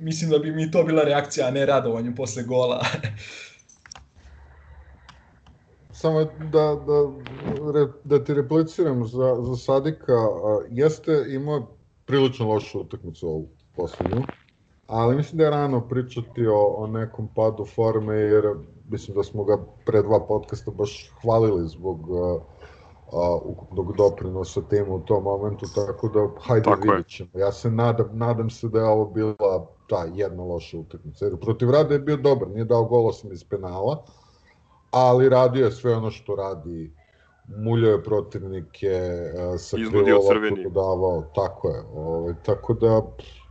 Mislim 0.00 0.30
da 0.30 0.38
bi 0.38 0.52
mi 0.52 0.70
to 0.70 0.82
bila 0.82 1.02
reakcija, 1.02 1.46
a 1.46 1.50
ne 1.50 1.66
radovanje 1.66 2.14
posle 2.16 2.42
gola. 2.42 2.84
Samo 5.92 6.24
da, 6.24 6.76
da, 6.86 7.12
da 8.04 8.24
ti 8.24 8.34
repliciram 8.34 9.06
za, 9.06 9.36
za 9.40 9.56
Sadika, 9.56 10.12
jeste 10.70 11.24
imao 11.28 11.76
prilično 12.04 12.48
lošu 12.48 12.80
utakmicu 12.80 13.28
ovu 13.28 13.48
poslednju 13.76 14.22
ali 14.86 15.16
mislim 15.16 15.38
da 15.38 15.44
je 15.44 15.50
rano 15.50 15.88
pričati 15.88 16.46
o, 16.46 16.74
o 16.76 16.86
nekom 16.86 17.28
padu 17.34 17.64
forme, 17.64 18.14
jer 18.14 18.44
mislim 18.88 19.16
da 19.16 19.22
smo 19.22 19.44
ga 19.44 19.58
pre 19.84 20.02
dva 20.02 20.26
podcasta 20.28 20.70
baš 20.70 21.12
hvalili 21.22 21.68
zbog 21.68 22.10
uh, 22.10 22.42
uh, 23.14 23.42
ukupnog 23.44 23.96
doprinosa 23.96 24.60
timu 24.70 24.94
u 24.94 25.00
tom 25.00 25.22
momentu, 25.22 25.66
tako 25.74 26.08
da 26.08 26.28
hajde 26.40 26.64
tako 26.64 26.80
vidjet 26.80 27.08
ćemo. 27.08 27.30
Ja 27.34 27.52
se 27.52 27.70
nadam, 27.70 28.08
nadam 28.12 28.50
se 28.50 28.68
da 28.68 28.78
je 28.78 28.84
ovo 28.84 29.06
bila 29.06 29.66
ta 29.88 30.06
jedna 30.14 30.42
loša 30.42 30.78
utakmica. 30.78 31.24
Jer 31.24 31.36
protiv 31.36 31.70
Rada 31.70 31.94
je 31.94 32.00
bio 32.00 32.16
dobar, 32.16 32.48
nije 32.48 32.64
dao 32.64 32.84
gol 32.84 33.06
osim 33.06 33.32
iz 33.32 33.44
penala, 33.44 34.04
ali 34.90 35.28
radio 35.28 35.64
je 35.64 35.72
sve 35.72 35.96
ono 35.96 36.10
što 36.10 36.34
radi 36.34 36.92
muljao 37.48 37.92
je 37.92 38.02
protivnike, 38.02 38.90
uh, 39.52 39.60
sa 39.60 39.76
krivo 39.76 40.70
davao, 40.70 41.22
tako 41.34 41.68
je. 41.68 41.82
Ovaj, 41.94 42.34
tako 42.44 42.74
da, 42.74 43.02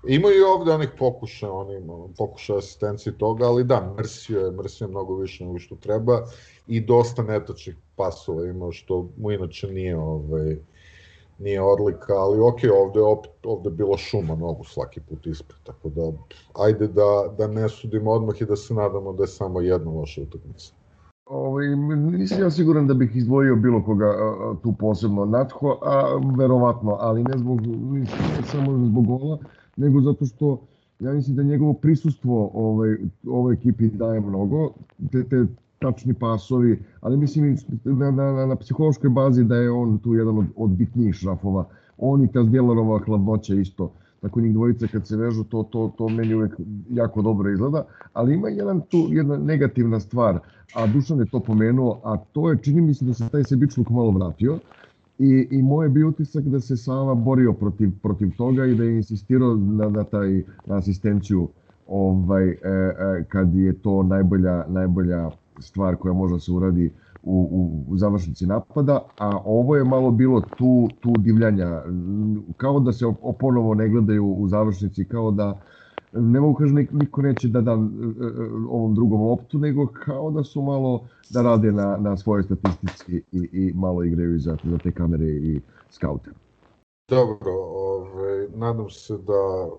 Imaju 0.08 0.36
i 0.40 0.44
ovde 0.44 0.72
onih 0.72 0.90
pokušaja, 1.00 1.52
oni 1.52 1.82
pokušaja 2.18 2.60
asistencije 2.60 3.18
toga, 3.18 3.46
ali 3.46 3.64
da, 3.64 3.94
mrsio 3.98 4.40
je, 4.40 4.52
mrsio 4.52 4.86
je 4.86 4.90
mnogo 4.90 5.16
više 5.16 5.46
nego 5.46 5.60
što 5.60 5.76
treba 5.76 6.26
i 6.68 6.82
dosta 6.86 7.24
netočnih 7.24 7.76
pasova 7.96 8.46
imao, 8.46 8.72
što 8.72 9.10
mu 9.18 9.32
inače 9.32 9.68
nije, 9.68 9.98
ovaj, 9.98 10.58
nije 11.40 11.62
odlika, 11.62 12.14
ali 12.14 12.40
ok, 12.40 12.60
ovde 12.82 13.02
opet, 13.02 13.32
ovde 13.44 13.70
bilo 13.70 13.98
šuma 13.98 14.36
mnogo 14.36 14.64
svaki 14.64 15.00
put 15.00 15.28
ispred, 15.28 15.60
tako 15.64 15.90
da 15.90 16.12
ajde 16.54 16.88
da, 16.88 17.34
da 17.38 17.48
ne 17.48 17.70
sudimo 17.70 18.12
odmah 18.12 18.42
i 18.42 18.46
da 18.46 18.56
se 18.56 18.74
nadamo 18.74 19.14
da 19.14 19.24
je 19.24 19.28
samo 19.28 19.62
jedna 19.62 19.92
loša 19.92 20.22
utakmica. 20.22 20.74
Ovaj, 21.26 21.76
nisam 21.96 22.42
ja 22.42 22.50
siguran 22.52 22.88
da 22.88 22.94
bih 22.94 23.16
izdvojio 23.16 23.56
bilo 23.56 23.84
koga 23.84 24.06
a, 24.06 24.56
tu 24.64 24.74
posebno 24.80 25.26
Natho, 25.26 25.80
a 25.82 26.22
verovatno, 26.38 26.98
ali 27.00 27.24
ne 27.24 27.38
zbog, 27.38 27.62
ne 27.92 28.06
samo 28.44 28.86
zbog 28.86 29.06
gola, 29.06 29.38
nego 29.76 30.02
zato 30.02 30.26
što 30.26 30.62
ja 31.00 31.14
mislim 31.14 31.36
da 31.36 31.44
njegovo 31.44 31.74
prisustvo 31.74 32.52
ovaj, 32.54 32.98
ovoj 33.28 33.54
ekipi 33.54 33.90
daje 33.90 34.22
mnogo, 34.22 34.72
te, 35.12 35.24
te 35.30 35.46
tačni 35.84 36.14
pasovi, 36.14 36.80
ali 37.02 37.18
mislim 37.18 37.58
na, 37.84 38.12
na, 38.12 38.46
na, 38.46 38.56
psihološkoj 38.56 39.10
bazi 39.10 39.44
da 39.44 39.56
je 39.56 39.72
on 39.72 39.98
tu 39.98 40.14
jedan 40.14 40.38
od, 40.38 40.46
od 40.56 40.70
bitnijih 40.70 41.16
šrafova. 41.16 41.66
On 41.98 42.24
i 42.24 42.28
Kazdjelarova 42.28 43.00
hladnoća 43.00 43.56
isto. 43.56 43.92
Tako 44.22 44.42
njih 44.42 44.54
dvojice 44.54 44.88
kad 44.88 45.08
se 45.08 45.18
vežu, 45.18 45.44
to, 45.44 45.64
to, 45.64 45.94
to 45.98 46.10
meni 46.10 46.36
uvek 46.36 46.54
jako 46.90 47.22
dobro 47.22 47.52
izgleda. 47.52 47.86
Ali 48.14 48.34
ima 48.34 48.50
jedan 48.50 48.82
tu, 48.82 49.08
jedna 49.10 49.38
negativna 49.38 50.00
stvar, 50.00 50.40
a 50.76 50.88
Dušan 50.88 51.20
je 51.20 51.26
to 51.32 51.40
pomenuo, 51.40 52.02
a 52.04 52.18
to 52.18 52.50
je, 52.52 52.58
čini 52.62 52.82
mi 52.82 52.94
se 52.94 53.06
da 53.06 53.14
se 53.14 53.30
taj 53.30 53.44
sebičluk 53.44 53.90
malo 53.90 54.12
vratio. 54.12 54.60
I, 55.20 55.48
i 55.52 55.62
moj 55.62 55.86
je 55.86 55.90
bio 55.90 56.08
utisak 56.08 56.44
da 56.44 56.60
se 56.60 56.78
Sava 56.78 57.16
borio 57.16 57.54
protiv, 57.54 57.92
protiv 58.02 58.32
toga 58.38 58.66
i 58.66 58.76
da 58.76 58.84
je 58.84 58.96
insistirao 58.98 59.56
na, 59.56 59.90
na, 59.90 60.04
taj, 60.04 60.44
na 60.66 60.78
asistenciju 60.78 61.48
ovaj, 61.88 62.50
e, 62.50 62.56
e, 62.64 63.24
kad 63.30 63.56
je 63.56 63.74
to 63.74 64.04
najbolja, 64.04 64.66
najbolja 64.68 65.30
stvar 65.60 65.96
koja 65.96 66.14
može 66.14 66.34
da 66.34 66.40
se 66.40 66.52
uradi 66.52 66.92
u, 67.24 67.50
u, 67.52 67.92
u 67.94 67.98
završnici 67.98 68.46
napada, 68.46 69.00
a 69.18 69.38
ovo 69.46 69.76
je 69.76 69.84
malo 69.84 70.12
bilo 70.12 70.42
tu, 70.42 70.88
tu 71.00 71.14
divljanja, 71.20 71.84
kao 72.58 72.80
da 72.80 72.94
se 72.94 73.06
ponovo 73.40 73.74
ne 73.74 73.90
gledaju 73.90 74.26
u 74.26 74.48
završnici, 74.48 75.06
kao 75.06 75.32
da 75.32 75.60
ne 76.14 76.40
mogu 76.40 76.54
kažem, 76.54 76.88
niko 76.92 77.22
neće 77.22 77.48
da 77.48 77.62
da 77.62 77.72
ovom 78.70 78.96
drugom 78.96 79.22
loptu, 79.22 79.60
nego 79.60 79.88
kao 80.06 80.32
da 80.32 80.44
su 80.44 80.62
malo 80.62 81.08
da 81.30 81.42
rade 81.42 81.72
na, 81.72 81.98
na 81.98 82.18
svojoj 82.18 82.44
statistici 82.44 83.24
i, 83.32 83.50
i 83.52 83.74
malo 83.76 84.04
igraju 84.04 84.40
za, 84.40 84.58
za 84.64 84.78
te 84.78 84.92
kamere 84.92 85.30
i 85.30 85.60
skaute. 85.90 86.32
Dobro, 87.10 87.52
ovaj, 87.76 88.48
nadam 88.56 88.90
se 88.90 89.18
da 89.18 89.70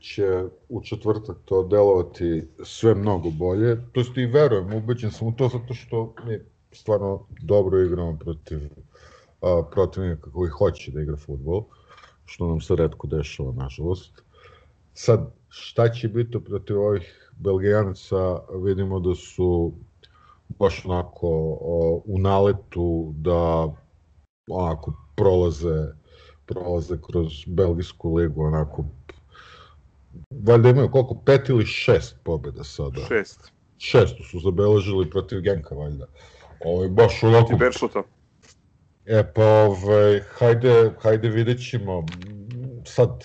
će 0.00 0.44
u 0.68 0.82
četvrtak 0.82 1.36
to 1.44 1.62
delovati 1.62 2.48
sve 2.64 2.94
mnogo 2.94 3.30
bolje. 3.30 3.76
To 3.92 4.00
jest 4.00 4.16
i 4.16 4.26
verujem, 4.26 4.72
ubeđen 4.72 5.10
sam 5.10 5.28
u 5.28 5.32
to 5.32 5.48
zato 5.48 5.74
što 5.74 6.14
mi 6.26 6.38
stvarno 6.72 7.26
dobro 7.42 7.82
igramo 7.82 8.18
protiv 8.18 8.58
a, 9.42 9.62
protivnika 9.70 10.30
koji 10.30 10.50
hoće 10.50 10.90
da 10.90 11.00
igra 11.00 11.16
futbol, 11.16 11.64
što 12.24 12.46
nam 12.46 12.60
se 12.60 12.76
redko 12.76 13.06
dešava, 13.06 13.52
nažalost. 13.52 14.22
Sad, 14.94 15.32
šta 15.48 15.88
će 15.88 16.08
biti 16.08 16.44
protiv 16.44 16.80
ovih 16.80 17.32
Belgijanaca, 17.36 18.40
vidimo 18.62 19.00
da 19.00 19.14
su 19.14 19.72
baš 20.48 20.84
onako 20.84 21.28
o, 21.60 22.02
u 22.04 22.18
naletu 22.18 23.12
da 23.16 23.68
onako 24.50 24.92
prolaze 25.16 25.86
prolaze 26.46 26.98
kroz 27.10 27.32
belgijsku 27.46 28.14
ligu 28.14 28.42
onako 28.42 28.84
valjda 30.30 30.68
imaju 30.68 30.90
koliko 30.90 31.14
pet 31.14 31.48
ili 31.48 31.66
šest 31.66 32.16
pobjeda 32.24 32.64
sada 32.64 33.00
šest 33.08 33.56
šestu 33.78 34.22
su 34.22 34.40
zabeležili 34.40 35.10
protiv 35.10 35.40
Genka, 35.40 35.74
valjda. 35.74 36.06
Ovo 36.64 36.82
je 36.82 36.88
baš 36.88 37.22
onako... 37.22 37.48
Ti 37.48 37.54
Beršota. 37.58 38.02
E 39.06 39.24
pa, 39.34 39.44
ovaj, 39.44 40.20
hajde, 40.38 40.92
hajde 40.98 41.28
vidjet 41.28 41.70
ćemo. 41.70 42.06
Sad, 42.84 43.24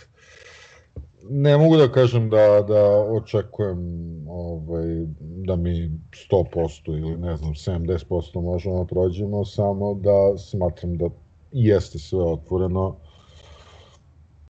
ne 1.30 1.58
mogu 1.58 1.78
da 1.78 1.92
kažem 1.92 2.30
da, 2.30 2.66
da 2.68 2.84
očekujem 2.90 3.80
ovaj, 4.28 4.86
da 5.20 5.56
mi 5.56 5.92
100% 6.32 6.88
ili 6.88 7.18
ne 7.18 7.38
znam 7.38 7.54
70% 7.54 8.42
možemo 8.42 8.86
prođemo, 8.86 9.46
samo 9.46 9.94
da 9.94 10.38
smatram 10.38 10.98
da 10.98 11.10
jeste 11.52 12.00
sve 12.00 12.24
otvoreno. 12.24 12.98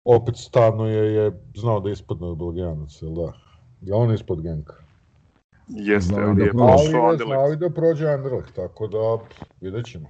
Opet 0.04 0.36
Stano 0.36 0.86
je, 0.86 1.14
je 1.14 1.32
znao 1.56 1.80
da 1.80 1.90
ispadne 1.90 2.26
od 2.26 2.38
Belgijanaca, 2.38 3.06
ili 3.06 3.14
da? 3.14 3.32
Je 3.80 3.94
on 3.94 4.14
ispod 4.14 4.42
Genka? 4.42 4.74
Jeste, 5.68 6.14
Znao 6.14 6.28
ali 6.28 6.36
da 6.36 6.44
je 6.44 6.50
prođe. 6.50 6.72
Ali 6.72 6.76
prošao 6.82 7.00
je 7.00 7.10
Anderlecht. 7.10 7.26
znao 7.26 7.52
i 7.52 7.56
da 7.56 7.70
prođe 7.70 8.08
Anderlecht, 8.08 8.54
tako 8.54 8.86
da 8.86 9.18
vidjet 9.60 9.86
ćemo. 9.86 10.08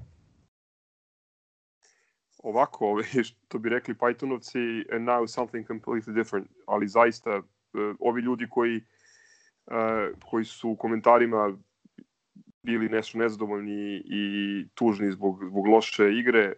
ovako, 2.42 2.86
ovaj, 2.86 3.04
što 3.48 3.58
bi 3.58 3.68
rekli 3.68 3.94
Pythonovci, 3.94 4.84
and 4.96 5.08
now 5.08 5.26
something 5.26 5.68
completely 5.68 6.14
different, 6.14 6.48
ali 6.66 6.88
zaista 6.88 7.36
uh, 7.38 7.44
ovi 8.00 8.22
ljudi 8.22 8.46
koji 8.50 8.76
uh, 8.76 10.18
koji 10.30 10.44
su 10.44 10.70
u 10.70 10.76
komentarima 10.76 11.58
bili 12.62 12.88
nešto 12.88 13.18
nezadovoljni 13.18 14.02
i 14.04 14.64
tužni 14.74 15.12
zbog, 15.12 15.44
zbog 15.44 15.66
loše 15.66 16.12
igre, 16.12 16.52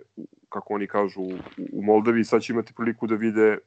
kako 0.49 0.75
oni 0.75 0.87
kažu 0.87 1.21
u, 1.21 1.33
u 1.73 1.83
Moldavi, 1.83 2.25
sad 2.25 2.43
će 2.43 2.53
imati 2.53 2.75
priliku 2.75 3.07
da 3.07 3.15
vide 3.15 3.59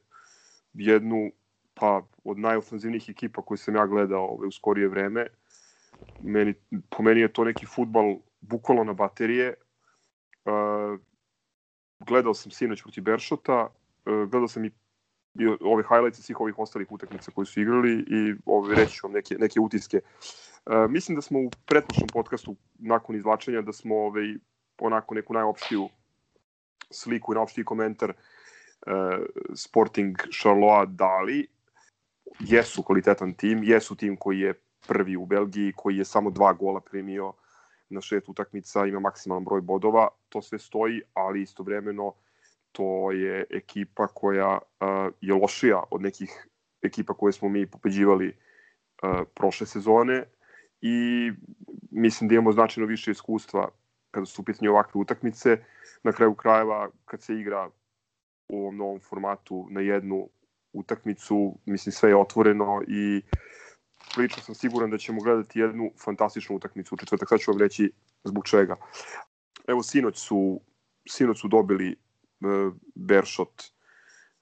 jednu 0.74 1.30
pa 1.74 2.02
od 2.24 2.38
najofanzivnijih 2.38 3.08
ekipa 3.08 3.42
koju 3.42 3.58
sam 3.58 3.76
ja 3.76 3.86
gledao 3.86 4.24
ovaj, 4.24 4.48
u 4.48 4.52
skorije 4.52 4.88
vreme. 4.88 5.26
Meni, 6.22 6.54
po 6.90 7.02
meni 7.02 7.20
je 7.20 7.32
to 7.32 7.44
neki 7.44 7.66
futbal 7.66 8.16
bukvalo 8.40 8.84
na 8.84 8.92
baterije. 8.92 9.54
Uh, 10.44 11.00
gledao 12.06 12.34
sam 12.34 12.50
sinoć 12.50 12.82
protiv 12.82 13.04
Beršota, 13.04 13.68
uh, 14.06 14.28
gledao 14.30 14.48
sam 14.48 14.64
i, 14.64 14.70
i 15.34 15.46
ove 15.60 15.82
highlights 15.82 16.20
svih 16.20 16.40
ovih 16.40 16.58
ostalih 16.58 16.92
utakmica 16.92 17.30
koji 17.30 17.46
su 17.46 17.60
igrali 17.60 17.92
i 17.92 18.34
ove, 18.46 18.74
reći 18.74 19.00
vam 19.02 19.12
neke, 19.12 19.36
neke 19.38 19.60
utiske. 19.60 20.00
Uh, 20.66 20.90
mislim 20.90 21.16
da 21.16 21.22
smo 21.22 21.38
u 21.38 21.50
pretprošlom 21.66 22.08
podcastu, 22.12 22.56
nakon 22.78 23.16
izvlačenja, 23.16 23.62
da 23.62 23.72
smo 23.72 23.96
ovaj, 23.96 24.34
onako 24.78 25.14
neku 25.14 25.34
najopštiju 25.34 25.88
sliku 26.90 27.32
i 27.32 27.34
najopštiji 27.34 27.64
komentar 27.64 28.10
uh, 28.10 28.92
Sporting 29.54 30.16
Charloa 30.40 30.86
dali. 30.86 31.46
Jesu 32.40 32.82
kvalitetan 32.82 33.34
tim, 33.34 33.62
jesu 33.64 33.96
tim 33.96 34.16
koji 34.16 34.40
je 34.40 34.54
prvi 34.88 35.16
u 35.16 35.26
Belgiji, 35.26 35.72
koji 35.76 35.96
je 35.96 36.04
samo 36.04 36.30
dva 36.30 36.52
gola 36.52 36.80
primio 36.80 37.32
na 37.88 38.00
šest 38.00 38.28
utakmica, 38.28 38.86
ima 38.86 39.00
maksimalan 39.00 39.44
broj 39.44 39.60
bodova, 39.60 40.08
to 40.28 40.42
sve 40.42 40.58
stoji, 40.58 41.02
ali 41.14 41.42
istovremeno 41.42 42.14
to 42.72 43.12
je 43.12 43.44
ekipa 43.50 44.06
koja 44.06 44.58
uh, 44.58 45.14
je 45.20 45.34
lošija 45.34 45.82
od 45.90 46.02
nekih 46.02 46.48
ekipa 46.82 47.14
koje 47.14 47.32
smo 47.32 47.48
mi 47.48 47.66
pobeđivali 47.66 48.28
uh, 48.28 49.20
prošle 49.34 49.66
sezone 49.66 50.24
i 50.80 51.30
mislim 51.90 52.28
da 52.28 52.34
imamo 52.34 52.52
značajno 52.52 52.86
više 52.86 53.10
iskustva 53.10 53.68
kada 54.10 54.26
su 54.26 54.42
u 54.42 54.44
pitanju 54.44 54.70
ovakve 54.70 55.00
utakmice. 55.00 55.58
Na 56.02 56.12
kraju 56.12 56.34
krajeva, 56.34 56.90
kad 57.04 57.22
se 57.22 57.34
igra 57.34 57.70
u 58.48 58.60
ovom 58.60 58.76
novom 58.76 59.00
formatu 59.00 59.66
na 59.70 59.80
jednu 59.80 60.28
utakmicu, 60.72 61.58
mislim 61.64 61.92
sve 61.92 62.10
je 62.10 62.16
otvoreno 62.16 62.82
i 62.88 63.22
prilično 64.14 64.42
sam 64.42 64.54
siguran 64.54 64.90
da 64.90 64.98
ćemo 64.98 65.22
gledati 65.22 65.60
jednu 65.60 65.90
fantastičnu 66.04 66.56
utakmicu 66.56 66.94
u 66.94 66.98
četvrtak. 66.98 67.28
Sad 67.28 67.38
ću 67.40 67.50
vam 67.50 67.60
reći 67.60 67.92
zbog 68.24 68.46
čega. 68.46 68.76
Evo, 69.68 69.82
sinoć 69.82 70.18
su, 70.18 70.60
sinoć 71.08 71.40
su 71.40 71.48
dobili 71.48 71.96
uh, 72.40 72.74
Beršot, 72.94 73.62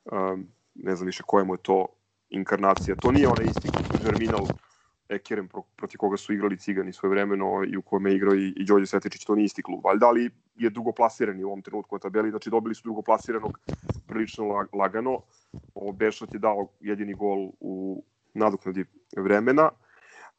um, 0.04 0.46
ne 0.74 0.96
znam 0.96 1.06
više 1.06 1.22
koja 1.26 1.44
mu 1.44 1.54
je 1.54 1.62
to 1.62 1.86
inkarnacija. 2.28 2.96
To 2.96 3.12
nije 3.12 3.28
onaj 3.28 3.44
isti 3.44 3.68
Germinal 4.04 4.46
Ekerem 5.08 5.48
pro, 5.48 5.62
protiv 5.76 5.98
koga 5.98 6.16
su 6.16 6.32
igrali 6.32 6.58
Cigani 6.58 6.92
svoje 6.92 7.10
vremeno 7.10 7.64
i 7.72 7.76
u 7.76 7.82
kome 7.82 8.10
je 8.10 8.16
igrao 8.16 8.34
i, 8.34 8.52
i 8.56 8.64
Đorđe 8.64 8.86
Svetičić, 8.86 9.24
to 9.24 9.34
nije 9.34 9.44
isti 9.44 9.62
klub. 9.62 9.84
Valjda, 9.84 10.06
ali 10.06 10.30
je 10.56 10.70
drugoplasirani 10.70 11.44
u 11.44 11.46
ovom 11.46 11.62
trenutku 11.62 11.94
na 11.94 11.98
tabeli, 11.98 12.30
znači 12.30 12.50
dobili 12.50 12.74
su 12.74 12.82
drugoplasiranog 12.84 13.58
prilično 14.06 14.44
lag, 14.44 14.74
lagano. 14.74 15.20
Ovo 15.74 15.92
Beršot 15.92 16.34
je 16.34 16.38
dao 16.38 16.68
jedini 16.80 17.14
gol 17.14 17.50
u 17.60 18.04
nadoknadi 18.34 18.84
vremena. 19.16 19.70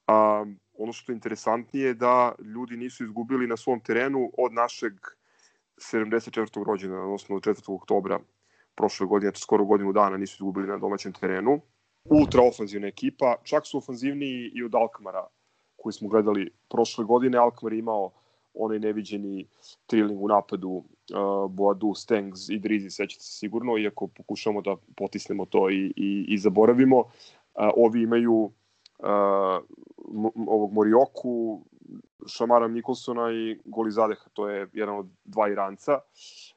A, 0.07 0.45
ono 0.77 0.93
što 0.93 1.11
je 1.11 1.15
interesantnije 1.15 1.87
je 1.87 1.93
da 1.93 2.35
ljudi 2.55 2.77
nisu 2.77 3.03
izgubili 3.03 3.47
na 3.47 3.57
svom 3.57 3.79
terenu 3.79 4.31
od 4.37 4.53
našeg 4.53 4.93
74. 5.77 6.63
rođena, 6.65 7.03
odnosno 7.03 7.35
od 7.35 7.43
4. 7.43 7.75
oktobra 7.75 8.19
prošle 8.75 9.07
godine, 9.07 9.29
znači 9.29 9.41
skoro 9.41 9.65
godinu 9.65 9.93
dana 9.93 10.17
nisu 10.17 10.35
izgubili 10.35 10.67
na 10.67 10.77
domaćem 10.77 11.13
terenu. 11.13 11.61
Ultra 12.09 12.41
ofanzivna 12.41 12.87
ekipa, 12.87 13.35
čak 13.43 13.67
su 13.67 13.77
ofanzivniji 13.77 14.51
i 14.53 14.63
od 14.63 14.75
Alkmara 14.75 15.27
koji 15.75 15.93
smo 15.93 16.09
gledali 16.09 16.51
prošle 16.69 17.05
godine. 17.05 17.37
Alkmar 17.37 17.73
je 17.73 17.79
imao 17.79 18.11
onaj 18.53 18.79
neviđeni 18.79 19.47
triling 19.87 20.23
u 20.23 20.27
napadu 20.27 20.69
uh, 20.69 21.51
Boadu, 21.51 21.93
Stengs 21.95 22.49
i 22.49 22.59
Drizi, 22.59 22.89
sećate 22.89 23.23
se 23.23 23.37
sigurno, 23.37 23.77
iako 23.77 24.07
pokušamo 24.07 24.61
da 24.61 24.75
potisnemo 24.97 25.45
to 25.45 25.69
i, 25.69 25.93
i, 25.95 26.25
i 26.27 26.37
zaboravimo. 26.37 26.99
Uh, 26.99 27.05
ovi 27.75 28.01
imaju 28.01 28.33
uh, 28.33 28.51
ovog 30.47 30.73
Morioku, 30.73 31.61
Šamara 32.27 32.67
Nikolsona 32.67 33.31
i 33.31 33.59
Golizadeha, 33.65 34.29
to 34.33 34.49
je 34.49 34.67
jedan 34.73 34.97
od 34.97 35.07
dva 35.25 35.49
Iranca. 35.49 35.99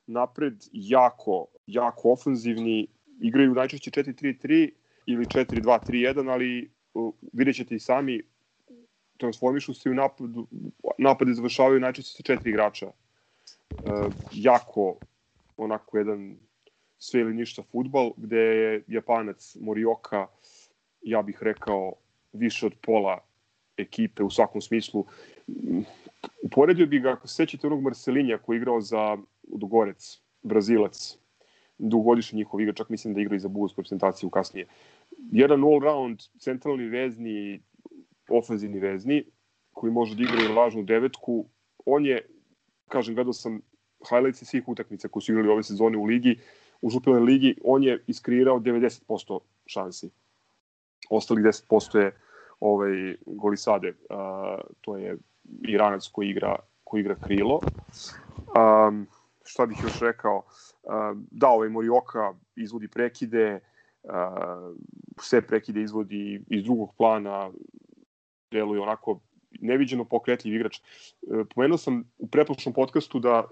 Napred 0.07 0.55
jako, 0.73 1.47
jako 1.67 2.13
ofenzivni, 2.13 2.87
igraju 3.21 3.55
najčešće 3.55 3.91
4-3-3 3.91 4.71
ili 5.09 5.25
4-2-3-1, 5.25 6.31
ali 6.31 6.71
uh, 6.95 7.15
vidjet 7.33 7.57
ćete 7.57 7.75
i 7.75 7.81
sami, 7.81 8.23
transformišu 9.17 9.75
se 9.75 9.91
u 9.91 9.95
napadu, 9.95 10.47
napade 10.99 11.33
završavaju 11.33 11.81
najčešće 11.81 12.13
sa 12.17 12.23
četiri 12.23 12.51
igrača. 12.51 12.87
Uh, 12.87 14.13
jako 14.33 14.97
onako 15.57 15.99
jedan 15.99 16.37
sve 16.99 17.21
ili 17.21 17.35
ništa 17.35 17.63
futbal, 17.63 18.13
gde 18.17 18.39
je 18.39 18.85
Japanac 18.89 19.57
Morioka, 19.61 20.27
ja 21.03 21.23
bih 21.23 21.39
rekao, 21.41 21.93
više 22.33 22.67
od 22.67 22.75
pola 22.83 23.19
ekipe 23.77 24.23
u 24.23 24.31
svakom 24.31 24.61
smislu. 24.61 25.07
Uporedio 26.43 26.87
bih 26.87 27.03
ga, 27.03 27.13
ako 27.13 27.29
se 27.29 27.35
sećate 27.35 27.67
onog 27.67 27.83
Marcelinja 27.83 28.39
koji 28.39 28.57
je 28.57 28.59
igrao 28.59 28.81
za 28.81 29.17
Udogorec, 29.43 30.21
Brazilac, 30.43 31.19
dugogodišnji 31.79 32.37
njihov 32.37 32.61
igrač, 32.61 32.77
čak 32.77 32.89
mislim 32.89 33.15
da 33.15 33.21
igra 33.21 33.37
i 33.37 33.39
za 33.39 33.49
bugarsku 33.49 33.81
reprezentaciju 33.81 34.31
kasnije. 34.31 34.67
Jedan 35.33 35.65
all-round 35.65 36.29
centralni 36.39 36.89
vezni, 36.89 37.63
ofenzivni 38.31 38.81
vezni, 38.81 39.25
koji 39.73 39.93
može 39.93 40.17
da 40.17 40.23
igra 40.23 40.45
i 40.45 40.55
lažnu 40.55 40.83
devetku. 40.83 41.45
On 41.87 42.07
je, 42.07 42.27
kažem, 42.89 43.15
gledao 43.15 43.33
sam 43.33 43.61
highlights 44.09 44.45
svih 44.45 44.69
utakmica 44.69 45.09
koji 45.09 45.23
su 45.23 45.33
igrali 45.33 45.49
ove 45.49 45.63
sezone 45.63 45.99
u 45.99 46.05
ligi, 46.05 46.39
u 46.83 46.91
Župilenoj 46.91 47.25
ligi, 47.27 47.55
on 47.65 47.83
je 47.83 48.05
iskreirao 48.07 48.61
90% 48.61 49.39
šansi. 49.67 50.11
Ostalih 51.11 51.45
10% 51.45 51.99
je 51.99 52.13
ovaj 52.61 53.17
Golisade, 53.27 53.89
uh, 53.89 54.61
to 54.81 54.97
je 54.97 55.17
Iranac 55.69 56.07
koji 56.13 56.31
igra 56.31 56.57
koji 56.85 57.01
igra 57.01 57.15
krilo. 57.15 57.61
Um, 58.57 59.07
šta 59.45 59.67
bih 59.67 59.79
još 59.83 60.01
rekao? 60.01 60.37
Uh, 60.37 60.93
da, 61.31 61.49
ovaj 61.49 61.69
Morioka 61.69 62.35
izvodi 62.57 62.89
prekide, 62.89 63.61
sve 65.25 65.43
prekide 65.43 65.83
izvodi 65.83 66.43
iz 66.51 66.65
drugog 66.65 66.95
plana, 66.97 67.51
deluje 68.53 68.81
onako 68.81 69.21
neviđeno 69.61 70.05
pokretljiv 70.05 70.55
igrač. 70.55 70.81
Uh, 71.23 71.47
pomenuo 71.55 71.79
sam 71.79 72.05
u 72.19 72.29
pretprošlom 72.29 72.75
podcastu 72.75 73.19
da 73.19 73.39
uh, 73.41 73.49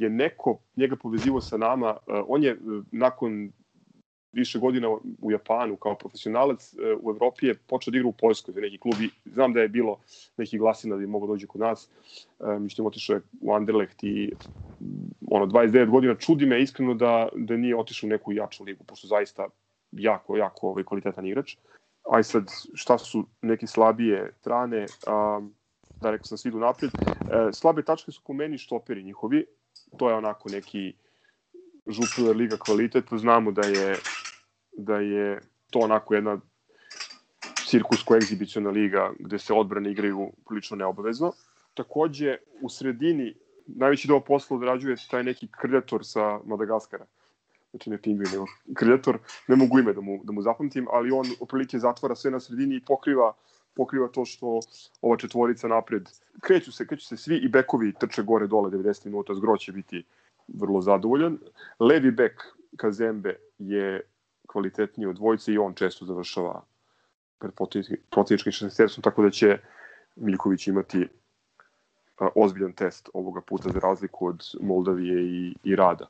je 0.00 0.10
neko 0.10 0.58
njega 0.76 0.96
povezivo 0.96 1.40
sa 1.40 1.56
nama. 1.56 1.90
Uh, 1.90 2.24
on 2.28 2.42
je 2.42 2.58
nakon 2.92 3.52
više 4.34 4.58
godina 4.58 4.88
u 5.22 5.32
Japanu 5.32 5.76
kao 5.76 5.94
profesionalac 5.94 6.74
e, 6.74 6.76
u 7.02 7.10
Evropi 7.10 7.46
je 7.46 7.54
počeo 7.54 7.92
da 7.92 7.98
igra 7.98 8.08
u 8.08 8.12
Poljskoj 8.12 8.54
za 8.54 8.60
neki 8.60 8.78
klub 8.78 8.94
i 9.00 9.10
znam 9.24 9.52
da 9.52 9.60
je 9.60 9.68
bilo 9.68 9.98
neki 10.36 10.58
glasina 10.58 10.96
da 10.96 11.00
je 11.00 11.06
mogao 11.06 11.28
dođe 11.28 11.46
kod 11.46 11.60
nas. 11.60 11.88
E, 12.40 12.58
Mišljamo 12.58 12.88
otišao 12.88 13.14
je 13.14 13.22
u 13.40 13.54
Anderlecht 13.54 14.04
i 14.04 14.32
ono 15.30 15.46
29 15.46 15.90
godina 15.90 16.14
čudi 16.14 16.46
me 16.46 16.62
iskreno 16.62 16.94
da 16.94 17.28
da 17.34 17.56
nije 17.56 17.76
otišao 17.76 18.06
u 18.06 18.10
neku 18.10 18.32
jaču 18.32 18.64
ligu 18.64 18.84
pošto 18.84 19.06
zaista 19.06 19.48
jako 19.98 20.36
jako 20.36 20.68
ovaj 20.68 20.84
kvalitetan 20.84 21.26
igrač. 21.26 21.56
Aj 22.10 22.22
sad 22.22 22.50
šta 22.74 22.98
su 22.98 23.24
neke 23.42 23.66
slabije 23.66 24.32
strane, 24.40 24.86
a, 25.06 25.40
da 26.00 26.10
rekao 26.10 26.24
sam 26.24 26.38
svi 26.38 26.48
idu 26.48 26.58
napred. 26.58 26.90
E, 26.90 27.52
slabe 27.52 27.82
tačke 27.82 28.12
su 28.12 28.22
po 28.24 28.32
meni 28.32 28.58
štoperi 28.58 29.02
njihovi. 29.02 29.46
To 29.98 30.08
je 30.08 30.14
onako 30.14 30.48
neki 30.48 30.94
Župiler 31.86 32.36
liga 32.36 32.56
kvalitet, 32.56 33.04
znamo 33.12 33.52
da 33.52 33.66
je 33.66 33.96
da 34.76 34.96
je 34.96 35.40
to 35.70 35.78
onako 35.78 36.14
jedna 36.14 36.40
cirkusko-egzibiciona 37.70 38.70
liga 38.70 39.12
gde 39.18 39.38
se 39.38 39.52
odbrane 39.52 39.90
igraju 39.90 40.32
prilično 40.48 40.76
neobavezno. 40.76 41.32
Takođe, 41.74 42.36
u 42.62 42.68
sredini 42.68 43.34
najveći 43.66 44.08
deo 44.08 44.20
posla 44.20 44.56
odrađuje 44.56 44.96
taj 45.10 45.22
neki 45.24 45.48
krljator 45.60 46.06
sa 46.06 46.38
Madagaskara. 46.44 47.06
Znači 47.74 47.90
ne 47.90 47.98
pingvin, 47.98 48.28
nego 48.32 48.46
krljator. 48.74 49.18
Ne 49.48 49.56
mogu 49.56 49.78
ime 49.78 49.92
da 49.92 50.00
mu, 50.00 50.20
da 50.24 50.32
mu 50.32 50.42
zapamtim, 50.42 50.86
ali 50.92 51.10
on 51.10 51.26
otprilike 51.40 51.78
zatvara 51.78 52.14
sve 52.14 52.30
na 52.30 52.40
sredini 52.40 52.76
i 52.76 52.84
pokriva 52.84 53.34
pokriva 53.74 54.08
to 54.08 54.24
što 54.24 54.60
ova 55.02 55.16
četvorica 55.16 55.68
napred 55.68 56.08
kreću 56.40 56.72
se, 56.72 56.86
kreću 56.86 57.06
se 57.06 57.16
svi 57.16 57.36
i 57.36 57.48
bekovi 57.48 57.92
trče 57.92 58.22
gore 58.22 58.46
dole 58.46 58.70
90 58.70 59.06
minuta, 59.06 59.34
zgro 59.34 59.56
će 59.56 59.72
biti 59.72 60.04
vrlo 60.48 60.80
zadovoljan. 60.80 61.38
Levi 61.80 62.10
bek 62.10 62.42
Kazembe 62.76 63.36
je 63.58 64.00
kvalitetniji 64.46 65.06
od 65.06 65.16
dvojice 65.16 65.52
i 65.52 65.58
on 65.58 65.74
često 65.74 66.04
završava 66.04 66.62
pred 67.38 67.52
protivničkim 68.10 68.52
šesterstvom, 68.52 69.02
tako 69.02 69.22
da 69.22 69.30
će 69.30 69.58
Miljković 70.16 70.66
imati 70.66 71.08
ozbiljan 72.34 72.72
test 72.72 73.08
ovoga 73.14 73.40
puta 73.40 73.70
za 73.70 73.80
razliku 73.80 74.26
od 74.26 74.44
Moldavije 74.60 75.22
i, 75.22 75.54
i 75.64 75.76
Rada. 75.76 76.06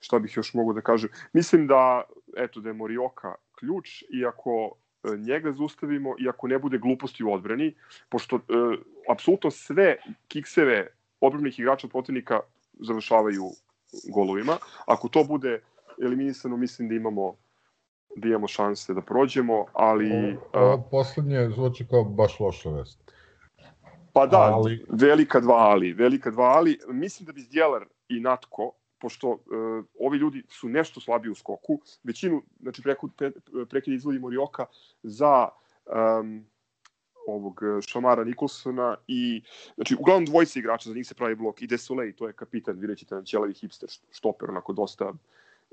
Šta 0.00 0.18
bih 0.18 0.36
još 0.36 0.54
mogu 0.54 0.72
da 0.72 0.80
kažem? 0.80 1.10
Mislim 1.32 1.66
da, 1.66 2.02
eto, 2.36 2.60
da 2.60 2.68
je 2.68 2.74
Morioka 2.74 3.34
ključ, 3.58 4.04
iako 4.22 4.76
e, 5.04 5.16
njega 5.16 5.52
zaustavimo 5.52 6.14
i 6.18 6.28
ako 6.28 6.48
ne 6.48 6.58
bude 6.58 6.78
gluposti 6.78 7.24
u 7.24 7.32
odbrani, 7.32 7.74
pošto 8.08 8.36
e, 8.36 8.40
apsolutno 9.10 9.50
sve 9.50 9.96
kikseve 10.28 10.86
odbranih 11.20 11.58
igrača 11.58 11.88
protivnika 11.88 12.40
završavaju 12.80 13.44
golovima. 14.14 14.56
Ako 14.86 15.08
to 15.08 15.24
bude 15.24 15.60
eliminisano, 16.02 16.56
mislim 16.56 16.88
da 16.88 16.94
imamo 16.94 17.34
da 18.16 18.28
imamo 18.28 18.48
šanse 18.48 18.94
da 18.94 19.00
prođemo, 19.00 19.66
ali... 19.72 20.36
Ovo, 20.52 20.64
ovo 20.64 20.88
poslednje 20.90 21.50
zvuči 21.54 21.86
kao 21.90 22.04
baš 22.04 22.40
loša 22.40 22.70
vest. 22.70 23.12
Pa 24.12 24.26
da, 24.26 24.38
ali... 24.38 24.86
velika 24.88 25.40
dva 25.40 25.56
ali, 25.56 25.92
velika 25.92 26.30
dva 26.30 26.44
ali. 26.44 26.78
Mislim 26.88 27.26
da 27.26 27.32
bi 27.32 27.40
Zdjelar 27.40 27.84
i 28.08 28.20
Natko, 28.20 28.72
pošto 29.00 29.28
uh, 29.28 29.38
ovi 30.00 30.18
ljudi 30.18 30.42
su 30.48 30.68
nešto 30.68 31.00
slabiji 31.00 31.30
u 31.30 31.34
skoku, 31.34 31.80
većinu, 32.02 32.42
znači 32.60 32.82
preko, 32.82 33.08
pre, 33.16 33.32
prekid 33.70 33.94
izvodi 33.94 34.18
Morioka 34.18 34.66
za 35.02 35.48
um, 36.20 36.46
ovog 37.26 37.60
Šamara 37.86 38.24
Nikolsona 38.24 38.96
i 39.06 39.42
znači 39.74 39.96
uglavnom 40.00 40.24
dvojice 40.24 40.58
igrača 40.58 40.88
za 40.88 40.94
njih 40.94 41.06
se 41.06 41.14
pravi 41.14 41.34
blok 41.34 41.62
i 41.62 41.66
Desolej, 41.66 42.12
to 42.12 42.26
je 42.26 42.32
kapitan, 42.32 42.78
vidjet 42.78 42.98
ćete 42.98 43.14
na 43.14 43.22
ćelavi 43.22 43.54
hipster 43.54 43.88
štoper, 44.10 44.50
onako 44.50 44.72
dosta 44.72 45.12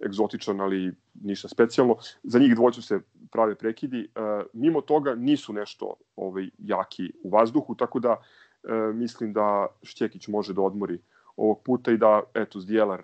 egzotičan, 0.06 0.62
ali 0.62 0.94
ništa 1.24 1.48
specijalno. 1.48 1.96
Za 2.24 2.40
njih 2.40 2.56
dvojicu 2.56 2.82
se 2.82 3.00
prave 3.32 3.56
prekidi. 3.56 4.00
E, 4.00 4.20
mimo 4.54 4.82
toga 4.82 5.16
nisu 5.16 5.54
nešto 5.54 5.94
ovaj, 6.16 6.50
jaki 6.58 7.12
u 7.24 7.30
vazduhu, 7.30 7.76
tako 7.76 8.00
da 8.00 8.16
e, 8.64 8.74
mislim 8.94 9.34
da 9.34 9.68
Šćekić 9.84 10.28
može 10.28 10.54
da 10.54 10.62
odmori 10.62 11.00
ovog 11.38 11.62
puta 11.64 11.92
i 11.92 11.98
da, 11.98 12.22
eto, 12.34 12.60
Zdjelar, 12.60 13.00
e, 13.00 13.04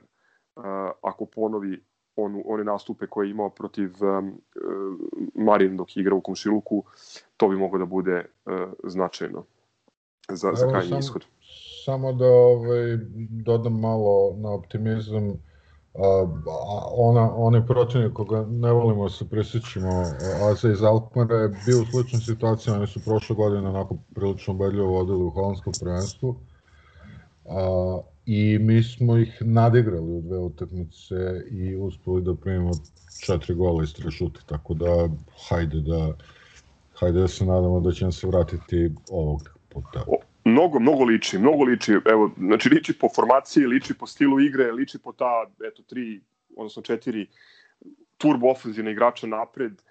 ako 1.02 1.26
ponovi 1.26 1.84
on, 2.16 2.42
one 2.46 2.64
nastupe 2.64 3.08
koje 3.08 3.28
je 3.28 3.32
imao 3.32 3.50
protiv 3.50 3.92
um, 4.02 4.42
Marin 5.36 5.78
dok 5.78 5.98
je 5.98 6.02
igrao 6.02 6.18
u 6.18 6.22
Komšiluku, 6.22 6.84
to 7.38 7.48
bi 7.48 7.56
moglo 7.56 7.80
da 7.80 7.86
bude 7.86 8.26
uh, 8.46 8.54
značajno 8.84 9.44
za, 10.30 10.52
za 10.54 10.70
krajnji 10.70 11.00
ishod. 11.00 11.26
Samo 11.86 12.14
da 12.14 12.26
ovaj, 12.26 12.98
dodam 13.30 13.80
malo 13.80 14.36
na 14.38 14.52
optimizam 14.52 15.30
a, 15.96 16.28
ona, 16.98 17.36
onaj 17.36 17.66
protivnik 17.66 18.14
koga 18.14 18.46
ne 18.50 18.72
volimo 18.72 19.04
da 19.04 19.10
se 19.10 19.30
prisjećimo, 19.30 20.04
Aza 20.52 20.72
iz 20.72 20.84
Alkmara 20.84 21.36
je 21.36 21.48
bio 21.48 21.82
u 21.82 21.86
sličnoj 21.86 22.22
situaciji, 22.22 22.74
oni 22.74 22.88
su 22.88 23.00
prošle 23.06 23.36
godine 23.36 23.70
onako 23.70 23.96
prilično 24.16 24.54
bedljivo 24.54 24.88
vodili 24.88 25.24
u 25.24 25.30
holandskom 25.30 25.74
prvenstvu 25.82 26.36
a, 27.46 28.00
i 28.34 28.60
mi 28.60 28.84
smo 28.84 29.18
ih 29.18 29.38
nadigrali 29.42 30.12
u 30.12 30.22
dve 30.22 30.38
utakmice 30.38 31.16
i 31.52 31.76
uspeli 31.76 32.22
da 32.22 32.36
primimo 32.36 32.72
četiri 33.26 33.56
gola 33.56 33.84
iz 33.84 33.94
tre 33.94 34.12
šuta, 34.12 34.40
tako 34.46 34.74
da 34.74 35.10
hajde 35.50 35.82
da 35.82 36.14
hajde 37.00 37.20
da 37.20 37.28
se 37.28 37.46
nadamo 37.46 37.80
da 37.80 37.92
će 37.92 38.06
nam 38.06 38.12
se 38.12 38.28
vratiti 38.28 38.92
ovog 39.10 39.50
puta. 39.70 40.06
Mnogo, 40.46 40.80
mnogo 40.80 41.04
liči, 41.04 41.38
mnogo 41.38 41.64
liči, 41.64 41.92
evo, 42.06 42.32
znači 42.38 42.70
liči 42.70 42.94
po 43.00 43.10
formaciji, 43.16 43.66
liči 43.66 43.94
po 43.94 44.08
stilu 44.08 44.40
igre, 44.40 44.72
liči 44.72 45.00
po 45.04 45.12
ta, 45.12 45.46
eto, 45.68 45.84
tri, 45.84 46.22
odnosno 46.56 46.82
četiri 46.82 47.28
turbo 48.18 48.50
ofenzivne 48.52 48.92
igrača 48.92 49.28
napred, 49.28 49.82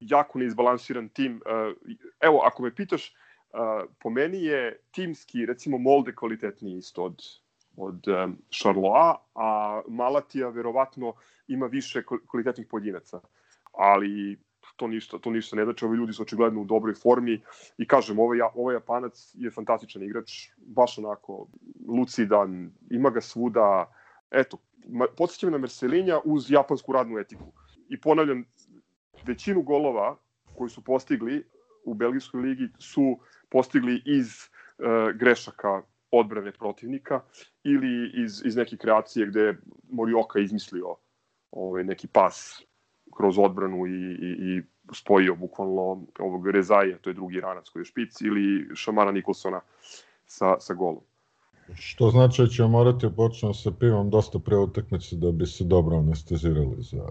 jako 0.00 0.38
neizbalansiran 0.38 1.08
tim. 1.08 1.40
Eh, 1.46 1.72
evo, 2.20 2.42
ako 2.44 2.62
me 2.62 2.74
pitaš, 2.74 3.08
eh, 3.10 3.86
po 4.02 4.10
meni 4.10 4.42
je 4.44 4.78
timski, 4.90 5.46
recimo, 5.46 5.78
Molde 5.78 6.14
kvalitetniji 6.14 6.78
isto 6.78 7.04
od, 7.04 7.22
od 7.76 8.02
Charloa, 8.50 9.16
a 9.34 9.80
Malatija 9.88 10.48
verovatno 10.48 11.14
ima 11.48 11.66
više 11.66 12.02
kvalitetnih 12.30 12.66
pojedinaca. 12.70 13.20
Ali 13.72 14.38
to 14.76 14.86
ništa, 14.86 15.18
to 15.18 15.30
ništa 15.30 15.56
ne 15.56 15.64
znači, 15.64 15.84
ovi 15.84 15.96
ljudi 15.96 16.12
su 16.12 16.22
očigledno 16.22 16.60
u 16.60 16.64
dobroj 16.64 16.94
formi. 16.94 17.42
I 17.78 17.86
kažem, 17.86 18.18
ovaj, 18.18 18.38
ovaj 18.54 18.74
Japanac 18.74 19.30
je 19.34 19.50
fantastičan 19.50 20.02
igrač, 20.02 20.32
baš 20.56 20.98
onako 20.98 21.48
lucidan, 21.88 22.70
ima 22.90 23.10
ga 23.10 23.20
svuda, 23.20 23.92
eto, 24.30 24.58
podsjećam 25.16 25.52
na 25.52 25.58
Merselinja 25.58 26.20
uz 26.24 26.50
japansku 26.50 26.92
radnu 26.92 27.18
etiku. 27.18 27.52
I 27.88 28.00
ponavljam, 28.00 28.44
većinu 29.26 29.62
golova 29.62 30.16
koji 30.56 30.70
su 30.70 30.84
postigli 30.84 31.44
u 31.84 31.94
Belgijskoj 31.94 32.40
ligi 32.40 32.68
su 32.78 33.18
postigli 33.50 34.02
iz 34.04 34.26
e, 34.28 34.42
grešaka 35.14 35.82
odbrane 36.18 36.52
protivnika 36.52 37.20
ili 37.64 38.10
iz, 38.24 38.42
iz 38.44 38.56
neke 38.56 38.76
kreacije 38.76 39.26
gde 39.26 39.40
je 39.40 39.58
Morioka 39.90 40.38
izmislio 40.40 40.96
ovaj, 41.50 41.84
neki 41.84 42.06
pas 42.06 42.62
kroz 43.16 43.38
odbranu 43.38 43.86
i, 43.86 43.90
i, 43.90 44.56
i 44.56 44.62
spojio 44.94 45.34
bukvalno 45.34 46.06
ovog 46.18 46.46
Rezaje, 46.48 46.98
to 46.98 47.10
je 47.10 47.14
drugi 47.14 47.40
ranac 47.40 47.68
koji 47.68 47.80
je 47.80 47.84
špic, 47.84 48.20
ili 48.20 48.68
Šamara 48.74 49.12
Nikolsona 49.12 49.60
sa, 50.26 50.60
sa 50.60 50.74
golom. 50.74 51.02
Što 51.74 52.10
znači 52.10 52.42
da 52.42 52.48
ćemo 52.48 52.68
morati 52.68 53.06
da 53.06 53.12
počnemo 53.12 53.54
sa 53.54 53.70
pivom 53.70 54.10
dosta 54.10 54.38
pre 54.38 54.56
utakmice 54.56 55.16
da 55.16 55.32
bi 55.32 55.46
se 55.46 55.64
dobro 55.64 55.96
anestezirali 55.96 56.76
za, 56.78 57.08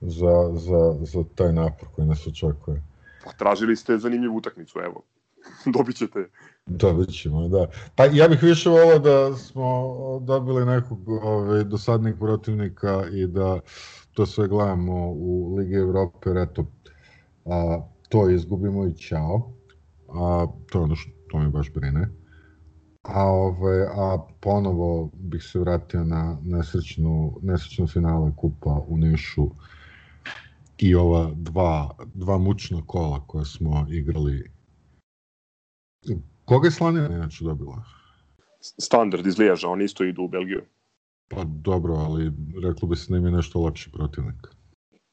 za, 0.00 0.50
za, 0.52 0.98
za 1.00 1.24
taj 1.34 1.52
napor 1.52 1.88
koji 1.94 2.06
nas 2.06 2.26
očekuje. 2.26 2.82
Pa 3.24 3.32
tražili 3.32 3.76
ste 3.76 3.98
zanimljivu 3.98 4.36
utakmicu, 4.36 4.78
evo. 4.78 5.02
Dobit 5.74 5.96
ćete. 5.96 6.28
Dobit 6.66 7.08
ćemo, 7.10 7.48
da. 7.48 7.66
Pa 7.96 8.04
ja 8.04 8.28
bih 8.28 8.42
više 8.42 8.70
volao 8.70 8.98
da 8.98 9.36
smo 9.36 9.94
dobili 10.20 10.66
nekog 10.66 11.08
ovaj, 11.08 11.64
dosadnih 11.64 12.14
protivnika 12.20 13.04
i 13.12 13.26
da 13.26 13.60
to 14.12 14.26
sve 14.26 14.48
gledamo 14.48 15.10
u 15.10 15.54
Ligi 15.56 15.74
Evrope, 15.74 16.30
jer 16.30 16.36
eto, 16.36 16.66
a, 17.44 17.80
to 18.08 18.30
izgubimo 18.30 18.86
i 18.86 18.98
čao. 18.98 19.52
A, 20.08 20.46
to 20.70 20.78
je 20.78 20.82
ono 20.82 20.96
što 20.96 21.10
to 21.30 21.38
me 21.38 21.48
baš 21.48 21.72
brine. 21.72 22.08
A, 23.02 23.24
ove, 23.24 23.86
a 23.94 24.18
ponovo 24.40 25.10
bih 25.14 25.42
se 25.42 25.58
vratio 25.58 26.04
na 26.04 26.38
nesrećnu, 26.42 27.38
nesrećnu 27.42 27.86
finale 27.86 28.32
kupa 28.36 28.84
u 28.88 28.96
Nišu 28.96 29.50
i 30.78 30.94
ova 30.94 31.30
dva, 31.34 31.90
dva 32.14 32.38
mučna 32.38 32.82
kola 32.86 33.26
koje 33.26 33.44
smo 33.44 33.86
igrali. 33.90 34.50
Koga 36.44 36.66
je 36.66 36.70
Slanina 36.70 37.14
inače 37.14 37.44
dobila? 37.44 37.82
Standard 38.60 39.26
iz 39.26 39.38
Liježa, 39.38 39.68
oni 39.68 39.84
isto 39.84 40.04
idu 40.04 40.22
u 40.22 40.28
Belgiju. 40.28 40.62
Pa 41.28 41.44
dobro, 41.44 41.94
ali 41.94 42.32
reklo 42.62 42.88
bi 42.88 42.96
se 42.96 43.12
da 43.12 43.18
im 43.18 43.26
je 43.26 43.32
nešto 43.32 43.60
lakši 43.60 43.90
protivnik. 43.92 44.48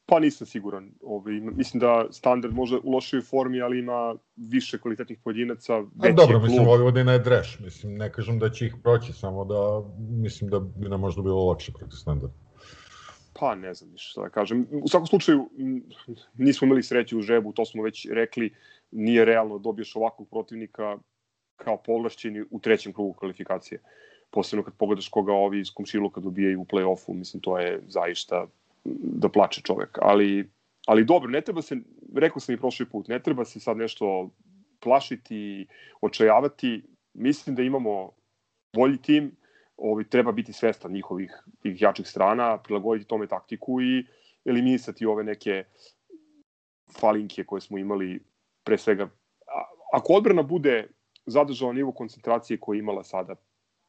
Pa 0.06 0.20
nisam 0.20 0.46
siguran. 0.46 0.90
Ovaj, 1.02 1.32
mislim 1.32 1.80
da 1.80 2.06
standard 2.10 2.54
može 2.54 2.76
u 2.82 2.90
lošoj 2.90 3.20
formi, 3.20 3.60
ali 3.60 3.78
ima 3.78 4.14
više 4.36 4.78
kvalitetnih 4.78 5.18
pojedinaca. 5.24 5.74
A 5.76 6.12
dobro, 6.12 6.38
klub. 6.38 6.42
mislim, 6.42 6.66
Vojvodina 6.66 7.12
je 7.12 7.18
dreš. 7.18 7.58
Mislim, 7.60 7.94
ne 7.94 8.12
kažem 8.12 8.38
da 8.38 8.50
će 8.50 8.66
ih 8.66 8.74
proći, 8.82 9.12
samo 9.12 9.44
da 9.44 9.82
mislim 9.98 10.50
da 10.50 10.60
bi 10.60 10.88
nam 10.88 11.00
možda 11.00 11.22
bilo 11.22 11.46
lakše 11.46 11.72
protiv 11.72 11.96
standarda. 11.96 12.34
Pa 13.40 13.54
ne 13.54 13.74
znam 13.74 13.90
ništa 13.90 14.10
šta 14.10 14.22
da 14.22 14.28
kažem. 14.28 14.66
U 14.82 14.88
svakom 14.88 15.06
slučaju 15.06 15.50
nismo 16.38 16.66
imali 16.66 16.82
sreće 16.82 17.16
u 17.16 17.22
žebu, 17.22 17.52
to 17.52 17.64
smo 17.64 17.82
već 17.82 18.06
rekli, 18.10 18.54
nije 18.90 19.24
realno 19.24 19.58
da 19.58 19.62
dobiješ 19.62 19.96
ovakvog 19.96 20.28
protivnika 20.28 20.98
kao 21.56 21.76
povlašćeni 21.76 22.44
u 22.50 22.60
trećem 22.60 22.92
krugu 22.92 23.12
kvalifikacije 23.12 23.80
posebno 24.30 24.64
kad 24.64 24.74
pogledaš 24.74 25.08
koga 25.08 25.32
ovi 25.32 25.60
iz 25.60 25.70
komšiluka 25.74 26.20
dobijaju 26.20 26.60
u 26.60 26.64
play-offu, 26.64 27.14
mislim, 27.14 27.40
to 27.40 27.58
je 27.58 27.82
zaista 27.86 28.46
da 28.84 29.28
plače 29.28 29.60
čovek. 29.62 29.98
Ali, 30.02 30.50
ali 30.86 31.04
dobro, 31.04 31.30
ne 31.30 31.40
treba 31.40 31.62
se, 31.62 31.76
rekao 32.16 32.40
sam 32.40 32.54
i 32.54 32.58
prošli 32.58 32.86
put, 32.86 33.08
ne 33.08 33.22
treba 33.22 33.44
se 33.44 33.60
sad 33.60 33.76
nešto 33.76 34.30
plašiti, 34.80 35.66
očajavati. 36.00 36.82
Mislim 37.14 37.56
da 37.56 37.62
imamo 37.62 38.10
bolji 38.72 38.98
tim, 39.02 39.36
ovi, 39.76 40.04
treba 40.04 40.32
biti 40.32 40.52
svestan 40.52 40.92
njihovih 40.92 41.42
tih 41.62 41.82
jačih 41.82 42.08
strana, 42.08 42.58
prilagoditi 42.58 43.08
tome 43.08 43.26
taktiku 43.26 43.80
i 43.80 44.06
eliminisati 44.44 45.06
ove 45.06 45.24
neke 45.24 45.64
falinke 47.00 47.44
koje 47.44 47.60
smo 47.60 47.78
imali 47.78 48.20
pre 48.64 48.78
svega. 48.78 49.08
Ako 49.92 50.12
odbrana 50.12 50.42
bude 50.42 50.88
zadržala 51.26 51.72
nivo 51.72 51.92
koncentracije 51.92 52.60
koje 52.60 52.76
je 52.76 52.80
imala 52.80 53.04
sada 53.04 53.34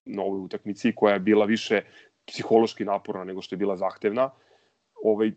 na 0.05 0.23
ovoj 0.23 0.39
utakmici, 0.39 0.95
koja 0.95 1.13
je 1.13 1.19
bila 1.19 1.45
više 1.45 1.81
psihološki 2.27 2.85
naporna 2.85 3.23
nego 3.23 3.41
što 3.41 3.55
je 3.55 3.57
bila 3.57 3.77
zahtevna, 3.77 4.29
ovaj, 5.03 5.31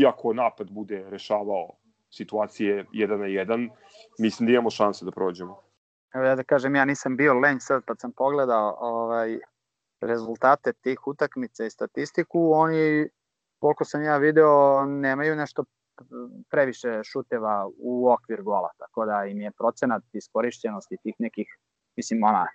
iako 0.00 0.32
napad 0.32 0.70
bude 0.70 1.10
rešavao 1.10 1.76
situacije 2.10 2.84
1 2.92 3.16
na 3.16 3.26
1, 3.26 3.70
mislim 4.18 4.46
da 4.46 4.52
imamo 4.52 4.70
šanse 4.70 5.04
da 5.04 5.10
prođemo. 5.10 5.60
Evo 6.14 6.24
ja 6.24 6.34
da 6.34 6.42
kažem, 6.42 6.76
ja 6.76 6.84
nisam 6.84 7.16
bio 7.16 7.34
lenj 7.34 7.58
sad 7.60 7.82
pa 7.86 7.94
sam 7.94 8.12
pogledao 8.12 8.76
ovaj, 8.80 9.38
rezultate 10.00 10.72
tih 10.72 11.06
utakmica 11.06 11.64
i 11.64 11.70
statistiku, 11.70 12.52
oni, 12.52 13.08
koliko 13.58 13.84
sam 13.84 14.02
ja 14.02 14.16
video, 14.16 14.84
nemaju 14.86 15.36
nešto 15.36 15.64
previše 16.50 17.00
šuteva 17.04 17.66
u 17.78 18.08
okvir 18.10 18.42
gola, 18.42 18.70
tako 18.78 19.06
da 19.06 19.24
im 19.24 19.40
je 19.40 19.50
procenat 19.50 20.02
iskorišćenosti 20.12 20.96
tih 21.02 21.14
nekih, 21.18 21.46
mislim, 21.96 22.24
ona 22.24 22.46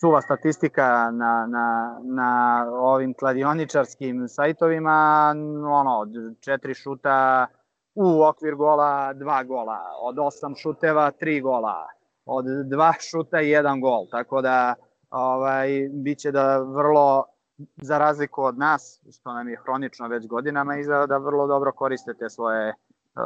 suva 0.00 0.20
statistika 0.22 1.10
na, 1.10 1.46
na, 1.46 1.98
na 2.02 2.66
ovim 2.70 3.14
kladioničarskim 3.14 4.28
sajtovima, 4.28 5.34
ono, 5.80 6.06
četiri 6.40 6.74
šuta 6.74 7.46
u 7.94 8.22
okvir 8.22 8.54
gola, 8.54 9.12
dva 9.12 9.42
gola, 9.44 9.78
od 10.00 10.18
osam 10.18 10.54
šuteva, 10.56 11.10
tri 11.10 11.40
gola, 11.40 11.86
od 12.26 12.44
dva 12.70 12.92
šuta 13.10 13.38
jedan 13.38 13.80
gol, 13.80 14.06
tako 14.10 14.42
da 14.42 14.74
ovaj, 15.10 15.88
bit 15.92 16.18
će 16.18 16.32
da 16.32 16.58
vrlo, 16.58 17.24
za 17.76 17.98
razliku 17.98 18.42
od 18.42 18.58
nas, 18.58 19.02
što 19.18 19.32
nam 19.32 19.48
je 19.48 19.60
hronično 19.62 20.08
već 20.08 20.26
godinama, 20.26 20.76
izgleda 20.76 21.06
da 21.06 21.18
vrlo 21.18 21.46
dobro 21.46 21.72
koriste 21.72 22.14
te 22.14 22.30
svoje 22.30 22.68
uh, 22.68 23.22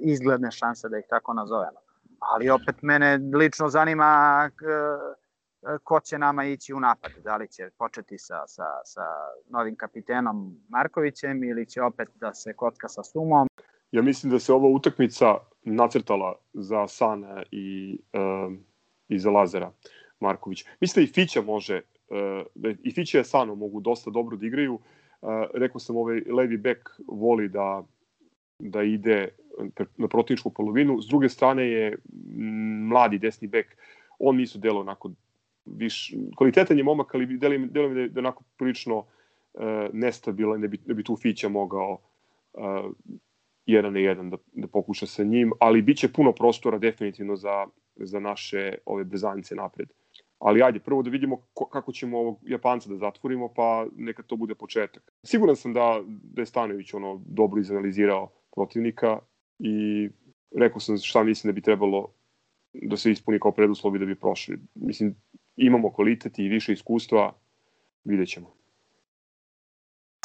izgledne 0.00 0.50
šanse, 0.50 0.88
da 0.88 0.98
ih 0.98 1.04
tako 1.08 1.34
nazovemo. 1.34 1.78
Ali 2.18 2.50
opet 2.50 2.82
mene 2.82 3.20
lično 3.34 3.68
zanima 3.68 4.50
uh, 4.50 5.78
ko 5.84 6.00
će 6.00 6.18
nama 6.18 6.44
ići 6.44 6.74
u 6.74 6.80
napad, 6.80 7.10
da 7.24 7.36
li 7.36 7.48
će 7.48 7.70
početi 7.78 8.18
sa, 8.18 8.46
sa, 8.46 8.64
sa 8.84 9.02
novim 9.48 9.76
kapitenom 9.76 10.56
Markovićem 10.68 11.44
ili 11.44 11.66
će 11.66 11.82
opet 11.82 12.08
da 12.14 12.34
se 12.34 12.52
kocka 12.52 12.88
sa 12.88 13.02
Sumom. 13.02 13.48
Ja 13.92 14.02
mislim 14.02 14.32
da 14.32 14.38
se 14.38 14.52
ova 14.52 14.68
utakmica 14.68 15.34
nacrtala 15.62 16.34
za 16.52 16.88
Sana 16.88 17.42
i, 17.50 17.98
uh, 18.12 18.52
i 19.08 19.18
za 19.18 19.30
Lazara. 19.30 19.70
Marković. 20.20 20.64
Mislim 20.80 21.04
da 21.04 21.10
i 21.10 21.12
Fića 21.12 21.42
može, 21.42 21.80
da 22.54 22.68
i 22.82 22.90
Fića 22.90 23.20
i 23.20 23.24
Sano 23.24 23.54
mogu 23.54 23.80
dosta 23.80 24.10
dobro 24.10 24.36
da 24.36 24.46
igraju. 24.46 24.78
Rekao 25.54 25.80
sam, 25.80 25.96
ovaj 25.96 26.20
levi 26.20 26.56
bek 26.56 26.90
voli 27.08 27.48
da, 27.48 27.82
da 28.58 28.82
ide 28.82 29.28
na 29.96 30.08
protivničku 30.08 30.50
polovinu. 30.50 31.00
S 31.02 31.06
druge 31.06 31.28
strane 31.28 31.70
je 31.70 31.96
mladi 32.88 33.18
desni 33.18 33.48
bek, 33.48 33.76
on 34.18 34.36
nisu 34.36 34.58
delo 34.58 34.80
onako 34.80 35.10
viš, 35.64 36.14
kvalitetan 36.36 36.78
je 36.78 36.84
momak, 36.84 37.14
ali 37.14 37.38
delim, 37.38 37.68
delim 37.72 37.94
da 37.94 38.00
je 38.00 38.08
da 38.08 38.20
onako 38.20 38.44
prilično 38.56 38.98
uh, 38.98 39.04
nestabilan, 39.92 40.60
da 40.60 40.68
bi, 40.68 40.78
da 40.86 40.94
bi 40.94 41.04
tu 41.04 41.16
Fića 41.16 41.48
mogao 41.48 41.98
uh, 42.52 42.90
jedan 43.66 43.92
na 43.92 43.98
jedan 43.98 44.30
da, 44.30 44.36
da 44.52 44.66
pokuša 44.66 45.06
sa 45.06 45.24
njim, 45.24 45.52
ali 45.60 45.82
bit 45.82 45.98
će 45.98 46.12
puno 46.12 46.32
prostora 46.32 46.78
definitivno 46.78 47.36
za, 47.36 47.66
za 47.96 48.20
naše 48.20 48.74
ove 48.86 49.04
bezanice 49.04 49.54
napred. 49.54 49.92
Ali 50.40 50.62
ajde, 50.62 50.80
prvo 50.80 51.02
da 51.02 51.10
vidimo 51.10 51.36
ko, 51.54 51.64
kako 51.64 51.92
ćemo 51.92 52.18
ovog 52.18 52.38
Japanca 52.42 52.88
da 52.88 52.96
zatvorimo, 52.96 53.48
pa 53.48 53.86
neka 53.96 54.22
to 54.22 54.36
bude 54.36 54.54
početak. 54.54 55.12
Siguran 55.22 55.56
sam 55.56 55.72
da, 55.72 56.00
da 56.06 56.42
je 56.42 56.46
Stanović 56.46 56.94
ono 56.94 57.20
dobro 57.26 57.60
izanalizirao 57.60 58.30
protivnika 58.54 59.18
i 59.58 60.08
rekao 60.56 60.80
sam 60.80 60.98
šta 60.98 61.22
mislim 61.22 61.52
da 61.52 61.54
bi 61.54 61.62
trebalo 61.62 62.08
da 62.72 62.96
se 62.96 63.10
ispuni 63.10 63.40
kao 63.40 63.52
preduslovi 63.52 63.98
da 63.98 64.06
bi 64.06 64.14
prošli. 64.14 64.58
Mislim, 64.74 65.14
imamo 65.56 65.92
kvalitet 65.92 66.38
i 66.38 66.48
više 66.48 66.72
iskustva, 66.72 67.32
vidjet 68.04 68.28
ćemo. 68.28 68.52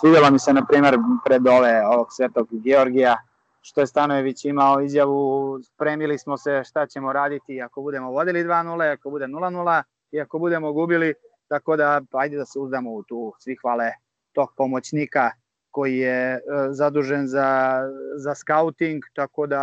Svidjelo 0.02 0.32
mi 0.32 0.40
se, 0.40 0.54
na 0.54 0.66
primer, 0.66 0.98
pred 1.26 1.48
ove, 1.48 1.86
ovog 1.86 2.08
svetog 2.10 2.48
Georgija, 2.52 3.18
što 3.62 3.82
je 3.82 3.88
Stanojević 3.88 4.46
imao 4.46 4.82
izjavu, 4.82 5.60
spremili 5.64 6.18
smo 6.18 6.38
se 6.38 6.64
šta 6.66 6.88
ćemo 6.88 7.14
raditi 7.14 7.62
ako 7.62 7.82
budemo 7.82 8.12
vodili 8.12 8.44
2-0, 8.44 8.94
ako 8.94 9.10
bude 9.10 9.26
0-0, 9.26 9.84
i 10.16 10.22
ako 10.22 10.40
budemo 10.40 10.74
gubili, 10.74 11.14
tako 11.48 11.78
da 11.78 12.02
ajde 12.12 12.38
da 12.38 12.46
se 12.46 12.60
uzdamo 12.60 12.92
u 12.92 13.04
tu, 13.04 13.34
svi 13.40 13.56
hvale 13.62 13.92
tog 14.34 14.50
pomoćnika 14.58 15.32
koji 15.72 15.98
je 15.98 16.34
e, 16.34 16.40
zadužen 16.72 17.28
za, 17.28 17.80
za 18.18 18.36
scouting, 18.36 19.04
tako 19.14 19.48
da 19.48 19.62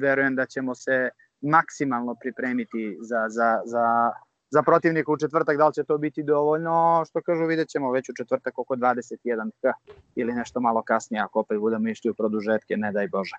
verujem 0.00 0.36
da 0.36 0.46
ćemo 0.46 0.74
se 0.74 1.10
maksimalno 1.40 2.14
pripremiti 2.20 2.96
za, 3.00 3.26
za, 3.28 3.60
za, 3.64 3.84
za 4.50 4.62
protivnika 4.62 5.12
u 5.12 5.16
četvrtak, 5.16 5.56
da 5.56 5.66
li 5.66 5.74
će 5.74 5.84
to 5.84 5.98
biti 5.98 6.22
dovoljno, 6.22 7.04
što 7.08 7.22
kažu 7.22 7.46
vidjet 7.46 7.68
ćemo 7.68 7.92
već 7.92 8.08
u 8.08 8.14
četvrtak 8.16 8.58
oko 8.58 8.76
21 8.76 9.50
k 9.60 9.72
ili 10.16 10.32
nešto 10.32 10.60
malo 10.60 10.82
kasnije 10.82 11.22
ako 11.22 11.40
opet 11.40 11.58
budemo 11.58 11.88
išli 11.88 12.10
u 12.10 12.14
produžetke, 12.14 12.76
ne 12.76 12.92
daj 12.92 13.08
Bože. 13.08 13.36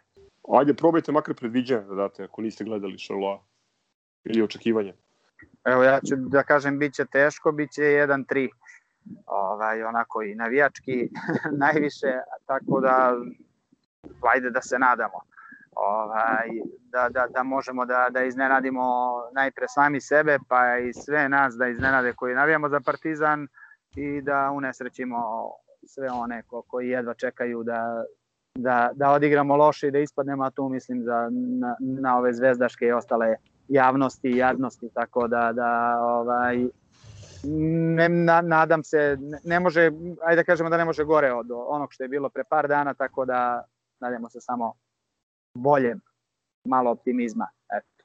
Ajde, 0.59 0.74
probajte 0.74 1.11
makar 1.11 1.36
predviđanje 1.36 1.86
da 1.86 1.95
date 1.95 2.24
ako 2.24 2.41
niste 2.41 2.63
gledali 2.63 2.97
Šarloa 2.97 3.43
ili 4.24 4.41
očekivanje. 4.41 4.93
Evo 5.66 5.84
ja 5.84 6.00
ću 6.00 6.16
da 6.16 6.44
kažem 6.44 6.80
bit 6.80 6.94
će 6.94 7.06
teško, 7.06 7.52
bit 7.52 7.72
će 7.72 7.82
1-3 7.82 8.50
ovaj, 9.26 9.84
onako 9.84 10.22
i 10.22 10.36
navijački 10.36 11.10
najviše, 11.64 12.14
tako 12.46 12.80
da 12.80 13.14
ajde 14.34 14.50
da 14.50 14.62
se 14.62 14.80
nadamo. 14.80 15.22
Ovaj, 15.76 16.50
da, 16.82 17.10
da, 17.10 17.28
da 17.28 17.44
možemo 17.44 17.86
da, 17.86 18.08
da 18.10 18.24
iznenadimo 18.24 18.84
najpre 19.34 19.66
sami 19.68 20.02
sebe, 20.02 20.38
pa 20.48 20.78
i 20.78 20.94
sve 20.94 21.30
nas 21.30 21.56
da 21.56 21.68
iznenade 21.68 22.14
koji 22.14 22.36
navijamo 22.36 22.70
za 22.70 22.80
Partizan 22.80 23.48
i 23.96 24.22
da 24.22 24.52
unesrećimo 24.52 25.52
sve 25.86 26.10
one 26.10 26.44
ko, 26.48 26.62
koji 26.62 26.89
jedva 26.89 27.14
čekaju 27.14 27.64
da, 27.64 28.04
da, 28.56 28.92
da 28.94 29.12
odigramo 29.12 29.56
loše 29.56 29.88
i 29.88 29.92
da 29.92 30.00
ispadnemo, 30.00 30.44
a 30.44 30.52
tu 30.52 30.70
mislim 30.70 31.04
za, 31.04 31.30
na, 31.60 31.76
na 31.80 32.18
ove 32.18 32.34
zvezdaške 32.34 32.86
i 32.86 32.92
ostale 32.92 33.36
javnosti 33.72 34.30
i 34.30 34.38
jadnosti, 34.38 34.89
tako 34.93 35.28
da, 35.28 35.53
da 35.53 35.99
ovaj, 36.03 36.67
ne, 37.95 38.09
na, 38.09 38.41
nadam 38.41 38.84
se, 38.84 39.17
ne, 39.19 39.39
ne 39.43 39.59
može, 39.59 39.91
ajde 40.26 40.36
da 40.36 40.43
kažemo 40.43 40.69
da 40.69 40.78
ne 40.78 40.86
može 40.86 41.03
gore 41.03 41.34
od 41.34 41.51
onog 41.67 41.93
što 41.93 42.03
je 42.03 42.07
bilo 42.07 42.30
pre 42.30 42.43
par 42.43 42.67
dana, 42.67 42.93
tako 42.93 43.26
da 43.26 43.63
nadamo 43.99 44.30
se 44.30 44.41
samo 44.41 44.74
bolje, 45.53 45.95
malo 46.65 46.91
optimizma. 46.91 47.47
Eto. 47.78 48.03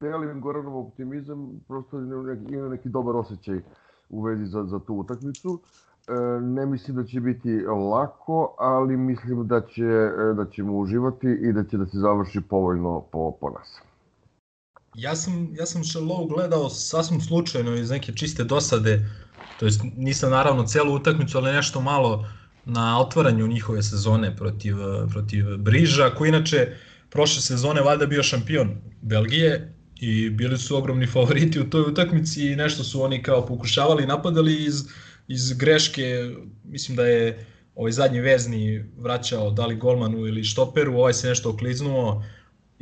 Delim 0.00 0.40
Goranov 0.40 0.78
optimizam, 0.78 1.60
prosto 1.68 1.98
ima 1.98 2.68
neki 2.68 2.88
dobar 2.88 3.16
osjećaj 3.16 3.60
u 4.08 4.22
vezi 4.22 4.46
za, 4.46 4.64
za 4.64 4.78
tu 4.78 4.94
utakmicu. 4.94 5.60
E, 6.08 6.12
ne 6.40 6.66
mislim 6.66 6.96
da 6.96 7.04
će 7.04 7.20
biti 7.20 7.60
lako, 7.66 8.54
ali 8.58 8.96
mislim 8.96 9.46
da, 9.46 9.60
će, 9.60 10.10
da 10.36 10.46
ćemo 10.50 10.78
uživati 10.78 11.28
i 11.28 11.52
da 11.52 11.64
će 11.64 11.76
da 11.78 11.86
se 11.86 11.98
završi 11.98 12.40
povoljno 12.50 13.00
po, 13.12 13.32
po 13.40 13.50
nas. 13.50 13.82
Ja 14.94 15.16
sam, 15.16 15.54
ja 15.58 15.66
sam 15.66 15.84
Shallow 15.84 16.28
gledao 16.28 16.70
sasvim 16.70 17.20
slučajno 17.20 17.74
iz 17.74 17.90
neke 17.90 18.12
čiste 18.12 18.44
dosade, 18.44 19.10
to 19.58 19.66
jest 19.66 19.80
nisam 19.96 20.30
naravno 20.30 20.66
celu 20.66 20.94
utakmicu, 20.94 21.38
ali 21.38 21.52
nešto 21.52 21.80
malo 21.80 22.28
na 22.64 23.00
otvaranju 23.00 23.46
njihove 23.46 23.82
sezone 23.82 24.36
protiv, 24.36 24.76
protiv 25.10 25.56
Briža, 25.56 26.10
koji 26.10 26.28
inače 26.28 26.76
prošle 27.10 27.42
sezone 27.42 27.80
valjda 27.80 28.06
bio 28.06 28.22
šampion 28.22 28.76
Belgije 29.02 29.74
i 30.00 30.30
bili 30.30 30.58
su 30.58 30.76
ogromni 30.76 31.06
favoriti 31.06 31.60
u 31.60 31.70
toj 31.70 31.82
utakmici 31.82 32.46
i 32.46 32.56
nešto 32.56 32.84
su 32.84 33.02
oni 33.02 33.22
kao 33.22 33.46
pokušavali 33.46 34.06
napadali 34.06 34.64
iz, 34.64 34.84
iz 35.28 35.52
greške, 35.52 36.30
mislim 36.64 36.96
da 36.96 37.06
je 37.06 37.46
ovaj 37.74 37.92
zadnji 37.92 38.20
vezni 38.20 38.84
vraćao 38.98 39.50
da 39.50 39.66
li 39.66 39.76
golmanu 39.76 40.26
ili 40.26 40.44
štoperu, 40.44 40.94
ovaj 40.94 41.14
se 41.14 41.28
nešto 41.28 41.50
okliznuo, 41.50 42.24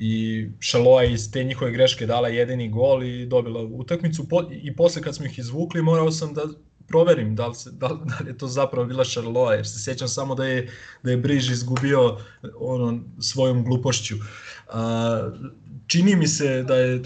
i 0.04 0.48
Šaloa 0.60 1.04
iz 1.04 1.30
te 1.30 1.44
njihove 1.44 1.70
greške 1.70 2.06
dala 2.06 2.28
jedini 2.28 2.68
gol 2.68 3.04
i 3.04 3.26
dobila 3.26 3.62
utakmicu 3.62 4.28
po, 4.28 4.42
i 4.50 4.76
posle 4.76 5.02
kad 5.02 5.16
smo 5.16 5.26
ih 5.26 5.38
izvukli 5.38 5.82
morao 5.82 6.10
sam 6.10 6.34
da 6.34 6.42
proverim 6.88 7.36
da 7.36 7.46
li, 7.46 7.54
se, 7.54 7.70
da, 7.70 7.88
da 7.88 8.18
li 8.24 8.30
je 8.30 8.38
to 8.38 8.46
zapravo 8.46 8.86
bila 8.86 9.04
Šarloa, 9.04 9.54
jer 9.54 9.66
se 9.66 9.84
sjećam 9.84 10.08
samo 10.08 10.34
da 10.34 10.46
je, 10.46 10.68
da 11.02 11.10
je 11.10 11.16
Briž 11.16 11.50
izgubio 11.50 12.18
ono, 12.58 13.00
svojom 13.20 13.64
glupošću. 13.64 14.14
A, 14.68 15.30
čini 15.86 16.16
mi 16.16 16.26
se 16.26 16.62
da 16.62 16.76
je 16.76 17.02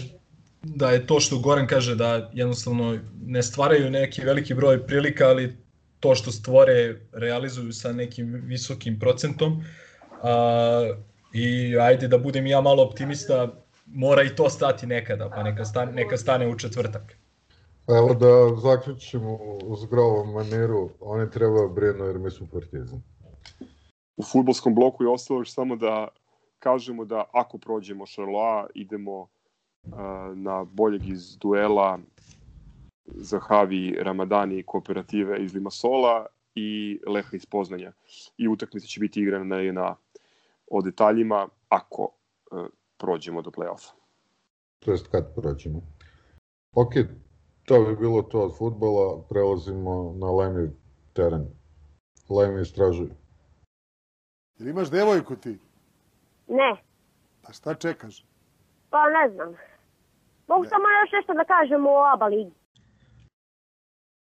da 0.63 0.89
je 0.91 1.07
to 1.07 1.19
što 1.19 1.39
Goran 1.39 1.67
kaže 1.67 1.95
da 1.95 2.29
jednostavno 2.33 2.97
ne 3.25 3.43
stvaraju 3.43 3.91
neki 3.91 4.21
veliki 4.21 4.53
broj 4.53 4.87
prilika, 4.87 5.27
ali 5.27 5.57
to 5.99 6.15
što 6.15 6.31
stvore 6.31 6.99
realizuju 7.13 7.73
sa 7.73 7.93
nekim 7.93 8.41
visokim 8.45 8.99
procentom. 8.99 9.63
A, 10.23 10.93
I 11.33 11.77
ajde 11.79 12.07
da 12.07 12.17
budem 12.17 12.47
ja 12.47 12.61
malo 12.61 12.83
optimista, 12.83 13.47
mora 13.85 14.23
i 14.23 14.35
to 14.35 14.49
stati 14.49 14.87
nekada, 14.87 15.29
pa 15.29 15.43
neka 15.43 15.65
stane, 15.65 15.91
neka 15.91 16.17
stane 16.17 16.47
u 16.47 16.57
četvrtak. 16.57 17.17
Evo 17.87 18.13
da 18.13 18.55
zaključimo 18.61 19.39
uz 19.63 19.85
grovom 19.85 20.33
maniru, 20.33 20.89
oni 20.99 21.31
treba 21.31 21.67
brinu 21.67 22.05
jer 22.05 22.19
mi 22.19 22.31
su 22.31 22.47
partizan. 22.51 23.01
U 24.17 24.23
futbolskom 24.23 24.75
bloku 24.75 25.03
je 25.03 25.09
ostalo 25.09 25.39
još 25.39 25.53
samo 25.53 25.75
da 25.75 26.07
kažemo 26.59 27.05
da 27.05 27.23
ako 27.33 27.57
prođemo 27.57 28.05
Charloa, 28.05 28.67
idemo 28.75 29.19
uh, 29.21 29.27
na 30.35 30.63
boljeg 30.63 31.07
iz 31.07 31.37
duela 31.37 31.99
Zahavi 33.05 33.97
Ramadani 34.01 34.63
kooperative 34.63 35.43
iz 35.43 35.53
Limasola 35.53 36.25
i 36.55 36.99
Leha 37.07 37.29
iz 37.35 37.45
Poznanja. 37.45 37.91
I 38.37 38.47
utakmica 38.47 38.87
će 38.87 38.99
biti 38.99 39.21
igrana 39.21 39.45
na, 39.45 39.71
na 39.71 39.95
o 40.71 40.81
detaljima 40.81 41.47
ako 41.69 42.01
uh, 42.51 42.65
prođemo 42.97 43.41
do 43.41 43.49
play-offa. 43.49 43.91
To 44.79 44.91
jest 44.91 45.07
kad 45.07 45.35
prođemo. 45.35 45.81
Ok, 46.75 46.93
to 47.65 47.83
bi 47.85 47.95
bilo 47.95 48.21
to 48.21 48.41
od 48.41 48.57
futbola, 48.57 49.23
prelazimo 49.29 50.13
na 50.17 50.31
Lemi 50.31 50.69
teren. 51.13 51.45
Lemi 52.29 52.61
istražuj. 52.61 53.09
Jel 54.59 54.67
imaš 54.69 54.89
devojku 54.89 55.35
ti? 55.35 55.59
Ne, 56.47 56.83
Pa 57.41 57.53
šta 57.53 57.75
čekaš? 57.75 58.25
pa 58.89 58.97
ne 59.09 59.33
znam. 59.33 59.47
Mogu 60.47 60.63
Ne. 60.63 60.69
samo 60.69 60.83
još 61.01 61.11
nešto 61.13 61.33
da 61.33 61.45
kažem 61.45 61.85
o 61.85 62.13
ABA 62.13 62.25
ligi. 62.25 62.51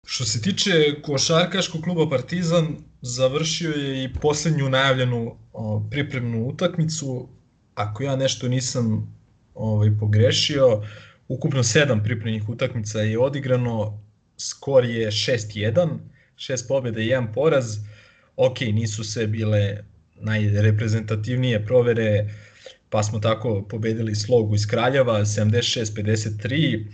Što 0.07 0.25
se 0.25 0.43
tiče 0.43 0.71
košarkaškog 1.03 1.81
kluba 1.85 2.07
Partizan, 2.11 2.67
završio 3.03 3.71
je 3.71 4.05
i 4.05 4.13
poslednju 4.15 4.69
najavljenu 4.69 5.37
o, 5.53 5.83
pripremnu 5.91 6.47
utakmicu. 6.47 7.29
Ako 7.75 8.03
ja 8.03 8.17
nešto 8.17 8.49
nisam 8.49 9.15
ovaj, 9.55 9.91
pogrešio, 10.01 10.83
ukupno 11.29 11.63
sedam 11.63 12.03
pripremnih 12.03 12.49
utakmica 12.49 13.01
je 13.01 13.19
odigrano, 13.19 14.03
skor 14.37 14.85
je 14.85 15.11
6-1, 15.11 15.89
6 16.37 16.69
pobjeda 16.69 17.01
i 17.01 17.09
1 17.09 17.35
poraz. 17.35 17.77
Ok, 18.37 18.61
nisu 18.61 19.05
sve 19.05 19.27
bile 19.27 19.85
najreprezentativnije 20.21 21.65
provere, 21.67 22.31
pa 22.91 23.03
smo 23.03 23.19
tako 23.19 23.63
pobedili 23.69 24.15
Slogu 24.15 24.55
iz 24.55 24.67
Kraljeva 24.67 25.21
76-53, 25.21 26.87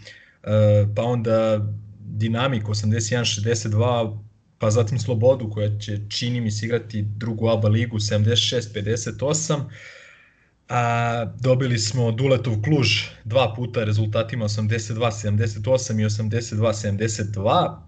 e, 0.43 0.87
pa 0.95 1.03
onda 1.03 1.67
Dinamik 1.99 2.65
81-62, 2.65 4.19
pa 4.59 4.71
zatim 4.71 4.99
Slobodu 4.99 5.51
koja 5.51 5.79
će 5.79 5.99
čini 6.09 6.41
mi 6.41 6.51
se 6.51 6.67
igrati 6.67 7.03
drugu 7.03 7.49
ABA 7.49 7.69
ligu 7.69 7.99
76-58. 7.99 9.61
A, 10.69 11.25
dobili 11.41 11.79
smo 11.79 12.13
Duletov 12.13 12.63
Kluž 12.63 12.89
dva 13.25 13.55
puta 13.57 13.85
rezultatima 13.85 14.49
82-78 14.49 16.01
i 16.01 16.05
82-72 16.05 17.79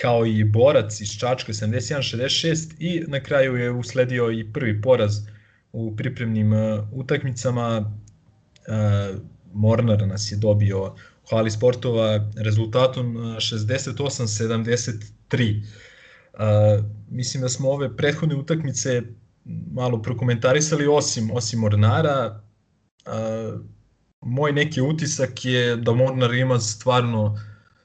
kao 0.00 0.26
i 0.26 0.44
Borac 0.44 1.00
iz 1.00 1.18
Čačka 1.18 1.52
71-66 1.52 2.74
i 2.78 3.04
na 3.06 3.20
kraju 3.20 3.56
je 3.56 3.70
usledio 3.70 4.30
i 4.30 4.52
prvi 4.52 4.82
poraz 4.82 5.16
u 5.72 5.96
pripremnim 5.96 6.52
uh, 6.52 6.88
utakmicama. 6.92 7.78
Uh, 8.68 9.20
Mornar 9.52 10.06
nas 10.06 10.32
je 10.32 10.36
dobio 10.36 10.94
u 11.32 11.36
hali 11.36 11.50
sportova 11.50 12.30
rezultatom 12.36 13.16
uh, 13.16 13.22
68-73. 13.22 15.62
Uh, 15.62 15.68
mislim 17.10 17.40
da 17.40 17.48
smo 17.48 17.70
ove 17.70 17.96
prethodne 17.96 18.34
utakmice 18.34 19.02
malo 19.72 20.02
prokomentarisali 20.02 20.86
osim 20.86 21.30
osim 21.30 21.60
Mornara. 21.60 22.42
Uh, 23.06 23.12
moj 24.20 24.52
neki 24.52 24.80
utisak 24.80 25.44
je 25.44 25.76
da 25.76 25.92
Mornar 25.92 26.34
ima 26.34 26.60
stvarno 26.60 27.38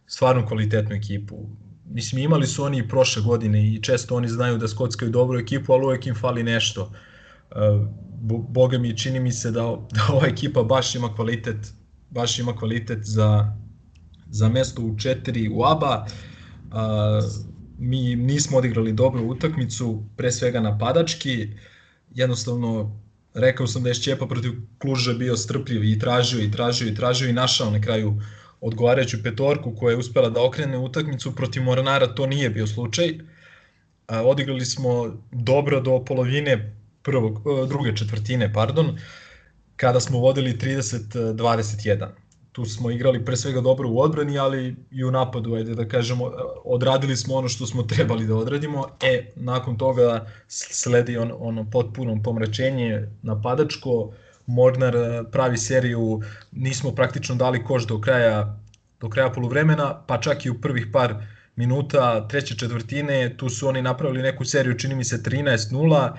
stvarno 0.07 0.47
kvalitetnu 0.47 0.95
ekipu. 0.95 1.49
Mislim, 1.85 2.23
imali 2.23 2.47
su 2.47 2.63
oni 2.63 2.77
i 2.77 2.87
prošle 2.87 3.21
godine 3.21 3.67
i 3.67 3.81
često 3.81 4.15
oni 4.15 4.27
znaju 4.27 4.57
da 4.57 4.67
skockaju 4.67 5.11
dobru 5.11 5.39
ekipu, 5.39 5.73
ali 5.73 5.85
uvek 5.85 6.07
im 6.07 6.15
fali 6.15 6.43
nešto. 6.43 6.83
Uh, 6.83 6.91
bo, 8.21 8.37
boga 8.37 8.77
mi 8.77 8.97
čini 8.97 9.19
mi 9.19 9.31
se 9.31 9.51
da, 9.51 9.61
da 9.91 10.07
ova 10.13 10.27
ekipa 10.27 10.63
baš 10.63 10.95
ima 10.95 11.15
kvalitet 11.15 11.57
baš 12.09 12.39
ima 12.39 12.55
kvalitet 12.55 12.99
za, 13.03 13.53
za 14.29 14.49
mesto 14.49 14.81
u 14.81 14.97
četiri 14.97 15.49
u 15.49 15.63
ABA. 15.63 16.05
Uh, 16.05 16.75
mi 17.77 18.15
nismo 18.15 18.57
odigrali 18.57 18.93
dobru 18.93 19.23
utakmicu, 19.23 20.03
pre 20.17 20.31
svega 20.31 20.59
napadački. 20.59 21.47
Jednostavno, 22.15 22.99
rekao 23.33 23.67
sam 23.67 23.83
da 23.83 23.89
je 23.89 23.95
Šćepa 23.95 24.27
protiv 24.27 24.51
Kluža 24.77 25.13
bio 25.13 25.37
strpljiv 25.37 25.83
i 25.83 25.99
tražio 25.99 26.43
i 26.43 26.51
tražio 26.51 26.87
i 26.87 26.95
tražio 26.95 27.29
i 27.29 27.33
našao 27.33 27.71
na 27.71 27.81
kraju 27.81 28.21
odgovarajuću 28.61 29.23
petorku 29.23 29.75
koja 29.75 29.91
je 29.91 29.97
uspela 29.97 30.29
da 30.29 30.43
okrene 30.43 30.77
utakmicu 30.77 31.35
protiv 31.35 31.63
Mornara, 31.63 32.07
to 32.15 32.27
nije 32.27 32.49
bio 32.49 32.67
slučaj. 32.67 33.13
A, 34.07 34.21
odigrali 34.23 34.65
smo 34.65 35.17
dobro 35.31 35.81
do 35.81 36.03
polovine 36.05 36.75
prvog, 37.03 37.37
e, 37.37 37.67
druge 37.67 37.95
četvrtine, 37.95 38.53
pardon, 38.53 38.97
kada 39.77 39.99
smo 39.99 40.19
vodili 40.19 40.57
30-21. 40.57 42.07
Tu 42.51 42.65
smo 42.65 42.91
igrali 42.91 43.25
pre 43.25 43.37
svega 43.37 43.61
dobro 43.61 43.89
u 43.89 43.99
odbrani, 43.99 44.39
ali 44.39 44.75
i 44.91 45.03
u 45.03 45.11
napadu, 45.11 45.55
ajde 45.55 45.75
da 45.75 45.87
kažemo, 45.87 46.31
odradili 46.63 47.17
smo 47.17 47.35
ono 47.35 47.49
što 47.49 47.67
smo 47.67 47.83
trebali 47.93 48.27
da 48.27 48.35
odradimo. 48.35 48.87
E, 49.01 49.31
nakon 49.35 49.77
toga 49.77 50.25
sledi 50.47 51.17
on, 51.17 51.31
ono 51.39 51.69
potpuno 51.69 52.21
pomračenje 52.23 53.07
napadačko, 53.21 54.13
Mornar 54.47 54.95
e, 54.95 55.23
pravi 55.31 55.57
seriju, 55.57 56.21
nismo 56.51 56.91
praktično 56.91 57.35
dali 57.35 57.63
koš 57.63 57.87
do 57.87 58.01
kraja 58.01 58.59
do 59.01 59.09
kraja 59.09 59.29
poluvremena, 59.31 60.03
pa 60.07 60.17
čak 60.21 60.45
i 60.45 60.49
u 60.49 60.61
prvih 60.61 60.87
par 60.93 61.15
minuta 61.55 62.27
treće 62.27 62.57
četvrtine, 62.57 63.37
tu 63.37 63.49
su 63.49 63.67
oni 63.67 63.81
napravili 63.81 64.21
neku 64.21 64.45
seriju, 64.45 64.77
čini 64.77 64.95
mi 64.95 65.03
se 65.03 65.17
13-0 65.17 66.11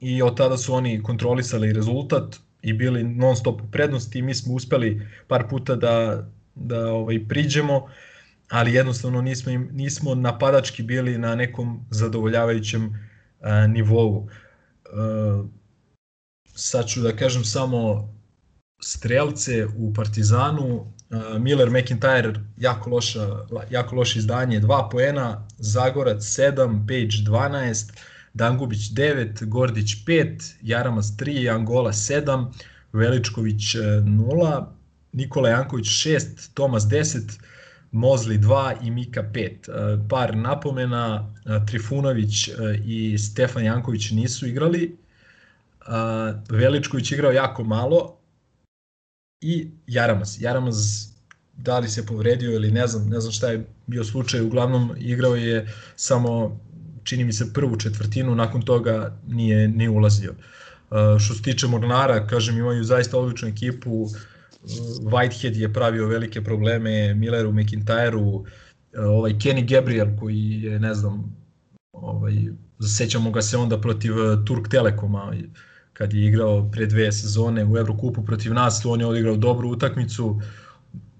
i 0.00 0.22
od 0.22 0.36
tada 0.36 0.56
su 0.56 0.74
oni 0.74 1.02
kontrolisali 1.02 1.72
rezultat 1.72 2.36
i 2.62 2.72
bili 2.72 3.04
non 3.04 3.36
stop 3.36 3.62
u 3.62 3.70
prednosti 3.70 4.18
i 4.18 4.22
mi 4.22 4.34
smo 4.34 4.54
uspeli 4.54 5.08
par 5.28 5.48
puta 5.50 5.76
da, 5.76 6.26
da 6.54 6.92
ovaj, 6.92 7.28
priđemo, 7.28 7.88
ali 8.48 8.74
jednostavno 8.74 9.22
nismo, 9.22 9.52
im, 9.52 9.68
nismo 9.72 10.14
napadački 10.14 10.82
bili 10.82 11.18
na 11.18 11.34
nekom 11.34 11.86
zadovoljavajućem 11.90 13.08
a, 13.40 13.66
nivou. 13.66 14.28
A, 14.92 15.44
sad 16.54 16.86
ću 16.86 17.00
da 17.00 17.16
kažem 17.16 17.44
samo 17.44 18.12
strelce 18.82 19.66
u 19.76 19.94
Partizanu, 19.94 20.66
uh, 20.76 21.38
Miller 21.40 21.68
McIntyre 21.68 22.40
jako 22.56 22.90
loša 22.90 23.28
jako 23.70 23.96
loše 23.96 24.18
izdanje 24.18 24.60
2 24.60 24.90
poena, 24.90 25.48
Zagorac 25.58 26.22
7, 26.22 26.86
Page 26.86 27.30
12, 27.30 27.92
Dangubić 28.34 28.90
9, 28.90 29.44
Gordić 29.44 30.04
5, 30.06 30.54
Jaramas 30.62 31.16
3, 31.16 31.54
Angola 31.54 31.92
7, 31.92 32.52
Veličković 32.92 33.76
0, 33.76 34.66
Nikola 35.12 35.48
Janković 35.48 35.86
6, 35.86 36.50
Tomas 36.54 36.82
10, 36.82 37.38
Mozli 37.90 38.38
2 38.38 38.74
i 38.82 38.90
Mika 38.90 39.22
5. 39.22 40.08
Par 40.08 40.36
napomena, 40.36 41.34
Trifunović 41.66 42.50
i 42.84 43.18
Stefan 43.18 43.64
Janković 43.64 44.10
nisu 44.10 44.46
igrali, 44.46 44.96
Veličković 46.48 47.12
igrao 47.12 47.32
jako 47.32 47.64
malo 47.64 48.16
i 49.40 49.70
Jaramaz. 49.86 50.42
Jaramaz 50.42 50.76
da 51.56 51.78
li 51.78 51.88
se 51.88 52.06
povredio 52.06 52.52
ili 52.52 52.70
ne 52.70 52.86
znam, 52.86 53.08
ne 53.08 53.20
znam 53.20 53.32
šta 53.32 53.48
je 53.48 53.66
bio 53.86 54.04
slučaj, 54.04 54.40
uglavnom 54.40 54.94
igrao 54.98 55.36
je 55.36 55.74
samo 55.96 56.60
čini 57.04 57.24
mi 57.24 57.32
se 57.32 57.52
prvu 57.52 57.76
četvrtinu, 57.76 58.34
nakon 58.34 58.62
toga 58.62 59.18
nije, 59.28 59.68
nije 59.68 59.90
ulazio. 59.90 60.30
Uh, 60.32 61.18
što 61.18 61.34
se 61.34 61.42
tiče 61.42 61.66
Mornara, 61.66 62.26
kažem, 62.26 62.58
imaju 62.58 62.84
zaista 62.84 63.18
odličnu 63.18 63.48
ekipu, 63.48 64.08
Whitehead 65.02 65.56
je 65.56 65.72
pravio 65.72 66.06
velike 66.06 66.44
probleme 66.44 67.14
Milleru, 67.14 67.52
McIntyreu, 67.52 68.44
ovaj 68.98 69.32
Kenny 69.32 69.68
Gabriel 69.68 70.16
koji 70.20 70.60
je, 70.62 70.80
ne 70.80 70.94
znam, 70.94 71.36
ovaj, 71.92 72.34
sećamo 72.96 73.30
ga 73.30 73.42
se 73.42 73.56
onda 73.56 73.80
protiv 73.80 74.12
Turk 74.46 74.68
Telekoma, 74.68 75.32
kad 75.92 76.12
je 76.12 76.26
igrao 76.26 76.70
pre 76.70 76.86
dve 76.86 77.12
sezone 77.12 77.64
u 77.64 77.78
Evrokupu 77.78 78.24
protiv 78.24 78.54
nas, 78.54 78.84
on 78.84 79.00
je 79.00 79.06
odigrao 79.06 79.36
dobru 79.36 79.70
utakmicu, 79.70 80.40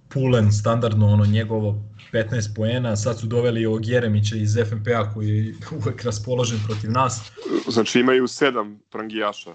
Pulen 0.09 0.53
standardno 0.53 1.07
ono 1.07 1.27
njegovo 1.27 1.85
15 2.13 2.55
poena, 2.57 2.97
sad 2.97 3.21
su 3.21 3.27
doveli 3.27 3.67
ovog 3.67 3.87
Jeremića 3.87 4.37
iz 4.37 4.57
FNP-a 4.69 5.15
koji 5.15 5.29
je 5.29 5.55
uvek 5.77 6.03
raspoložen 6.03 6.59
protiv 6.67 6.91
nas. 6.91 7.33
Znači 7.69 8.01
imaju 8.01 8.29
sedam 8.29 8.81
prangijaša. 8.91 9.55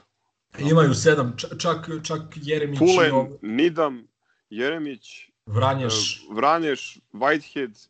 Imaju 0.59 0.93
sedam, 0.93 1.35
čak, 1.57 1.89
čak 2.03 2.21
Jeremić... 2.35 2.79
Pulen, 2.79 3.11
ov... 3.13 3.27
Nidam, 3.41 4.07
Jeremić, 4.49 5.29
Vranješ, 5.45 6.25
Vranješ, 6.31 6.97
Whitehead, 7.13 7.87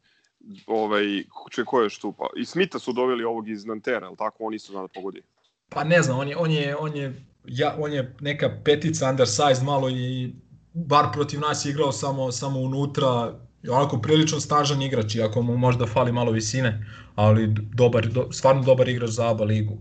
ovaj, 0.68 1.24
če 1.52 1.64
ko 1.66 1.82
je 1.82 1.90
štupa. 1.90 2.28
I 2.38 2.46
Smita 2.46 2.80
su 2.80 2.94
doveli 2.94 3.24
ovog 3.24 3.50
iz 3.50 3.66
Nantera, 3.66 4.08
ali 4.08 4.18
tako 4.18 4.44
oni 4.44 4.60
su 4.60 4.72
znali 4.72 4.88
da 4.88 5.00
pogodi. 5.00 5.22
Pa 5.70 5.84
ne 5.84 6.02
znam, 6.02 6.20
on 6.20 6.28
je, 6.28 6.38
on 6.38 6.52
je, 6.52 6.76
on 6.76 6.96
je, 6.96 7.26
ja, 7.46 7.76
on 7.80 7.94
je 7.94 8.16
neka 8.22 8.50
petica 8.64 9.10
undersized 9.10 9.64
malo 9.64 9.90
i 9.90 10.34
bar 10.74 11.06
protiv 11.14 11.40
nas 11.40 11.66
je 11.66 11.70
igrao 11.70 11.92
samo, 11.92 12.32
samo 12.32 12.60
unutra, 12.60 13.40
onako 13.70 14.02
prilično 14.02 14.40
snažan 14.40 14.82
igrač, 14.82 15.16
iako 15.16 15.42
mu 15.42 15.58
možda 15.58 15.86
fali 15.86 16.12
malo 16.12 16.32
visine, 16.32 16.86
ali 17.16 17.48
dobar, 17.74 18.08
do, 18.08 18.28
stvarno 18.32 18.64
dobar 18.64 18.90
igrač 18.90 19.10
za 19.10 19.30
ABA 19.30 19.44
ligu. 19.44 19.78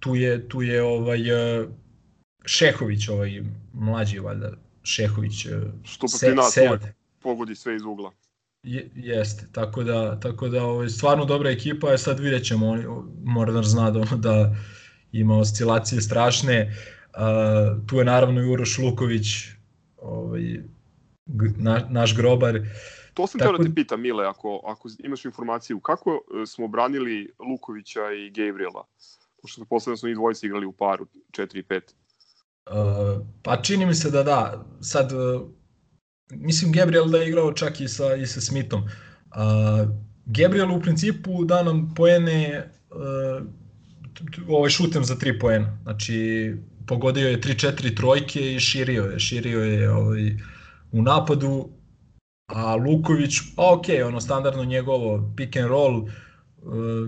Tu 0.00 0.14
je, 0.14 0.48
tu 0.48 0.62
je 0.62 0.82
ovaj, 0.82 1.20
Šehović, 2.44 3.08
ovaj 3.08 3.42
mlađi 3.72 4.18
valjda, 4.18 4.52
Šehović, 4.82 5.46
e, 5.46 5.60
Što 5.84 6.06
protiv 6.06 6.34
nas 6.34 6.52
Sead. 6.52 6.68
uvek 6.68 6.94
pogodi 7.22 7.54
sve 7.54 7.76
iz 7.76 7.82
ugla. 7.82 8.12
Je, 8.62 8.90
jeste, 8.94 9.46
tako 9.52 9.82
da, 9.84 10.20
tako 10.20 10.48
da 10.48 10.64
ovaj, 10.64 10.88
stvarno 10.88 11.24
dobra 11.24 11.50
ekipa, 11.50 11.90
je 11.90 11.98
sad 11.98 12.20
vidjet 12.20 12.44
ćemo, 12.44 12.76
Mornar 13.24 13.64
zna 13.64 13.90
da, 13.90 14.04
da 14.16 14.56
ima 15.12 15.38
oscilacije 15.38 16.00
strašne, 16.00 16.76
uh, 17.14 17.86
tu 17.86 17.98
je 17.98 18.04
naravno 18.04 18.40
i 18.40 18.46
Uroš 18.46 18.78
Luković, 18.78 19.26
ovaj, 19.96 20.60
na, 21.56 21.86
naš 21.90 22.16
grobar, 22.16 22.60
To 23.18 23.26
sam 23.26 23.38
Tako 23.38 23.50
teo 23.50 23.58
da 23.58 23.64
te 23.64 23.74
pitam, 23.74 24.00
Mile, 24.00 24.26
ako, 24.26 24.60
ako 24.64 24.88
imaš 24.98 25.24
informaciju, 25.24 25.80
kako 25.80 26.10
e, 26.10 26.46
smo 26.46 26.68
branili 26.68 27.32
Lukovića 27.38 28.00
i 28.12 28.30
Gabriela? 28.30 28.84
Pošto 29.42 29.64
posledno 29.64 29.96
smo 29.96 30.08
i 30.08 30.14
dvojice 30.14 30.46
igrali 30.46 30.66
u 30.66 30.72
paru, 30.72 31.06
4 31.32 31.58
i 31.58 31.62
5. 31.62 31.80
Uh, 31.80 33.26
pa 33.42 33.62
čini 33.62 33.86
mi 33.86 33.94
se 33.94 34.10
da 34.10 34.22
da. 34.22 34.64
Sad, 34.80 35.12
uh, 35.12 35.48
mislim 36.30 36.72
Gabriel 36.72 37.08
da 37.08 37.18
je 37.18 37.28
igrao 37.28 37.52
čak 37.52 37.80
i 37.80 37.88
sa, 37.88 38.14
i 38.14 38.26
sa 38.26 38.40
Smithom. 38.40 38.82
Uh, 38.82 39.90
Gabriel 40.26 40.72
u 40.76 40.80
principu 40.80 41.44
da 41.44 41.62
nam 41.62 41.94
poene 41.96 42.70
uh, 42.90 43.42
ovaj 44.48 44.70
šutem 44.70 45.04
za 45.04 45.14
3 45.16 45.40
poena. 45.40 45.78
Znači, 45.82 46.54
pogodio 46.86 47.28
je 47.28 47.40
3-4 47.40 47.96
trojke 47.96 48.54
i 48.54 48.60
širio 48.60 49.04
je. 49.04 49.18
Širio 49.18 49.60
je 49.60 49.90
ovaj, 49.90 50.36
u 50.92 51.02
napadu, 51.02 51.77
a 52.48 52.76
Luković, 52.76 53.40
pa 53.56 53.72
ok, 53.72 53.84
ono 54.06 54.20
standardno 54.20 54.64
njegovo 54.64 55.32
pick 55.36 55.56
and 55.56 55.68
roll, 55.68 55.96
uh, 55.96 56.08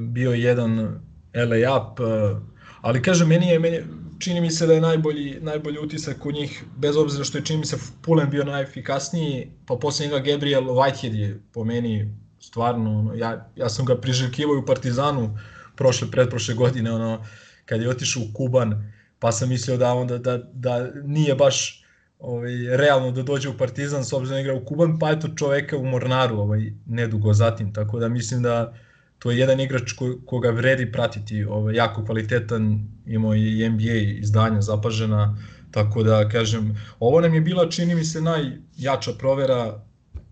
bio 0.01 0.33
je 0.33 0.43
jedan 0.43 1.01
layup, 1.35 2.01
uh, 2.01 2.43
ali 2.81 3.03
kažem, 3.03 3.29
meni 3.29 3.49
je, 3.49 3.59
meni, 3.59 3.81
čini 4.19 4.41
mi 4.41 4.51
se 4.51 4.67
da 4.67 4.75
je 4.75 4.81
najbolji, 4.81 5.39
najbolji 5.41 5.79
utisak 5.79 6.19
kod 6.19 6.35
njih, 6.35 6.65
bez 6.77 6.97
obzira 6.97 7.25
što 7.25 7.39
je 7.39 7.45
čini 7.45 7.59
mi 7.59 7.67
se 7.67 7.77
Pulen 8.03 8.31
bio 8.31 8.45
najefikasniji, 8.45 9.51
pa 9.67 9.77
posle 9.77 10.07
njega 10.07 10.19
Gabriel 10.19 10.65
Whitehead 10.65 11.15
je 11.15 11.41
po 11.53 11.65
meni 11.65 12.15
stvarno, 12.41 12.99
ono, 12.99 13.15
ja, 13.15 13.51
ja 13.57 13.69
sam 13.69 13.85
ga 13.85 13.97
priželjkivao 13.97 14.59
u 14.59 14.67
Partizanu 14.67 15.39
prošle, 15.77 16.11
pretprošle 16.11 16.55
godine, 16.55 16.93
ono, 16.93 17.25
kad 17.67 17.83
je 17.83 17.89
otišao 17.89 18.23
u 18.23 18.35
Kuban, 18.35 18.93
pa 19.19 19.33
sam 19.33 19.49
mislio 19.49 19.77
da 19.77 19.95
onda 19.95 20.19
da, 20.19 20.39
da 20.39 20.91
nije 21.05 21.35
baš 21.35 21.80
ovaj, 22.21 22.77
realno 22.77 23.11
da 23.11 23.23
dođe 23.23 23.49
u 23.49 23.57
Partizan 23.57 24.05
s 24.05 24.13
obzirom 24.13 24.37
da 24.37 24.41
igra 24.41 24.55
u 24.55 24.65
Kuban, 24.65 24.99
pa 24.99 25.11
eto 25.11 25.29
čoveka 25.37 25.77
u 25.77 25.87
Mornaru 25.87 26.39
ovaj, 26.39 26.73
nedugo 26.87 27.33
zatim, 27.33 27.73
tako 27.75 27.99
da 27.99 28.09
mislim 28.09 28.43
da 28.43 28.75
to 29.19 29.31
je 29.31 29.39
jedan 29.39 29.61
igrač 29.61 29.93
ko, 29.93 30.19
koga 30.27 30.51
vredi 30.51 30.93
pratiti, 30.93 31.45
ovaj, 31.45 31.75
jako 31.75 32.05
kvalitetan, 32.05 32.89
imao 33.07 33.35
i 33.35 33.69
NBA 33.69 34.19
izdanja 34.21 34.61
zapažena, 34.61 35.39
tako 35.71 36.03
da 36.03 36.29
kažem, 36.29 36.77
ovo 37.01 37.21
nam 37.21 37.35
je 37.35 37.41
bila 37.41 37.69
čini 37.71 37.95
mi 37.95 38.05
se 38.05 38.21
najjača 38.23 39.13
provera 39.19 39.83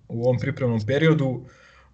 u 0.09 0.24
ovom 0.24 0.39
pripremnom 0.39 0.80
periodu, 0.86 1.45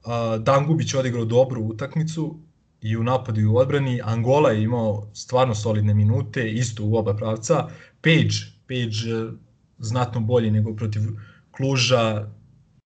a, 0.05 0.39
Dangubić 0.39 0.95
je 0.95 1.01
odigrao 1.01 1.25
dobru 1.25 1.63
utakmicu 1.63 2.39
i 2.81 2.97
u 2.97 3.03
napadu 3.03 3.41
i 3.41 3.47
u 3.47 3.57
odbrani, 3.57 4.01
Angola 4.05 4.51
je 4.51 4.63
imao 4.63 5.09
stvarno 5.15 5.55
solidne 5.55 5.95
minute, 5.95 6.51
isto 6.51 6.85
u 6.85 6.97
oba 6.97 7.17
pravca, 7.17 7.69
Page, 8.01 8.39
Page 8.69 9.35
znatno 9.79 10.21
bolji 10.21 10.51
nego 10.51 10.77
protiv 10.77 11.03
Kluža, 11.51 12.27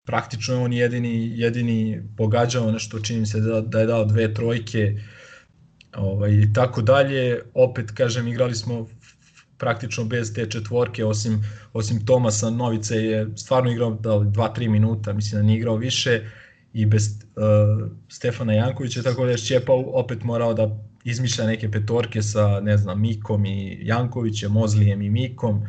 praktično 0.06 0.56
je 0.56 0.62
on 0.62 0.74
jedini, 0.74 1.40
jedini 1.40 2.04
pogađao 2.18 2.72
nešto, 2.72 3.00
čini 3.00 3.26
se 3.26 3.40
da, 3.40 3.62
da 3.62 3.80
je 3.80 3.86
dao 3.86 4.06
dve 4.06 4.34
trojke 4.34 4.96
ovaj, 5.98 6.32
i 6.32 6.54
tako 6.54 6.82
dalje. 6.82 7.42
Opet, 7.54 7.92
kažem, 7.92 8.28
igrali 8.28 8.56
smo 8.56 8.88
praktično 9.58 10.04
bez 10.06 10.34
te 10.34 10.50
četvorke, 10.50 11.06
osim, 11.06 11.44
osim 11.74 12.06
Tomasa. 12.06 12.50
Novice 12.50 12.96
je 12.96 13.28
stvarno 13.36 13.72
igrao 13.72 13.92
da 13.92 14.16
li 14.16 14.28
2-3 14.28 14.70
minuta, 14.70 15.14
mislim 15.14 15.42
da 15.42 15.48
nije 15.48 15.58
igrao 15.58 15.76
više. 15.76 16.22
I 16.74 16.86
bez 16.86 17.08
uh, 17.08 17.92
Stefana 18.10 18.54
Jankovića, 18.54 19.04
tako 19.04 19.26
da 19.26 19.32
je 19.32 19.38
Šćepa 19.38 19.74
opet 19.74 20.24
morao 20.24 20.54
da 20.54 20.80
izmišlja 21.04 21.46
neke 21.46 21.72
petorke 21.72 22.22
sa, 22.22 22.60
ne 22.60 22.78
znam, 22.78 23.02
Mikom 23.02 23.46
i 23.46 23.80
Jankovićem, 23.82 24.52
Mozlijem 24.52 25.02
i 25.02 25.10
Mikom 25.10 25.64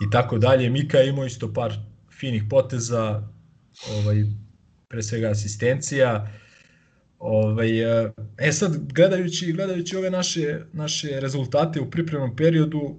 i 0.00 0.10
tako 0.10 0.38
dalje. 0.38 0.70
Mika 0.70 0.98
je 0.98 1.08
imao 1.08 1.26
isto 1.26 1.52
par 1.52 1.72
finih 2.10 2.42
poteza, 2.50 3.28
ovaj, 3.90 4.24
pre 4.88 5.02
svega 5.02 5.30
asistencija. 5.30 6.32
Ovaj, 7.18 7.80
e, 7.80 8.12
e 8.38 8.52
sad, 8.52 8.92
gledajući, 8.92 9.52
gledajući 9.52 9.96
ove 9.96 10.10
naše, 10.10 10.60
naše 10.72 11.20
rezultate 11.20 11.80
u 11.80 11.90
pripremnom 11.90 12.36
periodu, 12.36 12.96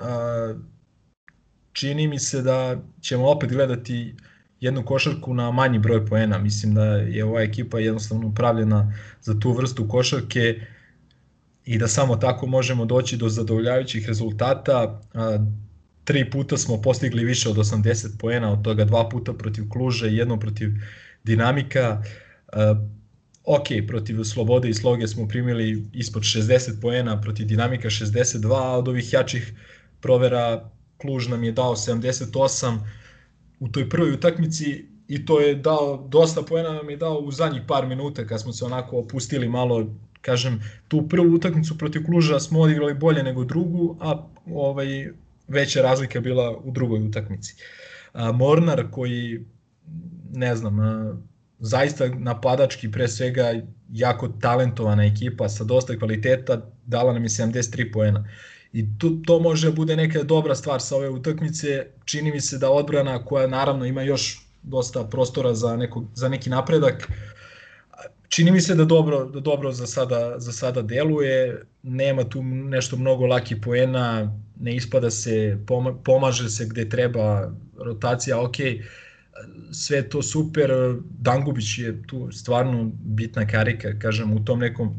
a, 0.00 0.54
čini 1.72 2.08
mi 2.08 2.18
se 2.18 2.42
da 2.42 2.82
ćemo 3.00 3.30
opet 3.30 3.52
gledati 3.52 4.14
jednu 4.60 4.84
košarku 4.84 5.34
na 5.34 5.50
manji 5.50 5.78
broj 5.78 6.06
poena. 6.06 6.38
Mislim 6.38 6.74
da 6.74 6.84
je 6.84 7.24
ova 7.24 7.42
ekipa 7.42 7.78
jednostavno 7.78 8.28
upravljena 8.28 8.94
za 9.20 9.40
tu 9.40 9.52
vrstu 9.52 9.88
košarke 9.88 10.60
i 11.64 11.78
da 11.78 11.88
samo 11.88 12.16
tako 12.16 12.46
možemo 12.46 12.84
doći 12.84 13.16
do 13.16 13.28
zadovoljavajućih 13.28 14.06
rezultata. 14.06 15.00
A, 15.14 15.38
tri 16.08 16.30
puta 16.30 16.56
smo 16.56 16.82
postigli 16.82 17.24
više 17.24 17.48
od 17.48 17.56
80 17.56 18.18
poena, 18.18 18.52
od 18.52 18.62
toga 18.64 18.84
dva 18.84 19.08
puta 19.08 19.32
protiv 19.32 19.68
Kluža 19.68 20.06
i 20.06 20.16
jedno 20.16 20.38
protiv 20.40 20.70
Dinamika. 21.24 22.02
Uh, 22.52 22.78
ok, 23.44 23.66
protiv 23.88 24.24
Slobode 24.24 24.68
i 24.68 24.74
Sloge 24.74 25.06
smo 25.06 25.28
primili 25.28 25.84
ispod 25.92 26.22
60 26.22 26.80
poena, 26.80 27.20
protiv 27.20 27.46
Dinamika 27.46 27.90
62, 27.90 28.54
a 28.54 28.78
od 28.78 28.88
ovih 28.88 29.12
jačih 29.12 29.52
provera 30.00 30.70
Kluž 30.96 31.28
nam 31.28 31.44
je 31.44 31.52
dao 31.52 31.76
78 31.76 32.78
u 33.60 33.68
toj 33.68 33.88
prvoj 33.88 34.12
utakmici 34.12 34.86
i 35.08 35.26
to 35.26 35.40
je 35.40 35.54
dao, 35.54 36.06
dosta 36.08 36.42
poena 36.42 36.72
nam 36.72 36.90
je 36.90 36.96
dao 36.96 37.18
u 37.18 37.32
zadnjih 37.32 37.62
par 37.68 37.86
minuta 37.86 38.26
kad 38.26 38.40
smo 38.40 38.52
se 38.52 38.64
onako 38.64 38.98
opustili 38.98 39.48
malo, 39.48 39.86
kažem, 40.20 40.62
tu 40.88 41.08
prvu 41.08 41.34
utakmicu 41.34 41.78
protiv 41.78 42.04
Kluža 42.06 42.40
smo 42.40 42.60
odigrali 42.60 42.94
bolje 42.94 43.22
nego 43.22 43.44
drugu, 43.44 43.96
a 44.00 44.26
ovaj, 44.46 45.10
veća 45.48 45.82
razlika 45.82 46.20
bila 46.20 46.56
u 46.64 46.70
drugoj 46.70 47.00
utakmici. 47.00 47.54
A, 48.12 48.32
Mornar 48.32 48.84
koji, 48.90 49.44
ne 50.32 50.56
znam, 50.56 50.80
a, 50.80 51.16
zaista 51.58 52.08
napadački 52.08 52.90
pre 52.90 53.08
svega 53.08 53.54
jako 53.92 54.28
talentovana 54.28 55.04
ekipa 55.04 55.48
sa 55.48 55.64
dosta 55.64 55.98
kvaliteta, 55.98 56.70
dala 56.86 57.12
nam 57.12 57.22
je 57.22 57.28
73 57.28 57.92
poena. 57.92 58.28
I 58.72 58.98
to, 58.98 59.10
to 59.26 59.38
može 59.40 59.72
bude 59.72 59.96
neka 59.96 60.22
dobra 60.22 60.54
stvar 60.54 60.80
sa 60.80 60.96
ove 60.96 61.08
utakmice. 61.08 61.86
Čini 62.04 62.32
mi 62.32 62.40
se 62.40 62.58
da 62.58 62.70
odbrana 62.70 63.24
koja 63.24 63.46
naravno 63.46 63.84
ima 63.84 64.02
još 64.02 64.48
dosta 64.62 65.04
prostora 65.04 65.54
za, 65.54 65.76
neko, 65.76 66.04
za 66.14 66.28
neki 66.28 66.50
napredak, 66.50 67.08
čini 68.28 68.50
mi 68.50 68.60
se 68.60 68.74
da 68.74 68.84
dobro, 68.84 69.24
da 69.24 69.40
dobro 69.40 69.72
za, 69.72 69.86
sada, 69.86 70.34
za 70.38 70.52
sada 70.52 70.82
deluje, 70.82 71.62
nema 71.82 72.24
tu 72.24 72.42
nešto 72.42 72.96
mnogo 72.96 73.26
laki 73.26 73.60
poena, 73.60 74.34
ne 74.60 74.76
ispada 74.76 75.10
se, 75.10 75.58
pomaže 76.04 76.48
se 76.50 76.66
gde 76.66 76.88
treba, 76.88 77.52
rotacija, 77.76 78.40
ok, 78.40 78.56
sve 79.72 80.08
to 80.08 80.22
super, 80.22 80.70
Dangubić 81.18 81.78
je 81.78 82.02
tu 82.06 82.32
stvarno 82.32 82.90
bitna 82.94 83.46
karika, 83.46 83.98
kažem, 83.98 84.32
u 84.32 84.44
tom 84.44 84.58
nekom 84.58 84.94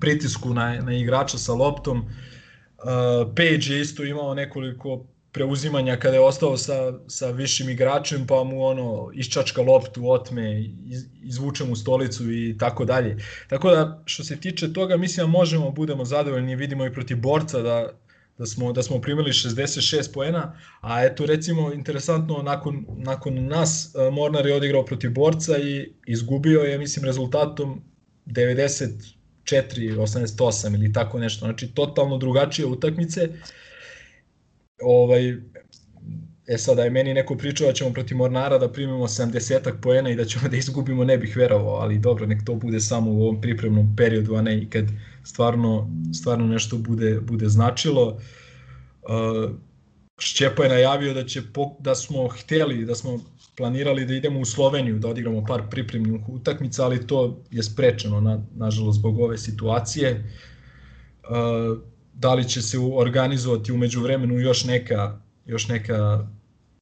pritisku 0.00 0.54
na, 0.54 0.80
na 0.80 0.96
igrača 0.96 1.38
sa 1.38 1.54
loptom, 1.54 1.98
uh, 1.98 3.32
Page 3.36 3.74
je 3.74 3.80
isto 3.80 4.04
imao 4.04 4.34
nekoliko 4.34 5.06
preuzimanja 5.36 5.96
kada 5.96 6.16
je 6.16 6.20
ostao 6.20 6.56
sa, 6.56 6.92
sa 7.08 7.30
višim 7.30 7.68
igračem, 7.68 8.26
pa 8.26 8.44
mu 8.44 8.62
ono 8.64 9.10
iščačka 9.14 9.62
loptu, 9.62 10.08
otme, 10.10 10.62
iz, 10.86 11.04
izvuče 11.22 11.64
mu 11.64 11.76
stolicu 11.76 12.30
i 12.32 12.56
tako 12.58 12.84
dalje. 12.84 13.18
Tako 13.48 13.70
da, 13.70 14.02
što 14.04 14.24
se 14.24 14.40
tiče 14.40 14.72
toga, 14.72 14.96
mislim 14.96 15.26
da 15.26 15.30
možemo, 15.32 15.70
budemo 15.70 16.04
zadovoljni, 16.04 16.56
vidimo 16.56 16.86
i 16.86 16.92
protiv 16.92 17.20
borca 17.20 17.60
da, 17.62 17.76
da 18.38 18.46
smo, 18.46 18.72
da 18.72 18.82
smo 18.82 19.00
primili 19.00 19.30
66 19.30 20.12
poena, 20.12 20.58
a 20.80 21.04
eto 21.04 21.26
recimo 21.26 21.72
interesantno 21.72 22.42
nakon, 22.42 22.86
nakon 22.96 23.46
nas 23.46 23.94
Mornar 24.12 24.46
je 24.46 24.54
odigrao 24.54 24.84
protiv 24.84 25.10
borca 25.10 25.58
i 25.58 25.92
izgubio 26.06 26.60
je 26.60 26.78
mislim 26.78 27.04
rezultatom 27.04 27.82
94-88 28.26 30.74
ili 30.74 30.92
tako 30.92 31.18
nešto, 31.18 31.46
znači 31.46 31.74
totalno 31.74 32.18
drugačije 32.18 32.66
utakmice. 32.66 33.28
Ovaj, 34.82 35.36
e 36.46 36.58
sada 36.58 36.82
je 36.84 36.90
meni 36.90 37.14
neko 37.14 37.36
pričao 37.36 37.66
da 37.66 37.72
ćemo 37.72 37.92
protiv 37.92 38.16
Mornara 38.16 38.58
da 38.58 38.72
primimo 38.72 39.06
70 39.06 39.72
poena 39.82 40.10
i 40.10 40.16
da 40.16 40.24
ćemo 40.24 40.48
da 40.50 40.56
izgubimo, 40.56 41.04
ne 41.04 41.18
bih 41.18 41.36
verovao, 41.36 41.74
ali 41.74 41.98
dobro, 41.98 42.26
nek 42.26 42.44
to 42.44 42.54
bude 42.54 42.80
samo 42.80 43.10
u 43.10 43.22
ovom 43.22 43.40
pripremnom 43.40 43.96
periodu, 43.96 44.34
a 44.34 44.42
ne 44.42 44.58
i 44.58 44.70
kad 44.70 44.84
stvarno, 45.24 45.90
stvarno 46.20 46.46
nešto 46.46 46.78
bude, 46.78 47.20
bude 47.20 47.48
značilo. 47.48 48.06
Uh, 49.02 49.50
Šćepa 50.18 50.62
je 50.62 50.68
najavio 50.68 51.14
da, 51.14 51.24
će, 51.24 51.42
da 51.78 51.94
smo 51.94 52.28
hteli, 52.28 52.84
da 52.84 52.94
smo 52.94 53.20
planirali 53.56 54.06
da 54.06 54.14
idemo 54.14 54.40
u 54.40 54.44
Sloveniju, 54.44 54.98
da 54.98 55.08
odigramo 55.08 55.44
par 55.44 55.62
pripremnih 55.70 56.28
utakmica, 56.28 56.84
ali 56.84 57.06
to 57.06 57.42
je 57.50 57.62
sprečeno, 57.62 58.20
na, 58.20 58.42
nažalost, 58.54 58.98
zbog 58.98 59.20
ove 59.20 59.38
situacije. 59.38 60.24
Uh, 61.22 61.78
da 62.14 62.34
li 62.34 62.48
će 62.48 62.62
se 62.62 62.78
organizovati 62.78 63.72
umeđu 63.72 64.00
vremenu 64.00 64.38
još 64.38 64.64
neka, 64.64 65.20
još 65.46 65.68
neka 65.68 66.28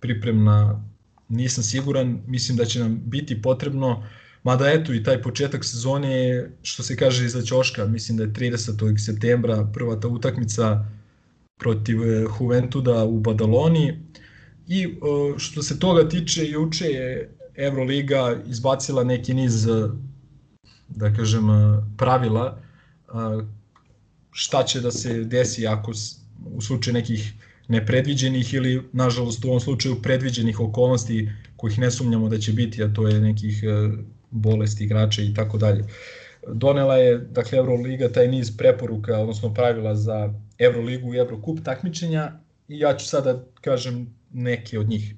pripremna, 0.01 0.85
nisam 1.29 1.65
siguran, 1.65 2.21
mislim 2.27 2.57
da 2.57 2.65
će 2.65 2.81
nam 2.81 3.03
biti 3.07 3.43
potrebno, 3.43 4.09
mada 4.43 4.71
eto 4.71 4.95
i 4.95 5.03
taj 5.03 5.23
početak 5.23 5.65
sezone 5.65 6.11
je, 6.12 6.57
što 6.62 6.83
se 6.83 6.97
kaže 6.97 7.25
iza 7.25 7.43
Ćoška, 7.43 7.87
mislim 7.87 8.19
da 8.19 8.25
je 8.25 8.33
30. 8.33 8.99
septembra 8.99 9.71
prva 9.73 10.01
ta 10.01 10.09
utakmica 10.09 10.87
protiv 11.59 12.03
e, 12.03 12.27
Juventuda 12.41 13.05
u 13.05 13.21
Badaloni 13.21 14.01
i 14.69 14.83
e, 14.85 14.89
što 15.39 15.62
se 15.62 15.79
toga 15.79 16.09
tiče, 16.09 16.47
juče 16.47 16.87
je 16.87 17.37
Euroliga 17.57 18.43
izbacila 18.47 19.05
neki 19.05 19.35
niz 19.35 19.67
da 20.89 21.15
kažem 21.15 21.43
pravila 21.97 22.61
šta 24.31 24.62
će 24.62 24.81
da 24.81 24.91
se 24.91 25.25
desi 25.25 25.67
ako 25.67 25.93
u 26.45 26.61
slučaju 26.61 26.95
nekih 26.95 27.33
nepredviđenih 27.69 28.55
ili 28.55 28.83
nažalost 28.93 29.45
u 29.45 29.49
ovom 29.49 29.61
slučaju 29.61 30.03
predviđenih 30.03 30.61
okolnosti 30.61 31.31
kojih 31.57 31.79
ne 31.79 31.91
sumnjamo 31.91 32.29
da 32.29 32.39
će 32.39 32.53
biti, 32.53 32.85
a 32.85 32.93
to 32.93 33.09
je 33.09 33.21
nekih 33.21 33.62
e, 33.62 33.67
bolesti 34.31 34.85
igrača 34.85 35.23
i 35.23 35.35
tako 35.35 35.59
dalje. 35.59 35.85
Donela 36.49 36.97
je, 36.97 37.19
dakle, 37.19 37.59
Euroliga 37.59 38.09
taj 38.09 38.29
niz 38.29 38.57
preporuka, 38.57 39.19
odnosno 39.19 39.55
pravila 39.55 39.95
za 39.95 40.35
Euroligu 40.59 41.15
i 41.15 41.19
Eurocup 41.19 41.61
takmičenja 41.65 42.33
i 42.69 42.79
ja 42.79 42.97
ću 42.97 43.07
sada 43.07 43.45
kažem 43.61 44.15
neke 44.33 44.79
od 44.79 44.89
njih. 44.89 45.15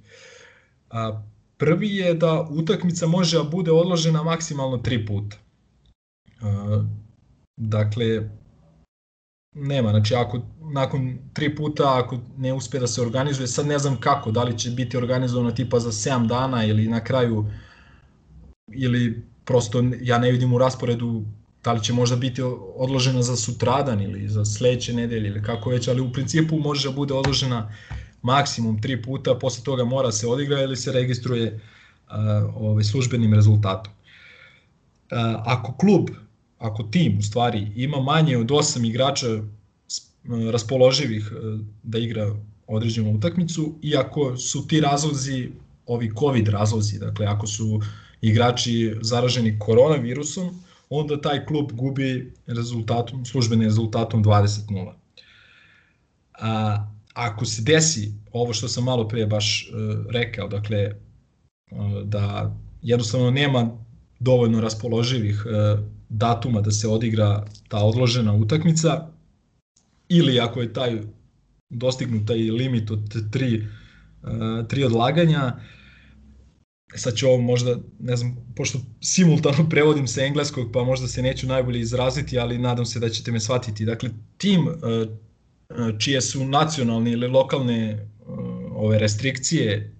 A, 0.90 1.22
prvi 1.56 1.96
je 1.96 2.14
da 2.14 2.46
utakmica 2.50 3.06
može 3.06 3.38
da 3.38 3.44
bude 3.44 3.70
odložena 3.70 4.22
maksimalno 4.22 4.78
tri 4.78 5.06
puta. 5.06 5.36
A, 6.40 6.84
dakle, 7.56 8.30
nema, 9.56 9.90
znači 9.90 10.14
ako 10.14 10.40
nakon 10.72 11.18
tri 11.32 11.56
puta 11.56 11.98
ako 11.98 12.18
ne 12.38 12.52
uspe 12.52 12.78
da 12.78 12.86
se 12.86 13.02
organizuje, 13.02 13.46
sad 13.46 13.66
ne 13.66 13.78
znam 13.78 13.96
kako, 14.00 14.30
da 14.30 14.42
li 14.42 14.58
će 14.58 14.70
biti 14.70 14.96
organizovano 14.96 15.50
tipa 15.50 15.78
za 15.80 15.92
7 15.92 16.26
dana 16.26 16.64
ili 16.64 16.88
na 16.88 17.04
kraju 17.04 17.46
ili 18.72 19.22
prosto 19.44 19.84
ja 20.00 20.18
ne 20.18 20.30
vidim 20.30 20.52
u 20.52 20.58
rasporedu 20.58 21.24
da 21.64 21.72
li 21.72 21.82
će 21.82 21.92
možda 21.92 22.16
biti 22.16 22.42
odložena 22.76 23.22
za 23.22 23.36
sutradan 23.36 24.02
ili 24.02 24.28
za 24.28 24.44
sledeće 24.44 24.92
nedelje 24.92 25.28
ili 25.28 25.42
kako 25.42 25.70
već, 25.70 25.88
ali 25.88 26.00
u 26.00 26.12
principu 26.12 26.58
može 26.58 26.88
da 26.88 26.94
bude 26.94 27.14
odložena 27.14 27.72
maksimum 28.22 28.80
tri 28.82 29.02
puta, 29.02 29.34
posle 29.34 29.64
toga 29.64 29.84
mora 29.84 30.12
se 30.12 30.26
odigra 30.26 30.62
ili 30.62 30.76
se 30.76 30.92
registruje 30.92 31.46
uh, 31.52 32.14
ovaj, 32.56 32.84
službenim 32.84 33.34
rezultatom. 33.34 33.92
Uh, 33.92 35.18
ako 35.44 35.72
klub 35.72 36.10
ako 36.58 36.82
tim 36.82 37.18
u 37.18 37.22
stvari 37.22 37.72
ima 37.76 38.00
manje 38.00 38.36
od 38.36 38.46
8 38.46 38.88
igrača 38.88 39.26
raspoloživih 40.52 41.32
e, 41.32 41.58
da 41.82 41.98
igra 41.98 42.36
određenu 42.66 43.14
utakmicu 43.14 43.74
i 43.82 43.96
ako 43.96 44.36
su 44.36 44.68
ti 44.68 44.80
razlozi 44.80 45.50
ovi 45.86 46.12
covid 46.18 46.48
razlozi, 46.48 46.98
dakle 46.98 47.26
ako 47.26 47.46
su 47.46 47.80
igrači 48.20 48.94
zaraženi 49.00 49.58
koronavirusom, 49.58 50.62
onda 50.90 51.20
taj 51.20 51.46
klub 51.46 51.72
gubi 51.72 52.32
rezultatom, 52.46 53.24
službenim 53.24 53.64
rezultatom 53.64 54.24
20-0. 54.24 54.92
A, 56.40 56.86
ako 57.14 57.44
se 57.44 57.62
desi 57.62 58.12
ovo 58.32 58.52
što 58.52 58.68
sam 58.68 58.84
malo 58.84 59.08
pre 59.08 59.26
baš 59.26 59.70
uh, 59.70 60.06
rekao, 60.10 60.48
dakle 60.48 60.92
da 62.04 62.54
jednostavno 62.82 63.30
nema 63.30 63.78
dovoljno 64.20 64.60
raspoloživih 64.60 65.44
datuma 66.08 66.60
da 66.60 66.70
se 66.70 66.88
odigra 66.88 67.44
ta 67.68 67.78
odložena 67.78 68.34
utakmica 68.34 69.06
ili 70.08 70.40
ako 70.40 70.60
je 70.60 70.72
taj 70.72 71.00
dostignut 71.70 72.26
taj 72.26 72.38
limit 72.38 72.90
od 72.90 73.30
tri, 73.30 73.66
uh, 74.22 74.68
tri 74.68 74.84
odlaganja, 74.84 75.60
sad 76.94 77.14
ću 77.14 77.26
ovo 77.26 77.40
možda, 77.40 77.76
ne 77.98 78.16
znam, 78.16 78.36
pošto 78.56 78.78
simultano 79.00 79.68
prevodim 79.70 80.06
sa 80.06 80.24
engleskog, 80.24 80.72
pa 80.72 80.84
možda 80.84 81.08
se 81.08 81.22
neću 81.22 81.46
najbolje 81.46 81.80
izraziti, 81.80 82.38
ali 82.38 82.58
nadam 82.58 82.86
se 82.86 83.00
da 83.00 83.08
ćete 83.08 83.32
me 83.32 83.40
shvatiti. 83.40 83.84
Dakle, 83.84 84.10
tim 84.36 84.66
uh, 84.68 84.74
čije 85.98 86.20
su 86.20 86.44
nacionalne 86.44 87.12
ili 87.12 87.26
lokalne 87.26 88.08
ove 88.74 88.98
restrikcije 88.98 89.96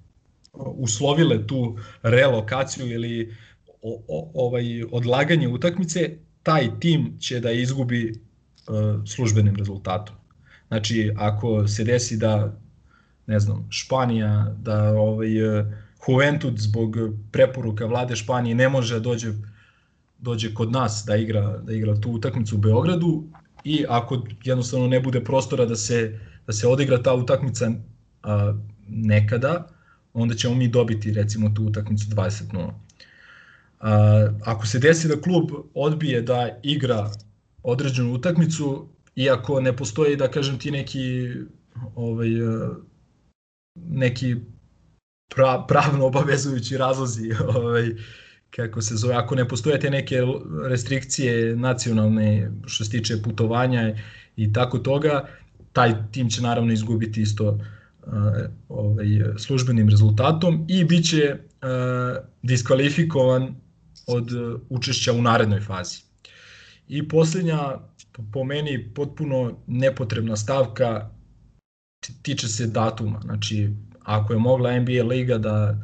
uslovile 0.53 1.47
tu 1.47 1.79
relokaciju 2.03 2.93
ili 2.93 3.37
o, 3.83 4.03
o, 4.09 4.31
ovaj 4.35 4.85
odlaganje 4.91 5.49
utakmice, 5.49 6.19
taj 6.43 6.81
tim 6.81 7.17
će 7.21 7.41
da 7.41 7.51
izgubi 7.51 8.13
uh, 8.13 9.05
službenim 9.07 9.57
rezultatom. 9.57 10.17
Znači, 10.69 11.13
ako 11.17 11.69
se 11.69 11.85
desi 11.85 12.17
da, 12.17 12.61
ne 13.27 13.41
znam, 13.41 13.67
Španija, 13.71 14.57
da 14.59 14.93
ovaj, 14.93 15.59
uh, 15.59 15.67
Juventud 16.09 16.59
zbog 16.59 16.97
preporuka 17.33 17.87
vlade 17.87 18.17
Španije 18.17 18.55
ne 18.55 18.69
može 18.69 18.95
da 18.95 19.01
dođe, 19.01 19.33
dođe 20.19 20.55
kod 20.55 20.73
nas 20.73 21.05
da 21.07 21.17
igra, 21.17 21.59
da 21.59 21.73
igra 21.73 22.01
tu 22.01 22.11
utakmicu 22.11 22.57
u 22.57 22.59
Beogradu 22.59 23.25
i 23.65 23.85
ako 23.89 24.23
jednostavno 24.45 24.87
ne 24.87 25.01
bude 25.01 25.25
prostora 25.25 25.65
da 25.65 25.77
se, 25.77 26.19
da 26.47 26.53
se 26.53 26.67
odigra 26.67 27.03
ta 27.03 27.15
utakmica 27.15 27.71
a, 28.23 28.55
nekada, 28.89 29.69
onda 30.15 30.35
ćemo 30.35 30.55
mi 30.55 30.69
dobiti 30.69 31.13
recimo 31.13 31.51
tu 31.51 31.65
utakmicu 31.65 32.07
20-0. 32.07 32.71
A, 33.81 34.29
ako 34.45 34.67
se 34.67 34.79
desi 34.79 35.09
da 35.09 35.21
klub 35.21 35.51
odbije 35.75 36.23
da 36.23 36.59
igra 36.63 37.11
određenu 37.63 38.15
utakmicu, 38.15 38.89
iako 39.17 39.61
ne 39.61 39.77
postoji, 39.77 40.17
da 40.17 40.29
kažem 40.31 40.59
ti, 40.59 40.71
neki 40.71 41.29
ovaj, 41.95 42.29
e, 42.29 42.69
neki 43.75 44.37
pra, 45.35 45.65
pravno 45.69 46.07
obavezujući 46.07 46.77
razlozi 46.77 47.33
ovaj, 47.57 47.91
kako 48.51 48.83
se 48.83 48.97
zove, 48.97 49.15
ako 49.15 49.35
ne 49.35 49.49
postoje 49.49 49.81
te 49.81 49.91
neke 49.91 50.23
restrikcije 50.69 51.57
nacionalne 51.57 52.51
što 52.67 52.85
se 52.85 52.91
tiče 52.91 53.23
putovanja 53.23 53.95
i 54.37 54.53
tako 54.53 54.79
toga, 54.79 55.29
taj 55.73 55.95
tim 56.13 56.31
će 56.31 56.43
naravno 56.43 56.73
izgubiti 56.73 57.23
isto 57.23 57.49
uh, 57.49 58.13
ovaj, 58.69 59.07
službenim 59.39 59.89
rezultatom 59.89 60.65
i 60.69 60.85
biće 60.85 61.35
uh, 61.35 62.25
diskvalifikovan 62.43 63.55
od 64.07 64.33
e, 64.33 64.35
učešća 64.69 65.13
u 65.13 65.23
narednoj 65.23 65.61
fazi. 65.61 65.99
I 66.89 67.09
poslednja, 67.09 67.79
po 68.33 68.45
meni, 68.45 68.91
potpuno 68.95 69.59
nepotrebna 69.67 70.37
stavka 70.37 71.11
tiče 72.23 72.49
se 72.49 72.67
datuma. 72.67 73.21
Znači, 73.25 73.71
ako 74.03 74.33
je 74.33 74.39
mogla 74.39 74.79
NBA 74.81 75.03
liga 75.03 75.39
da 75.39 75.79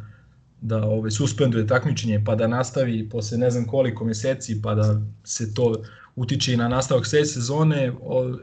da 0.63 0.85
ovaj 0.85 1.11
suspenduje 1.11 1.67
takmičenje 1.67 2.23
pa 2.27 2.35
da 2.35 2.47
nastavi 2.47 3.09
posle 3.09 3.39
ne 3.39 3.51
znam 3.51 3.67
koliko 3.67 4.05
meseci 4.05 4.63
pa 4.63 4.75
da 4.75 5.03
se 5.25 5.55
to 5.55 5.83
utiče 6.17 6.53
i 6.53 6.57
na 6.57 6.69
nastavak 6.69 7.07
sve 7.07 7.25
sezone. 7.25 7.93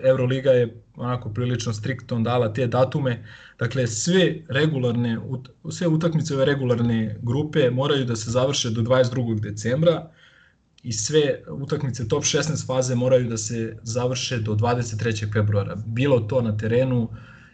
Euroliga 0.04 0.52
je 0.52 0.82
onako 0.96 1.30
prilično 1.30 1.74
striktno 1.74 2.20
dala 2.20 2.54
te 2.54 2.68
datume. 2.68 3.26
Dakle, 3.60 3.88
sve 3.88 4.36
regularne, 4.50 5.18
sve 5.72 5.88
utakmice 5.88 6.36
ove 6.36 6.46
regularne 6.46 7.18
grupe 7.22 7.70
moraju 7.70 8.06
da 8.06 8.16
se 8.16 8.32
završe 8.32 8.70
do 8.70 8.82
22. 8.82 9.40
decembra 9.40 10.12
i 10.84 10.94
sve 10.94 11.44
utakmice 11.50 12.08
top 12.08 12.24
16 12.24 12.68
faze 12.68 12.96
moraju 12.96 13.30
da 13.30 13.38
se 13.38 13.78
završe 13.84 14.40
do 14.40 14.56
23. 14.56 15.34
februara. 15.34 15.76
Bilo 15.86 16.20
to 16.20 16.42
na 16.42 16.58
terenu 16.58 17.10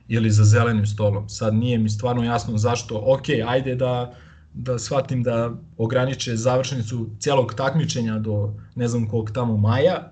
ili 0.07 0.31
za 0.31 0.43
zelenim 0.43 0.85
stolom. 0.85 1.29
Sad 1.29 1.53
nije 1.53 1.77
mi 1.77 1.89
stvarno 1.89 2.23
jasno 2.23 2.57
zašto, 2.57 3.03
ok, 3.05 3.29
ajde 3.47 3.75
da 3.75 4.15
da 4.55 4.79
shvatim 4.79 5.23
da 5.23 5.53
ograniče 5.77 6.35
završnicu 6.35 7.09
celog 7.19 7.53
takmičenja 7.53 8.19
do 8.19 8.53
ne 8.75 8.87
znam 8.87 9.07
koliko 9.09 9.31
tamo 9.31 9.57
maja, 9.57 10.11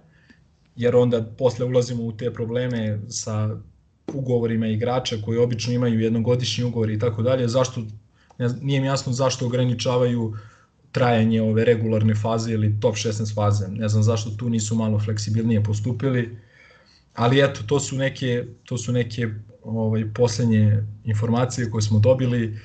jer 0.76 0.96
onda 0.96 1.24
posle 1.38 1.66
ulazimo 1.66 2.04
u 2.04 2.12
te 2.12 2.34
probleme 2.34 3.00
sa 3.10 3.58
ugovorima 4.14 4.68
igrača 4.68 5.16
koji 5.26 5.38
obično 5.38 5.74
imaju 5.74 6.00
jednogodišnji 6.00 6.64
ugovor 6.64 6.90
i 6.90 7.00
tako 7.00 7.22
dalje, 7.22 7.48
zašto 7.48 7.82
ne, 8.38 8.50
nije 8.62 8.82
mi 8.82 8.88
jasno 8.88 9.14
zašto 9.14 9.46
ograničavaju 9.46 10.34
trajanje 10.92 11.42
ove 11.42 11.66
regularne 11.66 12.16
faze 12.16 12.54
ili 12.54 12.80
top 12.80 12.96
16 12.96 13.36
faze. 13.36 13.68
Ne 13.68 13.90
znam 13.90 14.04
zašto 14.04 14.30
tu 14.30 14.50
nisu 14.50 14.76
malo 14.76 15.00
fleksibilnije 15.00 15.64
postupili. 15.64 16.38
Ali 17.16 17.44
eto, 17.44 17.62
to 17.68 17.80
su 17.80 17.96
neke, 17.96 18.46
to 18.64 18.78
su 18.78 18.92
neke 18.92 19.30
ovaj, 19.64 20.14
poslednje 20.14 20.84
informacije 21.04 21.72
koje 21.72 21.82
smo 21.82 22.00
dobili 22.00 22.60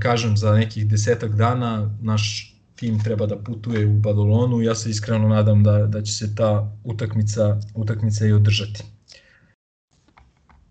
kažem, 0.00 0.36
za 0.36 0.52
nekih 0.52 0.88
desetak 0.88 1.34
dana 1.34 1.90
naš 2.00 2.54
tim 2.76 3.02
treba 3.02 3.26
da 3.26 3.38
putuje 3.38 3.86
u 3.86 3.92
Badalonu 3.92 4.62
ja 4.62 4.74
se 4.74 4.90
iskreno 4.90 5.28
nadam 5.28 5.62
da, 5.62 5.86
da 5.86 6.02
će 6.02 6.12
se 6.12 6.34
ta 6.34 6.76
utakmica, 6.84 7.60
utakmica 7.74 8.26
i 8.26 8.32
održati. 8.32 8.84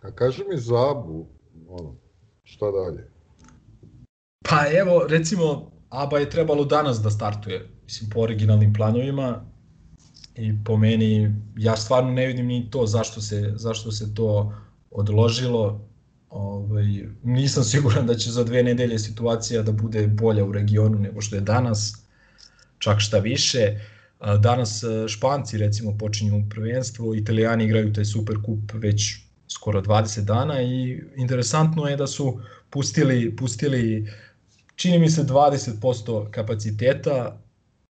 A 0.01 0.11
kaži 0.11 0.43
mi 0.49 0.57
za 0.57 0.91
Abu, 0.91 1.27
ono, 1.67 1.95
šta 2.43 2.65
dalje? 2.71 3.09
Pa 4.49 4.65
evo, 4.79 5.07
recimo, 5.09 5.71
Aba 5.89 6.19
je 6.19 6.29
trebalo 6.29 6.65
danas 6.65 7.01
da 7.01 7.09
startuje, 7.09 7.69
mislim, 7.83 8.09
po 8.09 8.19
originalnim 8.19 8.73
planovima. 8.73 9.45
i 10.35 10.63
po 10.65 10.77
meni 10.77 11.33
ja 11.57 11.75
stvarno 11.75 12.11
ne 12.11 12.27
vidim 12.27 12.45
ni 12.45 12.69
to 12.69 12.85
zašto 12.85 13.21
se, 13.21 13.53
zašto 13.55 13.91
se 13.91 14.13
to 14.15 14.53
odložilo. 14.91 15.89
Ovaj, 16.33 16.85
nisam 17.23 17.63
siguran 17.63 18.07
da 18.07 18.15
će 18.15 18.31
za 18.31 18.43
dve 18.43 18.63
nedelje 18.63 18.99
situacija 18.99 19.61
da 19.61 19.71
bude 19.71 20.07
bolja 20.07 20.45
u 20.45 20.51
regionu 20.51 20.99
nego 20.99 21.21
što 21.21 21.35
je 21.35 21.41
danas, 21.41 21.93
čak 22.77 22.99
šta 22.99 23.19
više. 23.19 23.79
Danas 24.39 24.83
e, 24.83 25.07
Španci 25.07 25.57
recimo 25.57 25.97
počinju 25.97 26.43
prvenstvo, 26.49 27.15
Italijani 27.15 27.65
igraju 27.65 27.93
taj 27.93 28.05
super 28.05 28.35
kup 28.45 28.71
već 28.73 29.15
skoro 29.47 29.81
20 29.81 30.21
dana 30.21 30.61
i 30.61 31.01
interesantno 31.15 31.85
je 31.87 31.97
da 31.97 32.07
su 32.07 32.39
pustili, 32.69 33.35
pustili 33.35 34.11
čini 34.75 34.99
mi 34.99 35.09
se 35.09 35.23
20% 35.23 36.31
kapaciteta, 36.31 37.39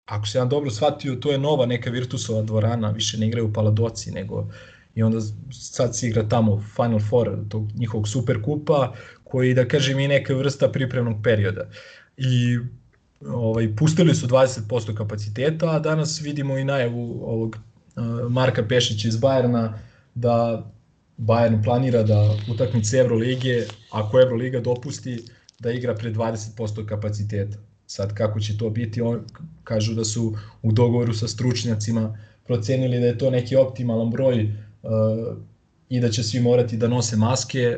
ako 0.06 0.28
se 0.28 0.38
ja 0.38 0.46
dobro 0.46 0.72
shvatio, 0.72 1.16
to 1.16 1.32
je 1.32 1.38
nova 1.38 1.66
neka 1.66 1.90
Virtusova 1.90 2.42
dvorana, 2.42 2.92
više 2.92 3.18
ne 3.18 3.28
igraju 3.28 3.54
Paladoci, 3.54 4.12
nego 4.12 4.48
i 4.98 5.04
onda 5.04 5.18
sad 5.52 5.96
se 5.96 6.08
igra 6.08 6.30
tamo 6.30 6.64
Final 6.76 7.00
Four 7.10 7.38
tog 7.50 7.72
njihovog 7.76 8.08
super 8.08 8.42
kupa, 8.44 8.94
koji 9.24 9.54
da 9.54 9.68
kažem 9.68 10.00
i 10.00 10.08
neka 10.08 10.34
vrsta 10.34 10.70
pripremnog 10.72 11.18
perioda. 11.24 11.70
I 12.18 12.58
ovaj, 13.26 13.76
pustili 13.76 14.16
su 14.16 14.28
20% 14.28 14.98
kapaciteta, 14.98 15.70
a 15.70 15.80
danas 15.80 16.22
vidimo 16.22 16.58
i 16.58 16.64
najavu 16.64 17.22
ovog 17.24 17.58
Marka 18.30 18.64
Pešića 18.68 19.08
iz 19.08 19.18
Bajerna 19.18 19.80
da 20.16 20.66
Bayern 21.18 21.64
planira 21.64 22.04
da 22.04 22.36
utakmice 22.52 22.98
Evrolige, 22.98 23.66
ako 23.92 24.22
Evroliga 24.22 24.60
dopusti, 24.60 25.24
da 25.60 25.72
igra 25.72 25.96
pre 25.96 26.14
20% 26.14 26.86
kapaciteta. 26.86 27.58
Sad 27.88 28.14
kako 28.14 28.40
će 28.40 28.58
to 28.58 28.70
biti, 28.70 29.02
on, 29.02 29.22
kažu 29.64 29.94
da 29.94 30.06
su 30.06 30.38
u 30.62 30.72
dogovoru 30.72 31.14
sa 31.14 31.28
stručnjacima 31.28 32.18
procenili 32.48 33.00
da 33.00 33.06
je 33.06 33.18
to 33.18 33.30
neki 33.30 33.56
optimalan 33.56 34.12
broj 34.12 34.67
i 35.90 36.00
da 36.00 36.10
će 36.10 36.24
svi 36.24 36.40
morati 36.40 36.78
da 36.78 36.88
nose 36.88 37.16
maske 37.16 37.78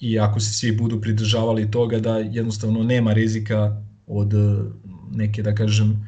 i 0.00 0.18
ako 0.18 0.40
se 0.40 0.52
svi 0.52 0.72
budu 0.76 1.00
pridržavali 1.00 1.70
toga 1.70 1.98
da 1.98 2.18
jednostavno 2.18 2.82
nema 2.82 3.12
rizika 3.12 3.82
od 4.06 4.34
uh, 4.34 4.66
neke 5.10 5.42
da 5.42 5.54
kažem 5.54 6.06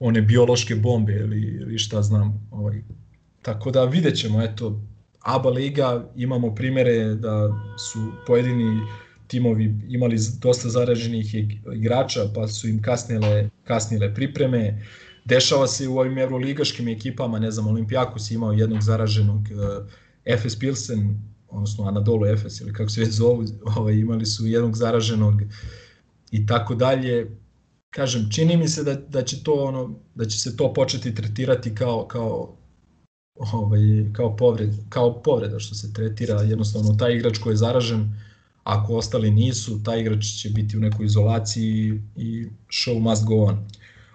one 0.00 0.22
biološke 0.22 0.74
bombe 0.74 1.12
ili, 1.12 1.40
ili 1.40 1.78
šta 1.78 2.02
znam 2.02 2.48
ovaj. 2.50 2.82
tako 3.42 3.70
da 3.70 3.84
vidjet 3.84 4.16
ćemo 4.16 4.42
eto 4.42 4.80
ABA 5.20 5.50
liga 5.50 6.10
imamo 6.16 6.54
primere 6.54 7.14
da 7.14 7.48
su 7.92 8.12
pojedini 8.26 8.80
timovi 9.26 9.74
imali 9.88 10.16
dosta 10.40 10.68
zaraženih 10.68 11.34
igrača, 11.74 12.20
pa 12.34 12.48
su 12.48 12.68
im 12.68 12.82
kasnile, 12.82 13.48
kasnile 13.64 14.14
pripreme. 14.14 14.82
Dešava 15.24 15.66
se 15.66 15.88
u 15.88 15.98
ovim 15.98 16.18
evroligaškim 16.18 16.88
ekipama, 16.88 17.38
ne 17.38 17.50
znam, 17.50 17.66
Olimpijakos 17.66 18.30
imao 18.30 18.52
jednog 18.52 18.82
zaraženog, 18.82 19.40
uh, 19.40 19.86
Efes 20.24 20.58
Pilsen, 20.58 21.20
odnosno 21.48 21.84
Anadolu 21.84 22.26
Efes 22.26 22.60
ili 22.60 22.72
kako 22.72 22.90
se 22.90 23.00
već 23.00 23.10
zovu, 23.10 23.44
ovaj, 23.76 23.94
imali 23.94 24.26
su 24.26 24.46
jednog 24.46 24.76
zaraženog 24.76 25.34
i 26.30 26.46
tako 26.46 26.74
dalje. 26.74 27.36
Kažem, 27.90 28.30
čini 28.30 28.56
mi 28.56 28.68
se 28.68 28.84
da, 28.84 28.94
da 28.94 29.22
će 29.22 29.42
to 29.42 29.52
ono 29.52 30.00
da 30.14 30.24
će 30.24 30.38
se 30.38 30.56
to 30.56 30.72
početi 30.72 31.14
tretirati 31.14 31.74
kao 31.74 32.06
kao 32.08 32.56
ovaj 33.34 33.80
kao 34.12 34.36
povreda, 34.36 34.72
kao 34.88 35.22
povreda 35.22 35.58
što 35.58 35.74
se 35.74 35.92
tretira 35.92 36.42
jednostavno 36.42 36.92
taj 36.92 37.14
igrač 37.14 37.38
koji 37.38 37.52
je 37.52 37.56
zaražen 37.56 38.14
Ako 38.64 38.96
ostali 38.96 39.30
nisu, 39.30 39.82
taj 39.82 40.00
igrač 40.00 40.24
će 40.24 40.50
biti 40.50 40.76
u 40.76 40.80
nekoj 40.80 41.06
izolaciji 41.06 42.02
i 42.16 42.46
show 42.68 43.00
must 43.00 43.24
go 43.24 43.34
on. 43.34 43.68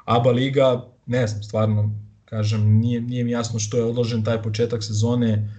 ABA 0.05 0.31
liga, 0.31 0.85
ne 1.05 1.27
znam, 1.27 1.43
stvarno, 1.43 1.95
kažem, 2.25 2.79
nije, 2.79 3.01
nije 3.01 3.23
mi 3.23 3.31
jasno 3.31 3.59
što 3.59 3.77
je 3.77 3.83
odložen 3.83 4.23
taj 4.23 4.41
početak 4.41 4.83
sezone. 4.83 5.49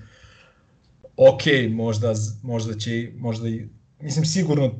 Ok, 1.16 1.42
možda, 1.70 2.14
možda 2.42 2.74
će, 2.74 3.12
možda 3.16 3.48
i, 3.48 3.68
mislim, 4.00 4.24
sigurno 4.24 4.74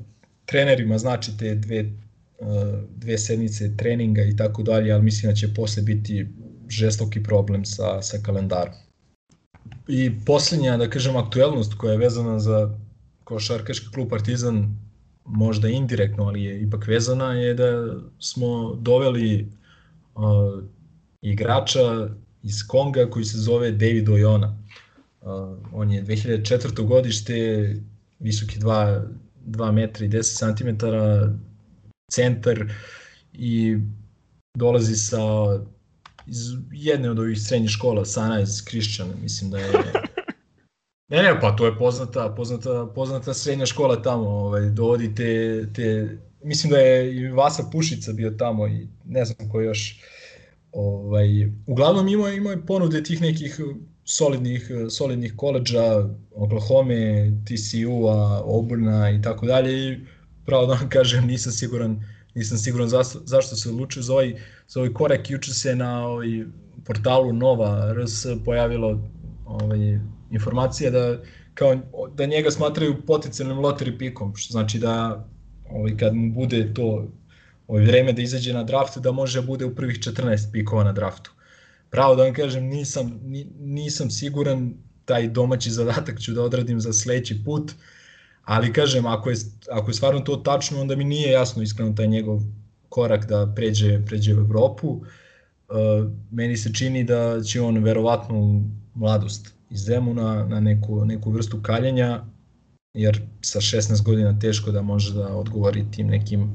trenerima 0.44 0.98
znači 0.98 1.38
te 1.38 1.54
dve, 1.54 1.80
uh, 1.82 2.48
dve 2.96 3.18
sedmice 3.18 3.76
treninga 3.76 4.22
i 4.22 4.36
tako 4.36 4.62
dalje, 4.62 4.92
ali 4.92 5.02
mislim 5.02 5.32
da 5.32 5.36
će 5.36 5.54
posle 5.54 5.82
biti 5.82 6.26
žestoki 6.68 7.22
problem 7.22 7.64
sa, 7.64 8.02
sa 8.02 8.18
kalendarom. 8.22 8.74
I 9.88 10.12
poslednja, 10.26 10.76
da 10.76 10.90
kažem, 10.90 11.16
aktuelnost 11.16 11.74
koja 11.74 11.92
je 11.92 11.98
vezana 11.98 12.38
za 12.38 12.78
košarkaški 13.24 13.86
klub 13.94 14.08
Partizan 14.08 14.76
možda 15.24 15.68
indirektno, 15.68 16.24
ali 16.24 16.42
je 16.42 16.62
ipak 16.62 16.86
vezana, 16.86 17.32
je 17.32 17.54
da 17.54 17.94
smo 18.18 18.74
doveli 18.74 19.52
uh, 20.16 20.62
igrača 21.22 22.08
iz 22.42 22.66
Konga 22.68 23.10
koji 23.10 23.24
se 23.24 23.38
zove 23.38 23.70
David 23.70 24.08
Ojona. 24.08 24.58
Uh, 25.20 25.58
on 25.72 25.92
je 25.92 26.04
2004. 26.04 26.86
godište, 26.86 27.34
visoki 28.18 28.58
2, 28.58 29.02
2 29.46 29.72
metra 29.72 30.06
i 30.06 30.08
10 30.08 30.56
cm, 30.56 30.86
centar 32.12 32.72
i 33.32 33.78
dolazi 34.58 34.96
sa 34.96 35.18
iz 36.26 36.36
jedne 36.72 37.10
od 37.10 37.18
ovih 37.18 37.42
srednjih 37.42 37.70
škola, 37.70 38.04
Sunrise 38.04 38.64
Christian, 38.68 39.08
mislim 39.22 39.50
da 39.50 39.58
je 39.58 39.72
Ne, 41.08 41.22
ne, 41.22 41.40
pa 41.40 41.56
to 41.56 41.66
je 41.66 41.78
poznata, 41.78 42.34
poznata, 42.36 42.86
poznata 42.94 43.34
srednja 43.34 43.66
škola 43.66 44.02
tamo, 44.02 44.28
ovaj, 44.28 44.70
dovodi 44.70 45.14
te, 45.14 45.66
te, 45.74 46.18
mislim 46.46 46.70
da 46.70 46.78
je 46.78 47.16
i 47.16 47.28
Vasa 47.28 47.62
Pušica 47.72 48.12
bio 48.12 48.30
tamo 48.30 48.66
i 48.66 48.88
ne 49.04 49.24
znam 49.24 49.50
ko 49.50 49.60
još. 49.60 50.00
Ovaj, 50.72 51.28
uglavnom 51.66 52.08
imao, 52.08 52.32
imao 52.32 52.50
je 52.50 52.66
ponude 52.66 53.02
tih 53.02 53.20
nekih 53.20 53.60
solidnih, 54.04 54.70
solidnih 54.90 55.32
koleđa, 55.36 56.08
Oklahoma, 56.34 56.94
TCU-a, 57.46 58.42
Auburna 58.44 59.10
i 59.10 59.22
tako 59.22 59.46
dalje 59.46 59.92
i 59.92 59.98
pravo 60.46 60.66
da 60.66 60.74
vam 60.74 60.88
kažem 60.96 61.26
nisam 61.26 61.52
siguran 61.52 62.00
nisam 62.34 62.58
siguran 62.58 62.88
zašto, 62.88 63.20
zašto 63.24 63.56
se 63.56 63.68
odlučio 63.68 64.02
za 64.02 64.12
ovaj, 64.12 64.34
za 64.68 64.80
ovaj 64.80 64.92
korek. 64.92 65.30
Juče 65.30 65.54
se 65.54 65.76
na 65.76 66.06
ovaj 66.06 66.28
portalu 66.84 67.32
Nova 67.32 67.94
RS 67.94 68.26
pojavilo 68.44 69.00
ovaj, 69.44 69.98
informacija 70.30 70.90
da 70.90 71.18
kao 71.54 71.76
da 72.14 72.26
njega 72.26 72.50
smatraju 72.50 73.02
potencijalnim 73.06 73.58
lottery 73.58 73.98
pikom, 73.98 74.36
što 74.36 74.52
znači 74.52 74.78
da 74.78 75.26
ovaj, 75.70 75.96
kad 75.96 76.14
mu 76.14 76.32
bude 76.32 76.74
to 76.74 77.08
ovaj, 77.68 77.84
vreme 77.84 78.12
da 78.12 78.22
izađe 78.22 78.52
na 78.52 78.64
draft, 78.64 78.98
da 78.98 79.12
može 79.12 79.42
bude 79.42 79.64
u 79.64 79.74
prvih 79.74 79.98
14 79.98 80.52
pikova 80.52 80.84
na 80.84 80.92
draftu. 80.92 81.32
Pravo 81.90 82.14
da 82.16 82.22
vam 82.22 82.34
kažem, 82.34 82.64
nisam, 82.64 83.20
nisam 83.58 84.10
siguran, 84.10 84.74
taj 85.04 85.28
domaći 85.28 85.70
zadatak 85.70 86.20
ću 86.20 86.32
da 86.32 86.42
odradim 86.42 86.80
za 86.80 86.92
sledeći 86.92 87.44
put, 87.44 87.72
ali 88.44 88.72
kažem, 88.72 89.06
ako 89.06 89.30
je, 89.30 89.36
ako 89.70 89.90
je 89.90 89.94
stvarno 89.94 90.20
to 90.20 90.36
tačno, 90.36 90.80
onda 90.80 90.96
mi 90.96 91.04
nije 91.04 91.30
jasno 91.30 91.62
iskreno 91.62 91.92
taj 91.92 92.06
njegov 92.06 92.40
korak 92.88 93.26
da 93.26 93.52
pređe, 93.56 94.02
pređe 94.06 94.34
u 94.34 94.38
Evropu. 94.38 94.88
Uh, 94.88 95.02
meni 96.30 96.56
se 96.56 96.72
čini 96.72 97.04
da 97.04 97.42
će 97.42 97.60
on 97.60 97.78
verovatno 97.78 98.62
mladost 98.94 99.54
iz 99.70 99.80
Zemuna 99.80 100.46
na 100.46 100.60
neku, 100.60 101.04
neku 101.04 101.30
vrstu 101.30 101.62
kaljenja, 101.62 102.24
jer 102.96 103.22
sa 103.42 103.60
16 103.60 104.02
godina 104.02 104.38
teško 104.38 104.70
da 104.70 104.82
može 104.82 105.14
da 105.14 105.36
odgovori 105.36 105.84
tim 105.90 106.06
nekim 106.06 106.50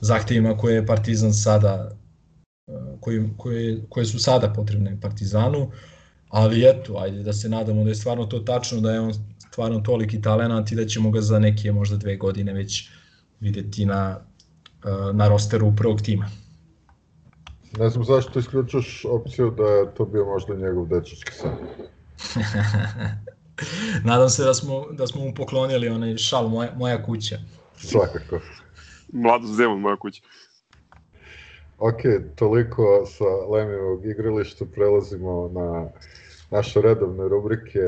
zahtevima 0.00 0.56
koje 0.56 0.74
je 0.74 0.86
Partizan 0.86 1.34
sada 1.34 1.90
koji, 3.00 3.28
koje, 3.36 3.84
koje 3.88 4.06
su 4.06 4.18
sada 4.18 4.52
potrebne 4.52 5.00
Partizanu, 5.00 5.70
ali 6.28 6.68
eto, 6.68 6.96
ajde 6.98 7.22
da 7.22 7.32
se 7.32 7.48
nadamo 7.48 7.84
da 7.84 7.90
je 7.90 7.94
stvarno 7.94 8.26
to 8.26 8.38
tačno, 8.38 8.80
da 8.80 8.92
je 8.92 9.00
on 9.00 9.12
stvarno 9.50 9.80
toliki 9.80 10.22
talenat 10.22 10.72
i 10.72 10.76
da 10.76 10.86
ćemo 10.86 11.10
ga 11.10 11.20
za 11.20 11.38
neke 11.38 11.72
možda 11.72 11.96
dve 11.96 12.16
godine 12.16 12.52
već 12.52 12.88
videti 13.40 13.86
na, 13.86 14.20
na 15.12 15.28
rosteru 15.28 15.72
prvog 15.76 16.02
tima. 16.02 16.30
Ne 17.78 17.90
znam 17.90 18.04
zašto 18.04 18.38
isključuš 18.38 19.04
opciju 19.04 19.50
da 19.50 19.64
je 19.64 19.94
to 19.94 20.04
bio 20.04 20.24
možda 20.24 20.54
njegov 20.54 20.86
dečački 20.86 21.32
san. 21.32 21.56
Nadam 24.08 24.28
se 24.28 24.44
da 24.44 24.54
smo, 24.54 24.86
da 24.92 25.06
smo 25.06 25.24
mu 25.24 25.34
poklonili 25.34 25.88
onaj 25.88 26.16
šal 26.16 26.48
moja, 26.48 26.72
moja 26.76 27.04
kuća. 27.04 27.36
Svakako. 27.76 28.40
Mlado 29.12 29.46
Zemun, 29.46 29.80
moja 29.80 29.96
kuća. 29.96 30.22
Ok, 31.78 32.00
toliko 32.36 33.06
sa 33.06 33.24
Lemijevog 33.24 34.06
igrališta, 34.06 34.64
prelazimo 34.74 35.50
na 35.54 35.88
naše 36.50 36.80
redovne 36.80 37.28
rubrike. 37.28 37.80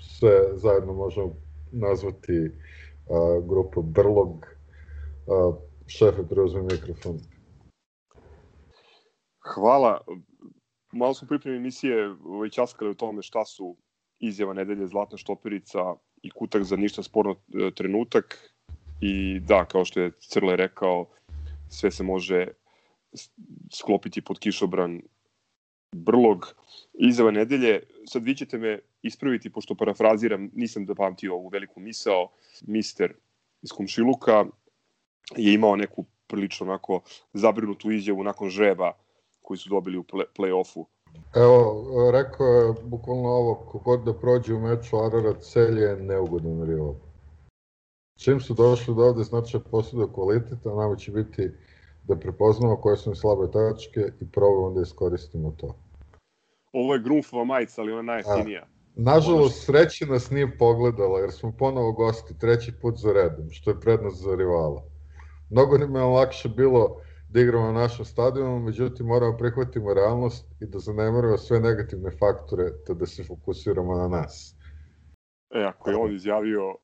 Sve 0.00 0.40
zajedno 0.54 0.92
možemo 0.92 1.34
nazvati 1.72 2.50
grupu 3.48 3.82
Brlog. 3.82 4.46
Šefe, 5.86 6.22
preuzme 6.30 6.62
mikrofon. 6.62 7.18
Hvala 9.54 10.00
malo 10.92 11.14
smo 11.14 11.28
pripremi 11.28 11.56
emisije 11.56 12.14
ovaj, 12.24 12.50
časkali 12.50 12.90
o 12.90 12.94
tome 12.94 13.22
šta 13.22 13.44
su 13.44 13.76
izjava 14.20 14.54
nedelje 14.54 14.86
Zlatna 14.86 15.18
štoperica 15.18 15.94
i 16.22 16.30
kutak 16.30 16.62
za 16.62 16.76
ništa 16.76 17.02
sporno 17.02 17.32
e, 17.32 17.70
trenutak 17.74 18.54
i 19.00 19.40
da, 19.40 19.64
kao 19.64 19.84
što 19.84 20.00
je 20.00 20.12
Crle 20.18 20.56
rekao, 20.56 21.06
sve 21.68 21.90
se 21.90 22.02
može 22.02 22.46
sklopiti 23.72 24.20
pod 24.20 24.38
kišobran 24.38 25.00
Brlog, 25.92 26.54
izava 26.94 27.30
nedelje. 27.30 27.82
Sad 28.06 28.24
vi 28.24 28.34
ćete 28.34 28.58
me 28.58 28.78
ispraviti, 29.02 29.50
pošto 29.50 29.74
parafraziram, 29.74 30.50
nisam 30.54 30.86
da 30.86 30.94
pamtio 30.94 31.34
ovu 31.34 31.48
veliku 31.48 31.80
misao, 31.80 32.28
mister 32.66 33.14
iz 33.62 33.70
Komšiluka 33.70 34.44
je 35.36 35.54
imao 35.54 35.76
neku 35.76 36.04
prilično 36.26 36.66
onako 36.66 37.02
zabrinutu 37.32 37.90
izjavu 37.90 38.24
nakon 38.24 38.50
žreba 38.50 38.92
koji 39.40 39.58
su 39.58 39.68
dobili 39.68 39.98
u 39.98 40.02
play-offu. 40.36 40.84
Evo, 41.34 41.84
rekao 42.12 42.46
je 42.46 42.74
bukvalno 42.82 43.28
ovo, 43.28 43.54
kogod 43.54 44.04
da 44.04 44.14
prođe 44.14 44.54
u 44.54 44.60
meču 44.60 44.96
Ararat 44.96 45.42
Celje 45.42 45.82
je 45.82 45.96
neugodan 45.96 46.66
rival. 46.66 46.94
Čim 48.18 48.40
su 48.40 48.54
došli 48.54 48.94
do 48.94 49.02
ovde, 49.02 49.22
znači 49.22 49.58
posjeduje 49.70 50.08
kvalitet, 50.14 50.66
a 50.66 50.74
nama 50.74 50.96
će 50.96 51.12
biti 51.12 51.50
da 52.04 52.16
prepoznamo 52.16 52.76
koje 52.76 52.96
su 52.96 53.10
mi 53.10 53.16
slabe 53.16 53.50
tačke 53.50 54.00
i 54.20 54.30
probamo 54.32 54.70
da 54.70 54.82
iskoristimo 54.82 55.54
to. 55.56 55.74
Ovo 56.72 56.94
je 56.94 57.02
Grunfova 57.02 57.44
majica, 57.44 57.80
ali 57.80 57.92
ona 57.92 58.02
najjeftinija. 58.02 58.66
Nažalost, 58.96 59.64
sreće 59.64 60.06
nas 60.06 60.30
nije 60.30 60.58
pogledala, 60.58 61.20
jer 61.20 61.32
smo 61.32 61.52
ponovo 61.58 61.92
gosti, 61.92 62.38
treći 62.38 62.72
put 62.82 62.96
za 62.96 63.12
redom, 63.12 63.50
što 63.50 63.70
je 63.70 63.80
prednost 63.80 64.22
za 64.22 64.34
rivala. 64.34 64.82
Mnogo 65.50 65.78
nam 65.78 65.96
je 65.96 66.02
lakše 66.02 66.48
bilo 66.48 66.96
da 67.32 67.40
igramo 67.40 67.66
na 67.66 67.72
našem 67.72 68.04
stadionu, 68.04 68.58
međutim 68.58 69.06
moramo 69.06 69.36
prihvatimo 69.36 69.94
realnost 69.94 70.46
i 70.60 70.66
da 70.66 70.78
zanemarimo 70.78 71.36
sve 71.38 71.60
negativne 71.60 72.10
faktore, 72.10 72.64
te 72.86 72.94
da 72.94 73.06
se 73.06 73.24
fokusiramo 73.24 73.94
na 73.94 74.08
nas. 74.08 74.56
E, 75.50 75.64
ako 75.64 75.90
je 75.90 75.96
on 75.96 76.14
izjavio 76.14 76.76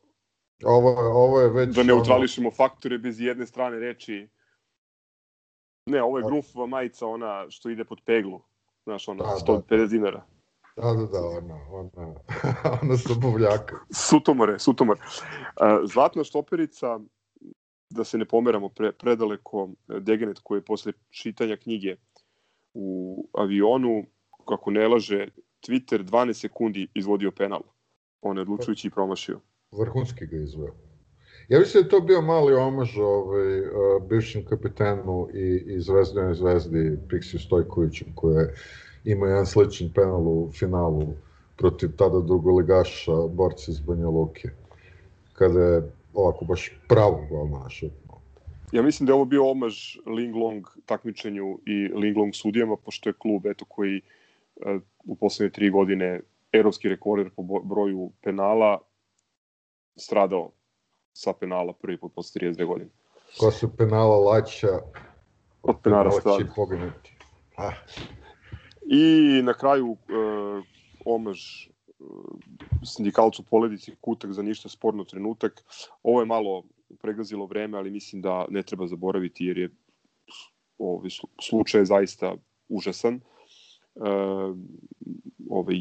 ovo, 0.65 0.91
ovo 0.99 1.41
je 1.41 1.51
već... 1.51 1.77
Da 1.77 1.83
neutrališemo 1.83 2.49
ono... 2.49 2.55
faktore 2.55 2.99
bez 2.99 3.21
jedne 3.21 3.47
strane 3.47 3.79
reči. 3.79 4.29
Ne, 5.87 6.03
ovo 6.03 6.19
je 6.19 6.25
Grunfova 6.27 6.67
majica, 6.67 7.07
ona 7.07 7.47
što 7.49 7.71
ide 7.71 7.85
pod 7.85 7.99
peglu. 8.07 8.41
Znaš, 8.85 9.09
ona, 9.09 9.25
da, 9.25 9.53
150 9.53 9.79
da. 9.79 9.87
dinara. 9.87 10.27
Da, 10.77 10.93
da, 10.93 11.07
da, 11.07 11.27
ona, 11.27 11.59
ona, 11.71 12.15
ona 12.83 12.97
sa 12.97 13.15
buvljaka. 13.15 13.77
Sutomore, 13.91 14.59
sutomore. 14.59 15.01
Uh, 15.01 15.91
Zlatna 15.93 16.25
štoperica, 16.25 16.99
da 17.91 18.05
se 18.05 18.19
ne 18.19 18.25
pomeramo 18.25 18.69
pre, 18.69 18.93
predaleko, 18.93 19.71
Degenet 20.01 20.39
koji 20.43 20.59
je 20.59 20.65
posle 20.65 20.93
čitanja 21.11 21.57
knjige 21.57 21.97
u 22.75 23.29
avionu, 23.35 24.05
kako 24.49 24.71
ne 24.71 24.89
laže, 24.89 25.29
Twitter 25.69 26.05
12 26.05 26.33
sekundi 26.33 26.89
izvodio 26.95 27.31
penal. 27.31 27.63
On 28.21 28.37
je 28.37 28.43
odlučujući 28.43 28.89
i 28.89 28.91
promašio. 28.91 29.41
Vrhunski 29.73 30.27
ga 30.27 30.37
izveo. 30.37 30.75
Ja 31.49 31.59
mislim 31.59 31.83
da 31.83 31.89
to 31.89 32.01
bio 32.01 32.23
mali 32.23 32.55
omaž 32.55 32.99
ovaj, 32.99 33.61
uh, 33.61 33.67
bivšem 34.09 34.45
kapitenu 34.45 35.29
i, 35.35 35.63
i 35.67 35.81
zvezdanoj 35.81 36.35
zvezdi 36.35 36.99
Pixiju 37.09 37.47
Stojkoviću, 37.47 38.05
koja 38.15 38.41
je 38.41 38.55
ima 39.05 39.27
jedan 39.27 39.47
sličan 39.47 39.91
penal 39.95 40.29
u 40.29 40.51
finalu 40.53 41.07
protiv 41.57 41.91
tada 41.97 42.21
drugoligaša, 42.21 43.13
borca 43.31 43.71
iz 43.71 43.81
Banja 43.81 44.09
Luke, 44.09 44.49
kada 45.33 45.61
je 45.61 45.93
ovako 46.17 46.45
baš 46.45 46.71
pravo 46.89 47.27
golmana 47.31 47.71
šutno. 47.71 48.07
Ja 48.73 48.83
mislim 48.83 49.07
da 49.07 49.11
je 49.11 49.15
ovo 49.15 49.25
bio 49.25 49.51
omaž 49.51 49.97
Linglong 50.07 50.67
takmičenju 50.87 51.59
i 51.67 51.89
Linglong 51.89 52.35
sudijama, 52.35 52.77
pošto 52.77 53.09
je 53.09 53.15
klub 53.19 53.47
eto, 53.47 53.65
koji 53.65 54.01
uh, 54.57 54.83
u 55.05 55.17
poslednje 55.17 55.53
tri 55.53 55.71
godine 55.71 56.21
evropski 56.53 56.89
rekorder 56.89 57.31
po 57.37 57.43
broju 57.43 58.11
penala 58.23 58.79
stradao 59.97 60.53
sa 61.13 61.33
penala 61.33 61.73
prvi 61.73 61.99
put 61.99 62.15
posle 62.15 62.41
32 62.41 62.67
godine. 62.67 62.91
Ko 63.39 63.51
se 63.51 63.69
penala 63.79 64.17
laća, 64.17 64.69
od 65.63 65.77
penala 65.83 66.11
strada. 66.11 66.53
poginuti. 66.57 67.17
Ah. 67.57 67.73
I 68.87 69.41
na 69.43 69.55
kraju 69.55 69.91
uh, 69.91 69.99
omaž 71.05 71.69
sindikalcu 72.85 73.43
Poledici 73.43 73.93
kutak 74.01 74.33
za 74.33 74.43
ništa 74.43 74.69
sporno 74.69 75.05
trenutak. 75.05 75.65
Ovo 76.03 76.21
je 76.21 76.27
malo 76.27 76.65
pregazilo 76.99 77.47
vreme, 77.47 77.79
ali 77.79 77.91
mislim 77.91 78.23
da 78.23 78.47
ne 78.51 78.63
treba 78.63 78.87
zaboraviti 78.87 79.45
jer 79.45 79.59
je 79.59 79.71
ovaj 80.79 81.11
slučaj 81.43 81.85
zaista 81.85 82.35
užasan. 82.69 83.21
Uh, 83.95 84.57
ovaj 85.51 85.77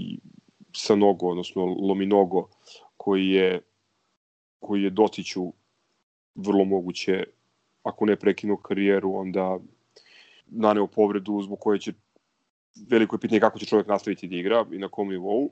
Sanogo, 0.78 1.28
odnosno 1.28 1.66
Lominogo, 1.66 2.50
koji 2.98 3.30
je 3.30 3.62
koji 4.60 4.84
je 4.84 4.90
Dotiću 4.90 5.54
vrlo 6.36 6.66
moguće, 6.66 7.24
ako 7.84 8.06
ne 8.06 8.16
prekinuo 8.16 8.58
karijeru, 8.58 9.16
onda 9.16 9.60
naneo 10.48 10.88
povredu 10.88 11.42
zbog 11.42 11.60
koje 11.60 11.80
će 11.80 11.94
veliko 12.90 13.16
je 13.16 13.20
pitanje 13.20 13.40
kako 13.40 13.60
će 13.60 13.66
čovjek 13.66 13.88
nastaviti 13.88 14.28
da 14.28 14.36
igra 14.36 14.66
i 14.72 14.78
na 14.78 14.90
kom 14.90 15.10
nivou. 15.10 15.52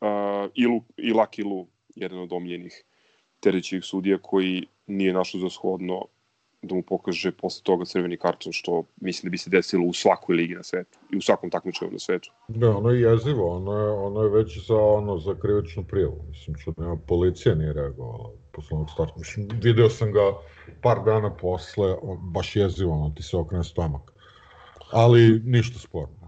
Uh, 0.00 0.50
Ilu, 0.54 0.82
I 0.96 1.12
Laki 1.12 1.42
Lu, 1.42 1.66
jedan 1.94 2.18
od 2.18 2.32
omljenih 2.32 2.84
terećih 3.40 3.84
sudija 3.84 4.18
koji 4.22 4.66
nije 4.86 5.12
našao 5.12 5.40
za 5.40 5.50
shodno 5.50 6.04
da 6.62 6.74
mu 6.74 6.82
pokaže 6.82 7.32
posle 7.32 7.62
toga 7.62 7.84
crveni 7.84 8.16
karton, 8.16 8.52
što 8.52 8.84
mislim 9.00 9.28
da 9.28 9.30
bi 9.30 9.38
se 9.38 9.50
desilo 9.50 9.86
u 9.86 9.92
svakoj 9.92 10.36
ligi 10.36 10.54
na 10.54 10.62
svetu 10.62 10.98
i 11.12 11.16
u 11.16 11.20
svakom 11.20 11.50
takmičenju 11.50 11.90
na 11.92 11.98
svetu. 11.98 12.32
Da, 12.48 12.76
ono 12.76 12.90
je 12.90 13.00
jezivo, 13.00 13.56
ono 13.56 13.72
je, 13.72 13.90
ono 13.90 14.22
je 14.22 14.30
već 14.30 14.66
za, 14.66 14.76
ono, 14.76 15.18
za 15.18 15.34
krivičnu 15.34 15.84
prijavu. 15.84 16.24
Mislim, 16.28 16.56
što 16.56 16.72
nema, 16.76 16.96
policija 17.06 17.54
nije 17.54 17.72
reagovala 17.72 18.30
posle 18.52 18.76
onog 18.76 18.90
starta. 18.90 19.14
Mislim, 19.16 19.48
video 19.62 19.88
sam 19.88 20.12
ga 20.12 20.20
par 20.82 21.04
dana 21.04 21.36
posle, 21.36 21.96
on, 22.02 22.18
baš 22.32 22.56
jezivo, 22.56 22.92
ono, 22.92 23.14
ti 23.16 23.22
se 23.22 23.36
okrene 23.36 23.64
stomak. 23.64 24.12
Ali 24.92 25.40
ništa 25.44 25.78
sporno. 25.78 26.27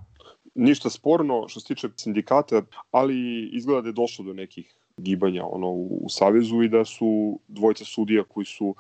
Ništa 0.55 0.91
sporno 0.91 1.49
što 1.49 1.61
se 1.61 1.67
tiče 1.67 1.89
sindikata, 1.97 2.63
ali 2.91 3.49
izgleda 3.53 3.81
da 3.81 3.89
je 3.89 3.93
došlo 3.93 4.25
do 4.25 4.33
nekih 4.33 4.75
gibanja 4.97 5.45
ono 5.45 5.69
u, 5.69 6.01
u 6.03 6.09
Savezu 6.09 6.63
i 6.63 6.69
da 6.69 6.85
su 6.85 7.41
dvojica 7.49 7.85
sudija 7.85 8.25
koji 8.25 8.47
su 8.47 8.75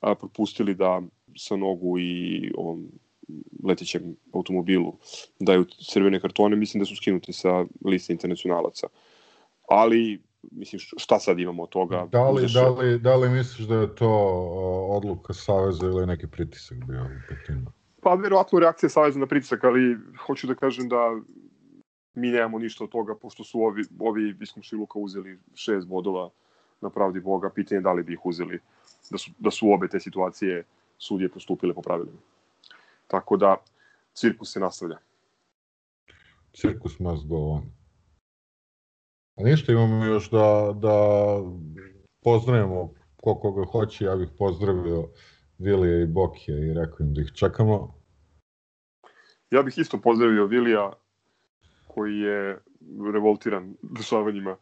a, 0.00 0.14
propustili 0.14 0.74
da 0.74 1.02
sa 1.36 1.56
nogu 1.56 1.98
i 1.98 2.52
ovom 2.56 2.88
letećem 3.64 4.16
automobilu 4.32 4.92
daju 5.40 5.64
crvene 5.92 6.20
kartone, 6.20 6.56
mislim 6.56 6.78
da 6.78 6.86
su 6.86 6.96
skinuti 6.96 7.32
sa 7.32 7.64
liste 7.84 8.12
internacionalaca. 8.12 8.86
Ali, 9.68 10.22
mislim, 10.50 10.80
šta 10.96 11.18
sad 11.18 11.38
imamo 11.38 11.62
od 11.62 11.68
toga? 11.68 12.08
Da 12.12 12.30
li, 12.30 12.46
da 12.54 12.68
li, 12.68 12.98
da 12.98 13.16
li 13.16 13.28
misliš 13.28 13.68
da 13.68 13.74
je 13.74 13.94
to 13.94 14.10
odluka 14.90 15.32
Saveza 15.32 15.86
ili 15.86 16.06
neki 16.06 16.26
pritisak 16.26 16.78
bio 16.86 17.02
u 17.02 17.20
pitanju? 17.28 17.66
Pa, 18.02 18.14
verovatno 18.14 18.58
reakcija 18.58 18.90
Saveza 18.90 19.18
na 19.18 19.26
pritisak, 19.26 19.64
ali 19.64 19.96
hoću 20.26 20.46
da 20.46 20.54
kažem 20.54 20.88
da 20.88 21.20
mi 22.14 22.30
nemamo 22.30 22.58
ništa 22.58 22.84
od 22.84 22.90
toga, 22.90 23.14
pošto 23.14 23.44
su 23.44 23.60
ovi, 23.60 23.84
ovi 23.98 24.36
iz 24.40 24.52
Komšiluka 24.52 24.98
uzeli 24.98 25.38
šest 25.54 25.86
bodova 25.86 26.30
na 26.80 26.90
pravdi 26.90 27.20
Boga, 27.20 27.50
pitanje 27.50 27.78
je 27.78 27.82
da 27.82 27.92
li 27.92 28.02
bi 28.02 28.12
ih 28.12 28.26
uzeli 28.26 28.60
da 29.10 29.18
su, 29.18 29.30
da 29.38 29.50
su 29.50 29.72
obe 29.72 29.88
te 29.88 30.00
situacije 30.00 30.64
sudije 30.98 31.28
postupile 31.28 31.74
po 31.74 31.82
pravilima. 31.82 32.18
Tako 33.06 33.36
da, 33.36 33.56
cirkus 34.14 34.52
se 34.52 34.60
nastavlja. 34.60 34.98
Cirkus 36.52 36.98
must 36.98 37.26
go 37.26 37.36
on. 37.36 37.62
A 39.36 39.42
ništa 39.42 39.72
imamo 39.72 40.04
još 40.04 40.30
da, 40.30 40.74
da 40.74 40.96
pozdravimo 42.22 42.94
ko 43.16 43.34
koga 43.34 43.64
hoće, 43.64 44.04
ja 44.04 44.16
bih 44.16 44.28
pozdravio 44.38 45.08
Vilija 45.62 46.02
i 46.02 46.06
Bokija 46.06 46.58
i 46.58 46.74
rekao 46.74 47.06
im 47.06 47.14
da 47.14 47.20
ih 47.20 47.32
čekamo. 47.34 47.94
Ja 49.50 49.62
bih 49.62 49.78
isto 49.78 50.00
pozdravio 50.00 50.46
Vilija 50.46 50.92
koji 51.88 52.18
je 52.18 52.58
revoltiran 53.12 53.74
dešavanjima 53.82 54.56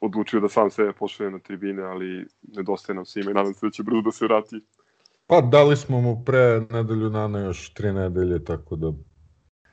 odlučio 0.00 0.40
da 0.40 0.48
sam 0.48 0.70
sebe 0.70 0.92
pošalje 0.92 1.30
na 1.30 1.38
tribine, 1.38 1.82
ali 1.82 2.26
nedostaje 2.42 2.96
nam 2.96 3.04
svima 3.04 3.30
i 3.30 3.34
nadam 3.34 3.54
se 3.54 3.66
da 3.66 3.70
će 3.70 3.82
brzo 3.82 4.02
da 4.02 4.12
se 4.12 4.24
vrati. 4.24 4.60
Pa 5.26 5.40
dali 5.40 5.76
smo 5.76 6.00
mu 6.00 6.22
pre 6.24 6.60
nedelju 6.70 7.08
dana 7.08 7.38
još 7.38 7.74
tri 7.74 7.92
nedelje, 7.92 8.44
tako 8.44 8.76
da... 8.76 8.92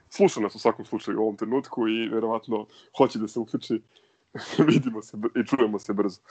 Sluša 0.09 0.39
nas 0.39 0.55
u 0.55 0.59
svakom 0.59 0.85
slučaju 0.85 1.19
u 1.19 1.21
ovom 1.21 1.37
trenutku 1.37 1.87
i 1.87 2.09
verovatno 2.09 2.67
hoće 2.97 3.19
da 3.19 3.27
se 3.27 3.39
uključi. 3.39 3.81
Vidimo 4.67 5.01
se 5.01 5.17
i 5.35 5.47
čujemo 5.47 5.79
se 5.79 5.93
brzo. 5.93 6.21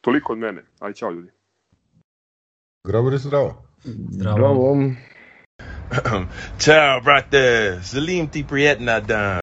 Toliko 0.00 0.32
od 0.32 0.38
mene. 0.38 0.64
Aj, 0.78 0.92
čao 0.92 1.10
ljudi. 1.10 1.30
Grabar 2.84 3.18
zdravo. 3.18 3.62
Zdravo. 3.84 4.36
zdravo. 4.36 4.94
Ciao, 6.58 7.00
brate. 7.00 7.78
Salim 7.82 8.28
ti 8.28 8.44
prijetna 8.48 9.00
dan. 9.00 9.40